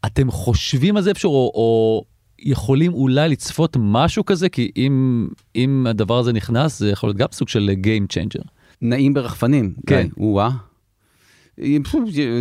אתם 0.05 0.32
חושבים 0.32 0.97
על 0.97 1.03
זה 1.03 1.11
אפשר 1.11 1.28
או, 1.28 1.51
או 1.55 2.03
יכולים 2.44 2.94
אולי 2.94 3.30
לצפות 3.30 3.78
משהו 3.80 4.26
כזה? 4.26 4.50
כי 4.50 4.72
אם, 4.78 5.28
אם 5.56 5.86
הדבר 5.89 6.20
הזה 6.20 6.34
נכנס, 6.34 6.80
זה 6.80 6.89
יכול 6.89 7.10
להיות 7.10 7.18
גם 7.18 7.28
סוג 7.32 7.48
של 7.48 7.72
Game 7.84 8.14
Changer. 8.14 8.48
נעים 8.82 9.14
ברחפנים. 9.14 9.74
כן. 9.88 10.08
או-אה. 10.18 10.52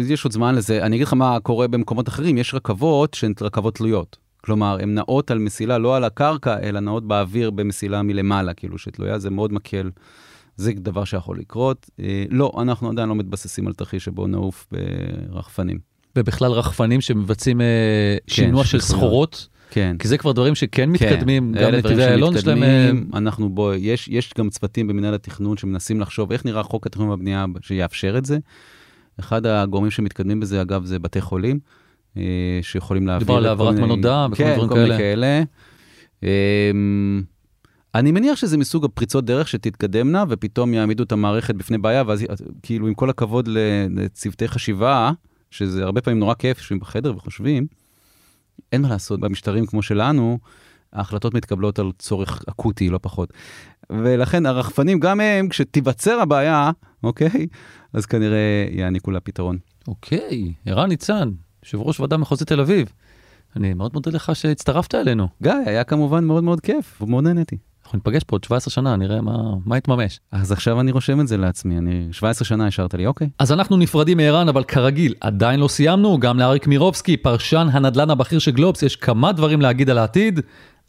יש 0.08 0.24
עוד 0.24 0.32
זמן 0.32 0.54
לזה. 0.54 0.82
אני 0.82 0.96
אגיד 0.96 1.06
לך 1.06 1.12
מה 1.12 1.40
קורה 1.40 1.68
במקומות 1.68 2.08
אחרים, 2.08 2.38
יש 2.38 2.54
רכבות 2.54 3.14
שהן 3.14 3.32
רכבות 3.40 3.74
תלויות. 3.74 4.16
כלומר, 4.44 4.78
הן 4.80 4.94
נעות 4.94 5.30
על 5.30 5.38
מסילה 5.38 5.78
לא 5.78 5.96
על 5.96 6.04
הקרקע, 6.04 6.58
אלא 6.62 6.80
נעות 6.80 7.08
באוויר 7.08 7.50
במסילה 7.50 8.02
מלמעלה, 8.02 8.54
כאילו 8.54 8.78
שתלויה, 8.78 9.18
זה 9.18 9.30
מאוד 9.30 9.52
מקל. 9.52 9.90
זה 10.56 10.72
דבר 10.76 11.04
שיכול 11.04 11.38
לקרות. 11.38 11.90
אה, 12.00 12.24
לא, 12.30 12.52
אנחנו 12.62 12.90
עדיין 12.90 13.08
לא 13.08 13.14
מתבססים 13.14 13.66
על 13.66 13.72
תרחיש 13.72 14.04
שבו 14.04 14.26
נעוף 14.26 14.66
ברחפנים. 14.72 15.78
ובכלל 16.16 16.52
רחפנים 16.52 17.00
שמבצעים 17.00 17.60
אה, 17.60 18.16
כן, 18.26 18.34
שינוע 18.34 18.64
של. 18.64 18.80
סחורות, 18.80 19.48
כן. 19.74 19.96
כי 19.98 20.08
זה 20.08 20.18
כבר 20.18 20.32
דברים 20.32 20.54
שכן 20.54 20.90
מתקדמים, 20.90 21.54
כן, 21.54 21.60
גם 21.60 21.68
דברים 21.70 21.86
נתיבי 21.86 22.02
איילון 22.02 22.38
שלהם. 22.38 22.62
אה. 22.62 23.18
אנחנו 23.18 23.48
בו, 23.48 23.74
יש, 23.74 24.08
יש 24.08 24.30
גם 24.38 24.50
צוותים 24.50 24.86
במנהל 24.86 25.14
התכנון 25.14 25.56
שמנסים 25.56 26.00
לחשוב 26.00 26.32
איך 26.32 26.44
נראה 26.44 26.62
חוק 26.62 26.86
התכנון 26.86 27.08
והבנייה 27.08 27.46
שיאפשר 27.60 28.18
את 28.18 28.24
זה. 28.24 28.38
אחד 29.20 29.46
הגורמים 29.46 29.90
שמתקדמים 29.90 30.40
בזה, 30.40 30.62
אגב, 30.62 30.84
זה 30.84 30.98
בתי 30.98 31.20
חולים, 31.20 31.58
אה, 32.16 32.22
שיכולים 32.62 33.06
להעביר... 33.06 33.26
דיבר 33.26 33.38
על 33.38 33.46
העברת 33.46 33.74
מנות 33.74 34.00
דם 34.00 34.30
וכל 34.32 34.42
מיני 34.44 34.56
כן, 34.56 34.66
דברים 34.66 34.82
מיני 34.82 34.96
כאלה. 34.98 34.98
כאלה. 34.98 35.42
אמ, 36.22 37.22
אני 37.94 38.12
מניח 38.12 38.36
שזה 38.36 38.58
מסוג 38.58 38.84
הפריצות 38.84 39.24
דרך 39.24 39.48
שתתקדמנה, 39.48 40.24
ופתאום 40.28 40.74
יעמידו 40.74 41.02
את 41.02 41.12
המערכת 41.12 41.54
בפני 41.54 41.78
בעיה, 41.78 42.02
ואז 42.06 42.24
כאילו 42.62 42.86
עם 42.86 42.94
כל 42.94 43.10
הכבוד 43.10 43.48
לצוותי 43.90 44.48
חשיבה, 44.48 45.12
שזה 45.50 45.84
הרבה 45.84 46.00
פעמים 46.00 46.18
נורא 46.18 46.34
כיף, 46.34 46.58
יושבים 46.58 46.78
בחדר 46.78 47.16
וחושבים, 47.16 47.66
אין 48.72 48.82
מה 48.82 48.88
לעשות, 48.88 49.20
במשטרים 49.20 49.66
כמו 49.66 49.82
שלנו, 49.82 50.38
ההחלטות 50.92 51.34
מתקבלות 51.34 51.78
על 51.78 51.90
צורך 51.98 52.42
אקוטי, 52.48 52.90
לא 52.90 52.98
פחות. 53.02 53.32
ולכן 53.90 54.46
הרחפנים, 54.46 55.00
גם 55.00 55.20
הם, 55.20 55.48
כשתיווצר 55.48 56.20
הבעיה, 56.20 56.70
אוקיי, 57.04 57.46
אז 57.92 58.06
כנראה 58.06 58.66
יעניקו 58.70 59.10
לה 59.10 59.20
פתרון. 59.20 59.58
אוקיי, 59.88 60.52
ערן 60.66 60.88
ניצן, 60.88 61.30
יושב 61.64 61.78
ראש 61.80 62.00
ועדה 62.00 62.16
מחוזית 62.16 62.48
תל 62.48 62.60
אביב. 62.60 62.92
אני 63.56 63.74
מאוד 63.74 63.90
מודה 63.94 64.10
לך 64.10 64.36
שהצטרפת 64.36 64.94
אלינו. 64.94 65.28
גיא, 65.42 65.52
היה 65.66 65.84
כמובן 65.84 66.24
מאוד 66.24 66.44
מאוד 66.44 66.60
כיף, 66.60 67.02
ומאוד 67.02 67.24
נהניתי. 67.24 67.56
אנחנו 67.94 68.10
ניפגש 68.10 68.24
פה 68.24 68.34
עוד 68.34 68.44
17 68.44 68.70
שנה, 68.70 68.96
נראה 68.96 69.20
מה, 69.20 69.32
מה 69.64 69.76
יתממש. 69.76 70.20
אז 70.32 70.52
עכשיו 70.52 70.80
אני 70.80 70.92
רושם 70.92 71.20
את 71.20 71.28
זה 71.28 71.36
לעצמי, 71.36 71.78
אני 71.78 72.08
17 72.12 72.44
שנה 72.44 72.66
השארת 72.66 72.94
לי, 72.94 73.06
אוקיי. 73.06 73.28
אז 73.38 73.52
אנחנו 73.52 73.76
נפרדים 73.76 74.16
מערן, 74.16 74.48
אבל 74.48 74.64
כרגיל, 74.64 75.14
עדיין 75.20 75.60
לא 75.60 75.68
סיימנו. 75.68 76.18
גם 76.18 76.38
לאריק 76.38 76.66
מירובסקי, 76.66 77.16
פרשן 77.16 77.68
הנדל"ן 77.72 78.10
הבכיר 78.10 78.38
של 78.38 78.50
גלובס, 78.50 78.82
יש 78.82 78.96
כמה 78.96 79.32
דברים 79.32 79.60
להגיד 79.60 79.90
על 79.90 79.98
העתיד. 79.98 80.40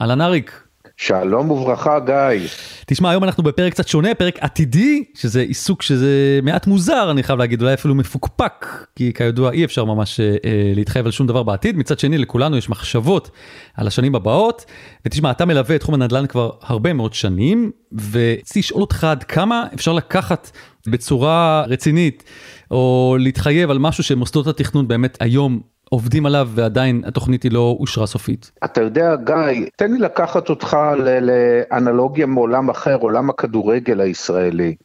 אהלן 0.02 0.22
אריק. 0.22 0.63
שלום 0.98 1.52
וברכה, 1.52 2.00
גיא. 2.00 2.48
תשמע, 2.86 3.10
היום 3.10 3.24
אנחנו 3.24 3.44
בפרק 3.44 3.74
קצת 3.74 3.88
שונה, 3.88 4.14
פרק 4.14 4.38
עתידי, 4.40 5.04
שזה 5.14 5.42
עיסוק 5.42 5.82
שזה 5.82 6.40
מעט 6.44 6.68
מוזר, 6.68 7.12
אני 7.12 7.24
חייב 7.24 7.40
להגיד, 7.40 7.62
אולי 7.62 7.74
אפילו 7.74 7.96
מפוקפק, 7.96 8.66
כי 8.96 9.14
כידוע 9.14 9.52
אי 9.52 9.66
אפשר 9.66 9.86
ממש 9.86 10.20
אה, 10.20 10.26
אה, 10.46 10.72
להתחייב 10.76 11.06
על 11.06 11.12
שום 11.12 11.28
דבר 11.28 11.44
בעתיד. 11.44 11.78
מצד 11.78 12.00
שני, 12.00 12.18
לכולנו 12.18 12.58
יש 12.58 12.70
מחשבות 12.70 13.32
על 13.76 13.88
השנים 13.88 14.16
הבאות. 14.16 14.66
ותשמע, 15.06 15.32
אתה 15.32 15.46
מלווה 15.46 15.76
את 15.76 15.82
תחום 15.82 15.96
הנדל"ן 15.96 16.28
כבר 16.28 16.50
הרבה 16.62 16.94
מאוד 16.94 17.14
שנים, 17.14 17.72
ורציתי 18.12 18.60
לשאול 18.60 18.82
אותך 18.82 19.04
עד 19.04 19.24
כמה 19.24 19.66
אפשר 19.74 19.94
לקחת 19.94 20.52
בצורה 20.88 21.64
רצינית, 21.68 22.24
או 22.72 23.16
להתחייב 23.20 23.70
על 23.70 23.80
משהו 23.80 24.04
שמוסדות 24.04 24.48
התכנון 24.48 24.88
באמת 24.88 25.18
היום 25.20 25.73
עובדים 25.94 26.26
עליו, 26.26 26.50
ועדיין 26.56 27.02
התוכנית 27.06 27.44
היא 27.44 27.52
לא 27.52 27.78
אושרה 27.80 28.08
סופית. 28.08 28.52
אתה 28.66 28.82
יודע, 28.82 29.16
גיא, 29.16 29.66
תן 29.76 29.92
לי 29.92 30.00
לקחת 30.00 30.50
אותך 30.50 30.78
לאנלוגיה 31.00 32.26
מעולם 32.26 32.70
אחר, 32.70 32.96
עולם 32.96 33.30
הכדורגל 33.30 34.02
הישראלי. 34.02 34.76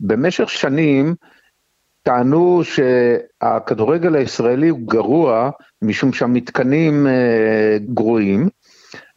במשך 0.00 0.48
שנים 0.48 1.14
טענו 2.02 2.62
שהכדורגל 2.64 4.14
הישראלי 4.14 4.68
הוא 4.68 4.80
גרוע, 4.84 5.50
משום 5.82 6.12
שהמתקנים 6.12 7.06
אה, 7.06 7.76
גרועים, 7.94 8.48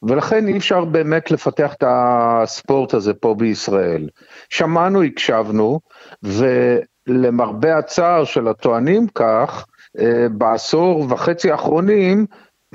ולכן 0.04 0.48
אי 0.48 0.58
אפשר 0.58 0.86
באמת 0.86 1.32
לפתח 1.32 1.74
את 1.74 1.84
הספורט 1.88 2.94
הזה 2.94 3.14
פה 3.14 3.36
בישראל. 3.38 4.08
שמענו, 4.50 5.04
הקשבנו, 5.04 5.80
ולמרבה 6.24 7.78
הצער 7.78 8.24
של 8.24 8.48
הטוענים 8.48 9.08
כך, 9.08 9.66
בעשור 10.32 11.06
וחצי 11.10 11.52
האחרונים, 11.52 12.26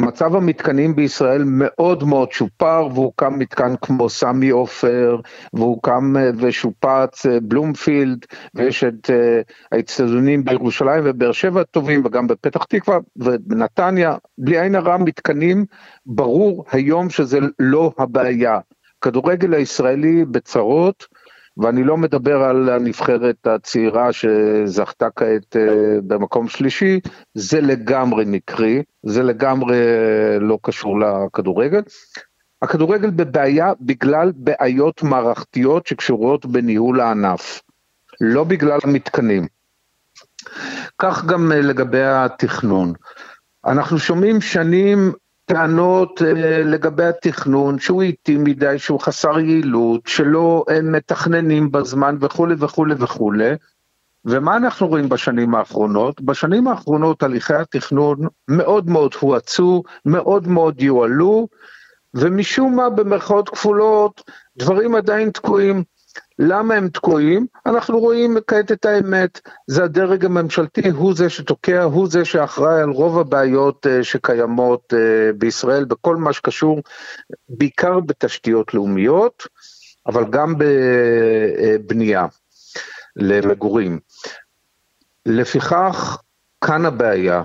מצב 0.01 0.37
המתקנים 0.37 0.97
בישראל 0.97 1.43
מאוד 1.45 2.05
מאוד 2.05 2.33
שופר, 2.33 2.89
והוקם 2.95 3.39
מתקן 3.39 3.75
כמו 3.83 4.09
סמי 4.09 4.51
עופר, 4.51 5.17
והוקם 5.53 6.17
אה, 6.17 6.31
ושופץ 6.37 7.27
אה, 7.27 7.41
בלומפילד, 7.43 8.27
ויש 8.55 8.85
את 8.85 9.11
אה, 9.11 9.41
האצטדיונים 9.73 10.45
בירושלים 10.45 11.03
ובאר 11.05 11.33
שבע 11.33 11.63
טובים, 11.63 12.03
וגם 12.05 12.27
בפתח 12.27 12.65
תקווה 12.65 12.99
ובנתניה, 13.17 14.15
בלי 14.39 14.61
עין 14.61 14.75
הרע 14.75 14.97
מתקנים, 14.97 15.65
ברור 16.07 16.65
היום 16.73 17.11
שזה 17.11 17.39
לא 17.59 17.93
הבעיה. 17.99 18.59
כדורגל 19.01 19.55
הישראלי 19.55 20.25
בצרות, 20.25 21.07
ואני 21.59 21.85
לא 21.85 21.97
מדבר 21.97 22.43
על 22.43 22.69
הנבחרת 22.69 23.47
הצעירה 23.47 24.13
שזכתה 24.13 25.09
כעת 25.17 25.57
אה, 25.57 25.99
במקום 26.07 26.49
שלישי, 26.49 27.01
זה 27.35 27.61
לגמרי 27.61 28.25
מקרי, 28.27 28.83
זה 29.03 29.23
לגמרי 29.23 29.77
לא 30.41 30.59
קשור 30.63 31.01
לכדורגל. 31.01 31.81
הכדורגל 32.63 33.11
בבעיה 33.11 33.73
בגלל 33.81 34.33
בעיות 34.37 35.03
מערכתיות 35.03 35.87
שקשורות 35.87 36.47
בניהול 36.47 37.01
הענף, 37.01 37.63
לא 38.21 38.45
בגלל 38.45 38.79
המתקנים. 38.85 39.47
כך 40.99 41.25
גם 41.25 41.53
אה, 41.53 41.61
לגבי 41.61 42.05
התכנון. 42.05 42.93
אנחנו 43.67 43.99
שומעים 43.99 44.41
שנים 44.41 45.13
טענות 45.47 46.23
אה, 46.23 46.63
לגבי 46.65 47.05
התכנון, 47.05 47.79
שהוא 47.79 48.03
איטי 48.03 48.37
מדי, 48.37 48.79
שהוא 48.79 49.01
חסר 49.01 49.39
יעילות, 49.39 50.01
שלא 50.07 50.65
הם 50.69 50.93
מתכננים 50.93 51.73
בזמן 51.73 52.17
וכולי 52.21 52.55
וכולי 52.59 52.95
וכולי. 52.99 53.51
ומה 54.25 54.57
אנחנו 54.57 54.87
רואים 54.89 55.09
בשנים 55.09 55.55
האחרונות? 55.55 56.21
בשנים 56.21 56.69
האחרונות 56.69 57.23
הליכי 57.23 57.55
התכנון 57.55 58.19
מאוד 58.49 58.91
מאוד 58.91 59.15
הואצו, 59.21 59.83
מאוד 60.05 60.49
מאוד 60.49 60.83
יועלו, 60.83 61.49
ומשום 62.15 62.77
מה 62.77 62.91
במרכאות 62.91 63.49
כפולות 63.49 64.31
דברים 64.57 64.95
עדיין 64.95 65.31
תקועים. 65.31 65.85
למה 66.39 66.75
הם 66.75 66.89
תקועים? 66.89 67.47
אנחנו 67.67 67.99
רואים 67.99 68.37
כעת 68.47 68.73
את 68.73 68.85
האמת, 68.85 69.41
זה 69.67 69.85
הדרג 69.85 70.25
הממשלתי, 70.25 70.89
הוא 70.89 71.15
זה 71.15 71.31
שתוקע, 71.31 71.83
הוא 71.83 72.09
זה 72.09 72.25
שאחראי 72.25 72.83
על 72.83 72.91
רוב 72.91 73.19
הבעיות 73.19 73.87
אה, 73.87 74.05
שקיימות 74.05 74.95
אה, 74.97 75.33
בישראל 75.33 75.85
בכל 75.85 76.17
מה 76.17 76.33
שקשור 76.33 76.83
בעיקר 77.49 78.01
בתשתיות 78.01 78.75
לאומיות, 78.75 79.47
אבל 80.07 80.25
גם 80.31 80.55
בבנייה 80.59 82.27
למגורים. 83.17 83.99
לפיכך, 85.27 86.23
כאן 86.65 86.87
הבעיה, 86.87 87.43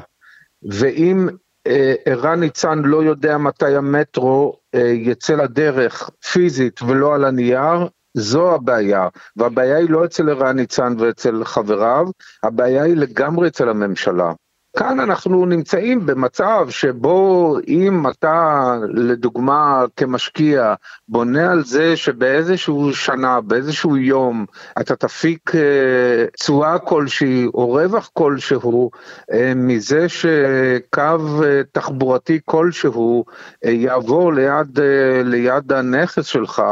ואם 0.64 1.28
אה, 1.68 1.94
ערן 2.06 2.40
ניצן 2.40 2.80
לא 2.80 3.04
יודע 3.04 3.38
מתי 3.38 3.76
המטרו 3.76 4.54
אה, 4.76 4.80
יצא 4.80 5.36
לדרך 5.36 6.10
פיזית 6.32 6.82
ולא 6.82 7.16
על 7.16 7.26
הנייר, 7.26 7.88
זו 8.14 8.56
הבעיה, 8.56 9.08
והבעיה 9.36 9.78
היא 9.78 9.90
לא 9.90 10.06
אצל 10.06 10.30
ערן 10.30 10.56
ניצן 10.56 10.94
ואצל 11.00 11.44
חבריו, 11.44 12.08
הבעיה 12.44 12.84
היא 12.84 12.96
לגמרי 12.96 13.48
אצל 13.48 13.70
הממשלה. 13.70 14.34
כאן 14.78 15.00
אנחנו 15.00 15.46
נמצאים 15.46 16.06
במצב 16.06 16.68
שבו 16.70 17.58
אם 17.68 18.08
אתה, 18.10 18.76
לדוגמה, 18.88 19.86
כמשקיע, 19.96 20.74
בונה 21.08 21.52
על 21.52 21.64
זה 21.64 21.98
שבאיזשהו 21.98 22.94
שנה, 22.94 23.42
באיזשהו 23.42 23.98
יום, 23.98 24.46
אתה 24.82 24.96
תפיק 24.96 25.56
אה, 25.56 26.26
תשואה 26.34 26.80
כלשהי 26.80 27.46
או 27.54 27.70
רווח 27.70 28.10
כלשהו 28.14 28.92
אה, 29.32 29.54
מזה 29.56 30.10
שקו 30.10 31.44
אה, 31.44 31.62
תחבורתי 31.72 32.40
כלשהו 32.46 33.26
יעבור 33.64 34.34
ליד, 34.34 34.80
ליד 35.24 35.72
הנכס 35.72 36.26
שלך, 36.26 36.64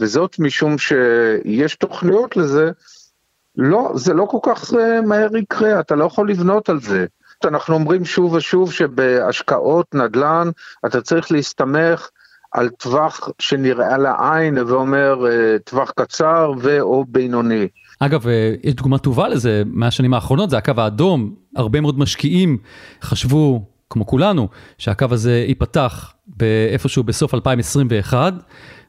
וזאת 0.00 0.38
משום 0.38 0.78
שיש 0.78 1.76
תוכניות 1.76 2.36
לזה, 2.36 2.70
לא, 3.56 3.92
זה 3.94 4.14
לא 4.14 4.24
כל 4.24 4.38
כך 4.42 4.72
מהר 5.06 5.36
יקרה, 5.36 5.80
אתה 5.80 5.94
לא 5.94 6.04
יכול 6.04 6.30
לבנות 6.30 6.68
על 6.68 6.80
זה. 6.80 7.06
אנחנו 7.44 7.74
אומרים 7.74 8.04
שוב 8.04 8.32
ושוב 8.32 8.72
שבהשקעות 8.72 9.94
נדל"ן 9.94 10.50
אתה 10.86 11.00
צריך 11.00 11.32
להסתמך 11.32 12.08
על 12.52 12.68
טווח 12.68 13.28
שנראה 13.38 13.98
לעין, 13.98 14.58
ואומר 14.58 15.26
אה, 15.26 15.58
טווח 15.64 15.90
קצר 15.90 16.52
ו/או 16.58 17.04
בינוני. 17.08 17.68
אגב, 18.00 18.28
אה, 18.28 18.54
יש 18.64 18.74
דוגמה 18.74 18.98
טובה 18.98 19.28
לזה 19.28 19.62
מהשנים 19.66 20.14
האחרונות, 20.14 20.50
זה 20.50 20.58
הקו 20.58 20.72
האדום. 20.76 21.34
הרבה 21.56 21.80
מאוד 21.80 21.98
משקיעים 21.98 22.58
חשבו, 23.02 23.62
כמו 23.90 24.06
כולנו, 24.06 24.48
שהקו 24.78 25.06
הזה 25.10 25.44
ייפתח 25.48 26.14
באיפשהו 26.26 27.02
בסוף 27.02 27.34
2021. 27.34 28.34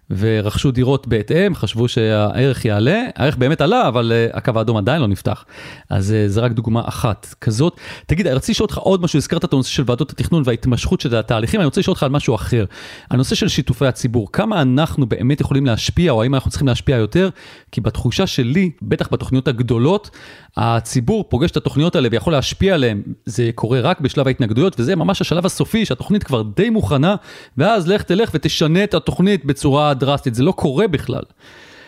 ורכשו 0.10 0.72
דירות 0.72 1.08
בהתאם, 1.08 1.56
חשבו 1.56 1.88
שהערך 1.88 2.66
יעלה, 2.66 3.04
הערך 3.16 3.38
באמת 3.38 3.62
עלה, 3.62 3.88
אבל 3.88 4.12
uh, 4.12 4.38
הקו 4.38 4.52
האדום 4.56 4.78
עדיין 4.78 5.02
לא 5.02 5.08
נפתח. 5.08 5.46
אז 5.90 6.12
uh, 6.12 6.32
זה 6.32 6.42
רק 6.42 6.52
דוגמה 6.52 6.82
אחת 6.86 7.36
כזאת. 7.42 7.80
תגיד, 8.06 8.28
אני 8.28 8.36
רציתי 8.36 8.52
לשאול 8.52 8.66
אותך 8.66 8.78
עוד 8.78 9.02
משהו, 9.02 9.18
הזכרת 9.18 9.46
את 9.46 9.54
הנושא 9.54 9.70
של 9.70 9.84
ועדות 9.86 10.12
התכנון 10.12 10.44
וההתמשכות 10.46 11.02
של 11.02 11.16
התהליכים, 11.16 11.60
אני 11.60 11.66
רוצה 11.66 11.82
לשאול 11.82 11.92
אותך 11.92 12.04
על 12.04 12.10
משהו 12.10 12.36
אחר. 12.36 12.66
הנושא 13.10 13.36
של 13.36 13.48
שיתופי 13.48 13.86
הציבור, 13.86 14.32
כמה 14.32 14.62
אנחנו 14.62 15.06
באמת 15.06 15.42
יכולים 15.42 15.66
להשפיע, 15.66 16.12
או 16.12 16.24
האם 16.24 16.36
אנחנו 16.36 16.50
צריכים 16.50 16.68
להשפיע 16.68 16.98
יותר? 16.98 17.30
כי 17.72 17.82
בתחושה 17.82 18.28
שלי, 18.28 18.72
בטח 18.82 19.08
בתוכניות 19.12 19.48
הגדולות, 19.48 20.10
הציבור 20.58 21.26
פוגש 21.30 21.52
את 21.52 21.58
התוכניות 21.58 21.96
האלה 21.96 22.10
ויכול 22.12 22.34
להשפיע 22.34 22.74
עליהן, 22.74 23.02
זה 23.26 23.50
קורה 23.56 23.82
רק 23.82 24.00
בשלב 24.02 24.28
ההתנגדויות, 24.28 24.80
וזה 24.80 24.96
ממש 24.96 25.22
השלב 25.22 25.46
הסופי, 25.46 25.86
שהתוכנית 25.86 26.24
כבר 26.24 26.42
די 26.56 26.70
מוכנה, 26.70 27.16
ואז 27.58 27.88
לך 27.88 28.02
תלך 28.02 28.30
ותשנה 28.34 28.84
את 28.84 28.94
התוכנית 28.94 29.46
בצורה 29.46 29.94
דרסטית, 30.00 30.36
זה 30.36 30.44
לא 30.44 30.52
קורה 30.52 30.88
בכלל. 30.88 31.22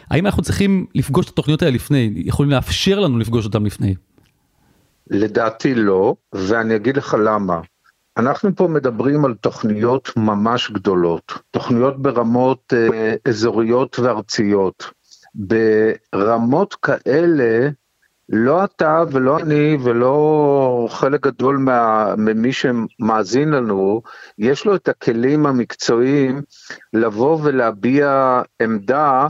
האם 0.10 0.26
אנחנו 0.26 0.44
צריכים 0.44 0.86
לפגוש 0.96 1.26
את 1.26 1.32
התוכניות 1.32 1.62
האלה 1.62 1.76
לפני, 1.76 2.14
יכולים 2.16 2.52
לאפשר 2.52 3.00
לנו 3.00 3.18
לפגוש 3.18 3.46
אותן 3.46 3.64
לפני? 3.64 3.96
לדעתי 5.10 5.76
לא, 5.76 6.16
ואני 6.34 6.76
אגיד 6.76 6.98
לך 6.98 7.16
למה. 7.26 7.60
אנחנו 8.18 8.56
פה 8.56 8.68
מדברים 8.68 9.26
על 9.26 9.34
תוכניות 9.34 10.12
ממש 10.18 10.72
גדולות, 10.72 11.34
תוכניות 11.52 12.02
ברמות 12.02 12.74
אה, 12.74 13.16
אזוריות 13.26 14.00
וארציות. 14.00 14.92
ברמות 15.36 16.76
כאלה 16.76 17.70
לא 18.32 18.64
אתה 18.64 19.04
ולא 19.12 19.40
אני 19.40 19.78
ולא 19.84 20.88
חלק 20.90 21.28
גדול 21.28 21.58
מה, 21.58 22.14
ממי 22.18 22.52
שמאזין 22.54 23.50
לנו, 23.50 24.02
יש 24.38 24.66
לו 24.66 24.76
את 24.76 24.88
הכלים 24.88 25.46
המקצועיים 25.46 26.42
לבוא 26.94 27.40
ולהביע 27.44 28.42
עמדה 28.62 29.28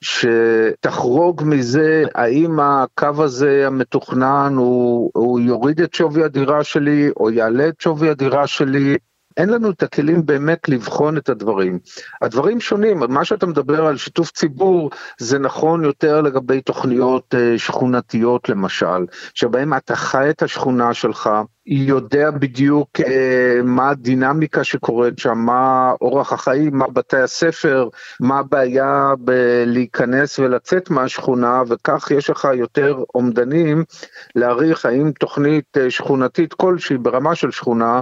שתחרוג 0.00 1.42
מזה, 1.46 2.04
האם 2.14 2.60
הקו 2.60 3.24
הזה 3.24 3.66
המתוכנן 3.66 4.54
הוא, 4.56 5.10
הוא 5.14 5.40
יוריד 5.40 5.80
את 5.80 5.94
שווי 5.94 6.24
הדירה 6.24 6.64
שלי 6.64 7.10
או 7.16 7.30
יעלה 7.30 7.68
את 7.68 7.80
שווי 7.80 8.10
הדירה 8.10 8.46
שלי, 8.46 8.96
אין 9.36 9.48
לנו 9.48 9.70
את 9.70 9.82
הכלים 9.82 10.26
באמת 10.26 10.68
לבחון 10.68 11.16
את 11.16 11.28
הדברים. 11.28 11.78
הדברים 12.22 12.60
שונים, 12.60 13.02
מה 13.08 13.24
שאתה 13.24 13.46
מדבר 13.46 13.86
על 13.86 13.96
שיתוף 13.96 14.30
ציבור 14.30 14.90
זה 15.18 15.38
נכון 15.38 15.84
יותר 15.84 16.20
לגבי 16.20 16.60
תוכניות 16.60 17.34
אה, 17.34 17.58
שכונתיות 17.58 18.48
למשל, 18.48 19.06
שבהם 19.34 19.74
אתה 19.74 19.96
חי 19.96 20.30
את 20.30 20.42
השכונה 20.42 20.94
שלך, 20.94 21.30
יודע 21.66 22.30
בדיוק 22.30 22.88
אה, 23.00 23.60
מה 23.64 23.90
הדינמיקה 23.90 24.64
שקורית 24.64 25.18
שם, 25.18 25.38
מה 25.38 25.92
אורח 26.00 26.32
החיים, 26.32 26.76
מה 26.76 26.86
בתי 26.88 27.16
הספר, 27.16 27.88
מה 28.20 28.38
הבעיה 28.38 29.12
בלהיכנס 29.18 30.38
ולצאת 30.38 30.90
מהשכונה, 30.90 31.62
וכך 31.68 32.10
יש 32.10 32.30
לך 32.30 32.48
יותר 32.54 32.96
אומדנים 33.14 33.84
להעריך 34.34 34.86
האם 34.86 35.12
תוכנית 35.20 35.76
אה, 35.76 35.90
שכונתית 35.90 36.54
כלשהי 36.54 36.98
ברמה 36.98 37.34
של 37.34 37.50
שכונה 37.50 38.00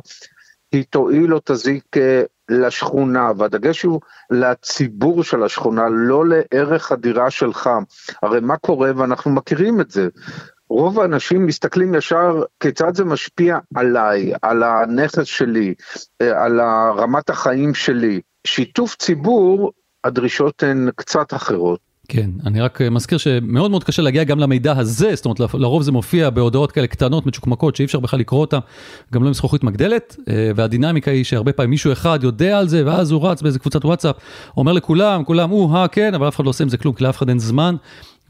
היא 0.72 0.84
תועיל 0.90 1.34
או 1.34 1.38
תזיק 1.44 1.96
אה, 1.96 2.22
לשכונה, 2.48 3.32
והדגש 3.36 3.82
הוא 3.82 4.00
לציבור 4.30 5.24
של 5.24 5.42
השכונה, 5.42 5.88
לא 5.90 6.24
לערך 6.26 6.92
הדירה 6.92 7.30
שלך. 7.30 7.70
הרי 8.22 8.40
מה 8.40 8.56
קורה, 8.56 8.90
ואנחנו 8.96 9.30
מכירים 9.30 9.80
את 9.80 9.90
זה, 9.90 10.08
רוב 10.70 11.00
האנשים 11.00 11.46
מסתכלים 11.46 11.94
ישר 11.94 12.42
כיצד 12.60 12.94
זה 12.94 13.04
משפיע 13.04 13.58
עליי, 13.74 14.32
על 14.42 14.62
הנכס 14.62 15.24
שלי, 15.24 15.74
אה, 16.22 16.44
על 16.44 16.60
רמת 16.96 17.30
החיים 17.30 17.74
שלי. 17.74 18.20
שיתוף 18.46 18.96
ציבור, 18.96 19.72
הדרישות 20.04 20.62
הן 20.62 20.88
קצת 20.96 21.34
אחרות. 21.34 21.91
כן, 22.08 22.30
אני 22.46 22.60
רק 22.60 22.82
אה, 22.82 22.90
מזכיר 22.90 23.18
שמאוד 23.18 23.70
מאוד 23.70 23.84
קשה 23.84 24.02
להגיע 24.02 24.24
גם 24.24 24.38
למידע 24.38 24.78
הזה, 24.78 25.14
זאת 25.14 25.24
אומרת 25.24 25.40
לרוב 25.54 25.82
זה 25.82 25.92
מופיע 25.92 26.30
בהודעות 26.30 26.72
כאלה 26.72 26.86
קטנות, 26.86 27.26
מצ'וקמקות, 27.26 27.76
שאי 27.76 27.84
אפשר 27.84 28.00
בכלל 28.00 28.20
לקרוא 28.20 28.40
אותן, 28.40 28.58
גם 29.12 29.22
לא 29.22 29.28
עם 29.28 29.34
זכוכית 29.34 29.64
מגדלת, 29.64 30.16
אה, 30.28 30.50
והדינמיקה 30.56 31.10
היא 31.10 31.24
שהרבה 31.24 31.52
פעמים 31.52 31.70
מישהו 31.70 31.92
אחד 31.92 32.18
יודע 32.22 32.58
על 32.58 32.68
זה, 32.68 32.86
ואז 32.86 33.10
הוא 33.10 33.28
רץ 33.28 33.42
באיזה 33.42 33.58
קבוצת 33.58 33.84
וואטסאפ, 33.84 34.16
אומר 34.56 34.72
לכולם, 34.72 35.24
כולם, 35.24 35.52
או-אה, 35.52 35.88
כן, 35.88 36.14
אבל 36.14 36.28
אף 36.28 36.36
אחד 36.36 36.44
לא 36.44 36.50
עושה 36.50 36.64
עם 36.64 36.70
זה 36.70 36.76
כלום, 36.76 36.94
כי 36.94 37.04
לאף 37.04 37.16
אחד 37.16 37.28
אין 37.28 37.38
זמן. 37.38 37.76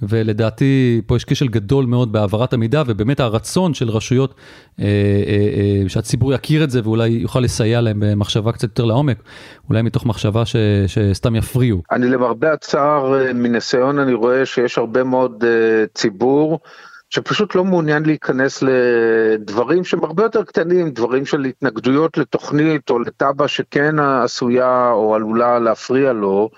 ולדעתי 0.08 1.00
פה 1.06 1.16
יש 1.16 1.24
כשל 1.24 1.48
גדול 1.48 1.86
מאוד 1.86 2.12
בהעברת 2.12 2.52
המידע, 2.52 2.82
ובאמת 2.86 3.20
הרצון 3.20 3.74
של 3.74 3.88
רשויות 3.88 4.34
אה, 4.80 4.84
אה, 4.84 4.90
אה, 5.82 5.88
שהציבור 5.88 6.32
יכיר 6.32 6.64
את 6.64 6.70
זה 6.70 6.80
ואולי 6.84 7.08
יוכל 7.08 7.40
לסייע 7.40 7.80
להם 7.80 8.00
במחשבה 8.00 8.52
קצת 8.52 8.62
יותר 8.62 8.84
לעומק, 8.84 9.22
אולי 9.68 9.82
מתוך 9.82 10.06
מחשבה 10.06 10.46
ש, 10.46 10.56
שסתם 10.86 11.36
יפריעו. 11.36 11.82
אני 11.92 12.06
למרבה 12.06 12.52
הצער, 12.52 13.14
אה, 13.14 13.32
מניסיון 13.32 13.98
אני 13.98 14.14
רואה 14.14 14.46
שיש 14.46 14.78
הרבה 14.78 15.04
מאוד 15.04 15.44
אה, 15.44 15.84
ציבור. 15.94 16.58
שפשוט 17.14 17.54
לא 17.54 17.64
מעוניין 17.64 18.02
להיכנס 18.02 18.62
לדברים 18.62 19.84
שהם 19.84 20.04
הרבה 20.04 20.22
יותר 20.22 20.44
קטנים, 20.44 20.90
דברים 20.90 21.26
של 21.26 21.44
התנגדויות 21.44 22.18
לתוכנית 22.18 22.90
או 22.90 22.98
לתב"ע 22.98 23.48
שכן 23.48 23.98
עשויה 23.98 24.90
או 24.90 25.14
עלולה 25.14 25.58
להפריע 25.58 26.12
לו 26.12 26.50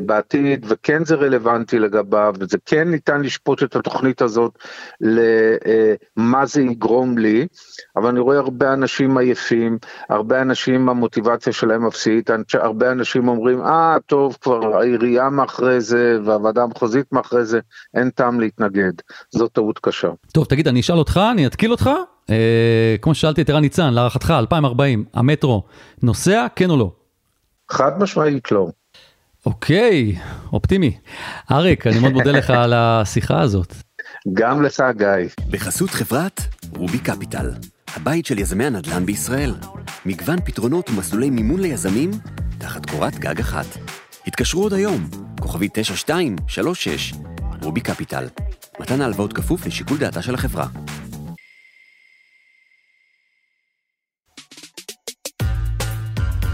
בעתיד, 0.00 0.66
וכן 0.68 1.04
זה 1.04 1.14
רלוונטי 1.14 1.78
לגביו, 1.78 2.34
וזה 2.38 2.58
כן 2.66 2.88
ניתן 2.88 3.20
לשפוט 3.22 3.62
את 3.62 3.76
התוכנית 3.76 4.22
הזאת 4.22 4.58
למה 5.00 6.46
זה 6.46 6.62
יגרום 6.62 7.18
לי, 7.18 7.46
אבל 7.96 8.08
אני 8.08 8.20
רואה 8.20 8.38
הרבה 8.38 8.72
אנשים 8.72 9.18
עייפים, 9.18 9.78
הרבה 10.08 10.42
אנשים 10.42 10.88
המוטיבציה 10.88 11.52
שלהם 11.52 11.86
אפסית, 11.86 12.30
הרבה 12.54 12.90
אנשים 12.92 13.28
אומרים, 13.28 13.62
אה, 13.62 13.96
טוב, 14.06 14.36
כבר 14.40 14.76
העירייה 14.76 15.30
מאחרי 15.30 15.80
זה 15.80 16.18
והוועדה 16.24 16.62
המחוזית 16.62 17.12
מאחרי 17.12 17.44
זה, 17.44 17.60
אין 17.94 18.10
טעם 18.10 18.40
להתנגד. 18.40 18.92
זו 19.30 19.48
טעות 19.48 19.78
קשה. 19.78 20.01
עכשיו. 20.04 20.14
טוב, 20.32 20.44
תגיד, 20.44 20.68
אני 20.68 20.80
אשאל 20.80 20.98
אותך, 20.98 21.20
אני 21.32 21.46
אתקיל 21.46 21.70
אותך. 21.70 21.90
אה, 22.30 22.96
כמו 23.02 23.14
ששאלתי 23.14 23.42
את 23.42 23.50
ערן 23.50 23.60
ניצן, 23.60 23.94
להערכתך, 23.94 24.30
2040, 24.30 25.04
המטרו 25.14 25.62
נוסע, 26.02 26.46
כן 26.56 26.70
או 26.70 26.76
לא? 26.76 26.92
חד 27.70 27.98
משמעית 27.98 28.52
לא. 28.52 28.68
אוקיי, 29.46 30.16
אופטימי. 30.52 30.98
אריק, 31.50 31.86
אני 31.86 31.98
מאוד 31.98 32.12
מודה 32.12 32.30
לך 32.30 32.50
על 32.50 32.72
השיחה 32.72 33.40
הזאת. 33.40 33.74
גם 34.38 34.62
לך, 34.62 34.82
גיא. 34.96 35.28
בחסות 35.50 35.90
חברת 35.90 36.40
רובי 36.76 36.98
קפיטל, 36.98 37.50
הבית 37.96 38.26
של 38.26 38.38
יזמי 38.38 38.64
הנדל"ן 38.64 39.06
בישראל. 39.06 39.54
מגוון 40.06 40.40
פתרונות 40.40 40.90
ומסלולי 40.90 41.30
מימון 41.30 41.60
ליזמים, 41.60 42.10
תחת 42.58 42.90
קורת 42.90 43.18
גג 43.18 43.40
אחת. 43.40 43.66
התקשרו 44.26 44.62
עוד 44.62 44.72
היום, 44.72 45.08
כוכבי 45.40 45.68
9236, 45.72 47.12
רובי 47.62 47.80
קפיטל. 47.80 48.26
מתן 48.80 49.00
ההלוואות 49.00 49.32
כפוף 49.32 49.66
לשיקול 49.66 49.98
דעתה 49.98 50.22
של 50.22 50.34
החברה. 50.34 50.66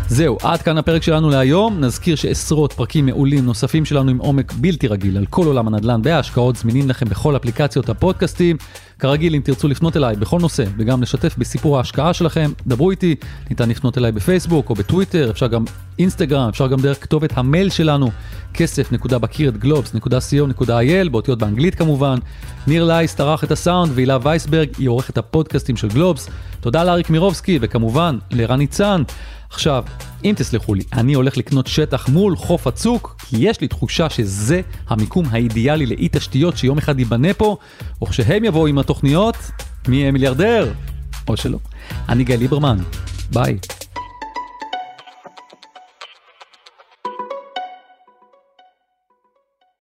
זהו, 0.09 0.39
עד 0.43 0.63
כאן 0.63 0.79
הפרק 0.79 1.03
שלנו 1.03 1.31
להיום. 1.31 1.81
נזכיר 1.81 2.17
שעשרות 2.17 2.73
פרקים 2.73 3.07
מעולים 3.07 3.45
נוספים 3.45 3.85
שלנו 3.85 4.11
עם 4.11 4.19
עומק 4.19 4.53
בלתי 4.53 4.89
רגיל 4.89 5.17
על 5.17 5.27
כל 5.27 5.47
עולם 5.47 5.69
הנדל"ן 5.69 6.01
וההשקעות 6.05 6.57
זמינים 6.57 6.89
לכם 6.89 7.07
בכל 7.09 7.37
אפליקציות 7.37 7.89
הפודקאסטים. 7.89 8.57
כרגיל, 8.99 9.35
אם 9.35 9.41
תרצו 9.45 9.69
לפנות 9.69 9.97
אליי 9.97 10.17
בכל 10.17 10.41
נושא 10.41 10.65
וגם 10.79 11.03
לשתף 11.03 11.35
בסיפור 11.39 11.77
ההשקעה 11.77 12.15
שלכם, 12.15 12.51
דברו 12.67 12.91
איתי, 12.91 13.15
ניתן 13.51 13.69
לפנות 13.69 13.99
אליי 13.99 14.13
בפייסבוק 14.13 14.71
או 14.71 14.75
בטוויטר, 14.75 15.31
אפשר 15.31 15.47
גם 15.47 15.65
אינסטגרם, 15.99 16.49
אפשר 16.49 16.67
גם 16.67 16.81
דרך 16.81 17.03
כתובת 17.03 17.39
המייל 17.39 17.71
שלנו, 17.71 18.11
כסף.בקירת.גלובס.co.il, 18.55 21.09
באותיות 21.11 21.39
באנגלית 21.39 21.75
כמובן. 21.75 22.19
ניר 22.67 22.85
לייס 22.85 23.15
טרח 23.15 23.45
את 23.45 23.51
הסאונד 23.51 23.93
והילה 23.95 24.19
וייסברג 24.23 24.69
היא 24.79 24.89
עורכת 24.89 25.19
הפודקאסטים 25.19 25.77
של 25.77 25.89
גלובס. 25.89 26.29
תודה 26.61 26.85
לאריק 26.85 27.11
מירובסקי 27.11 27.59
וכמובן 27.63 28.19
לרן 28.31 28.59
ניצן. 28.59 29.03
עכשיו, 29.51 29.85
אם 30.25 30.35
תסלחו 30.37 30.75
לי, 30.75 30.85
אני 30.93 31.15
הולך 31.15 31.37
לקנות 31.37 31.67
שטח 31.67 32.09
מול 32.09 32.37
חוף 32.37 32.67
הצוק, 32.67 33.17
כי 33.29 33.37
יש 33.41 33.61
לי 33.61 33.69
תחושה 33.69 34.11
שזה 34.11 34.61
המיקום 34.89 35.25
האידיאלי 35.31 35.87
לאי 35.87 36.09
תשתיות 36.13 36.57
שיום 36.57 36.79
אחד 36.79 36.99
ייבנה 36.99 37.35
פה, 37.35 37.57
או 38.01 38.07
כשהם 38.07 38.45
יבואו 38.45 38.67
עם 38.67 38.79
התוכניות, 38.79 39.37
מי 39.89 39.97
יהיה 39.97 40.13
מיליארדר? 40.13 40.73
או 41.29 41.37
שלא. 41.37 41.59
אני 42.09 42.25
גיא 42.25 42.37
ליברמן, 42.37 42.79
ביי. 43.33 43.59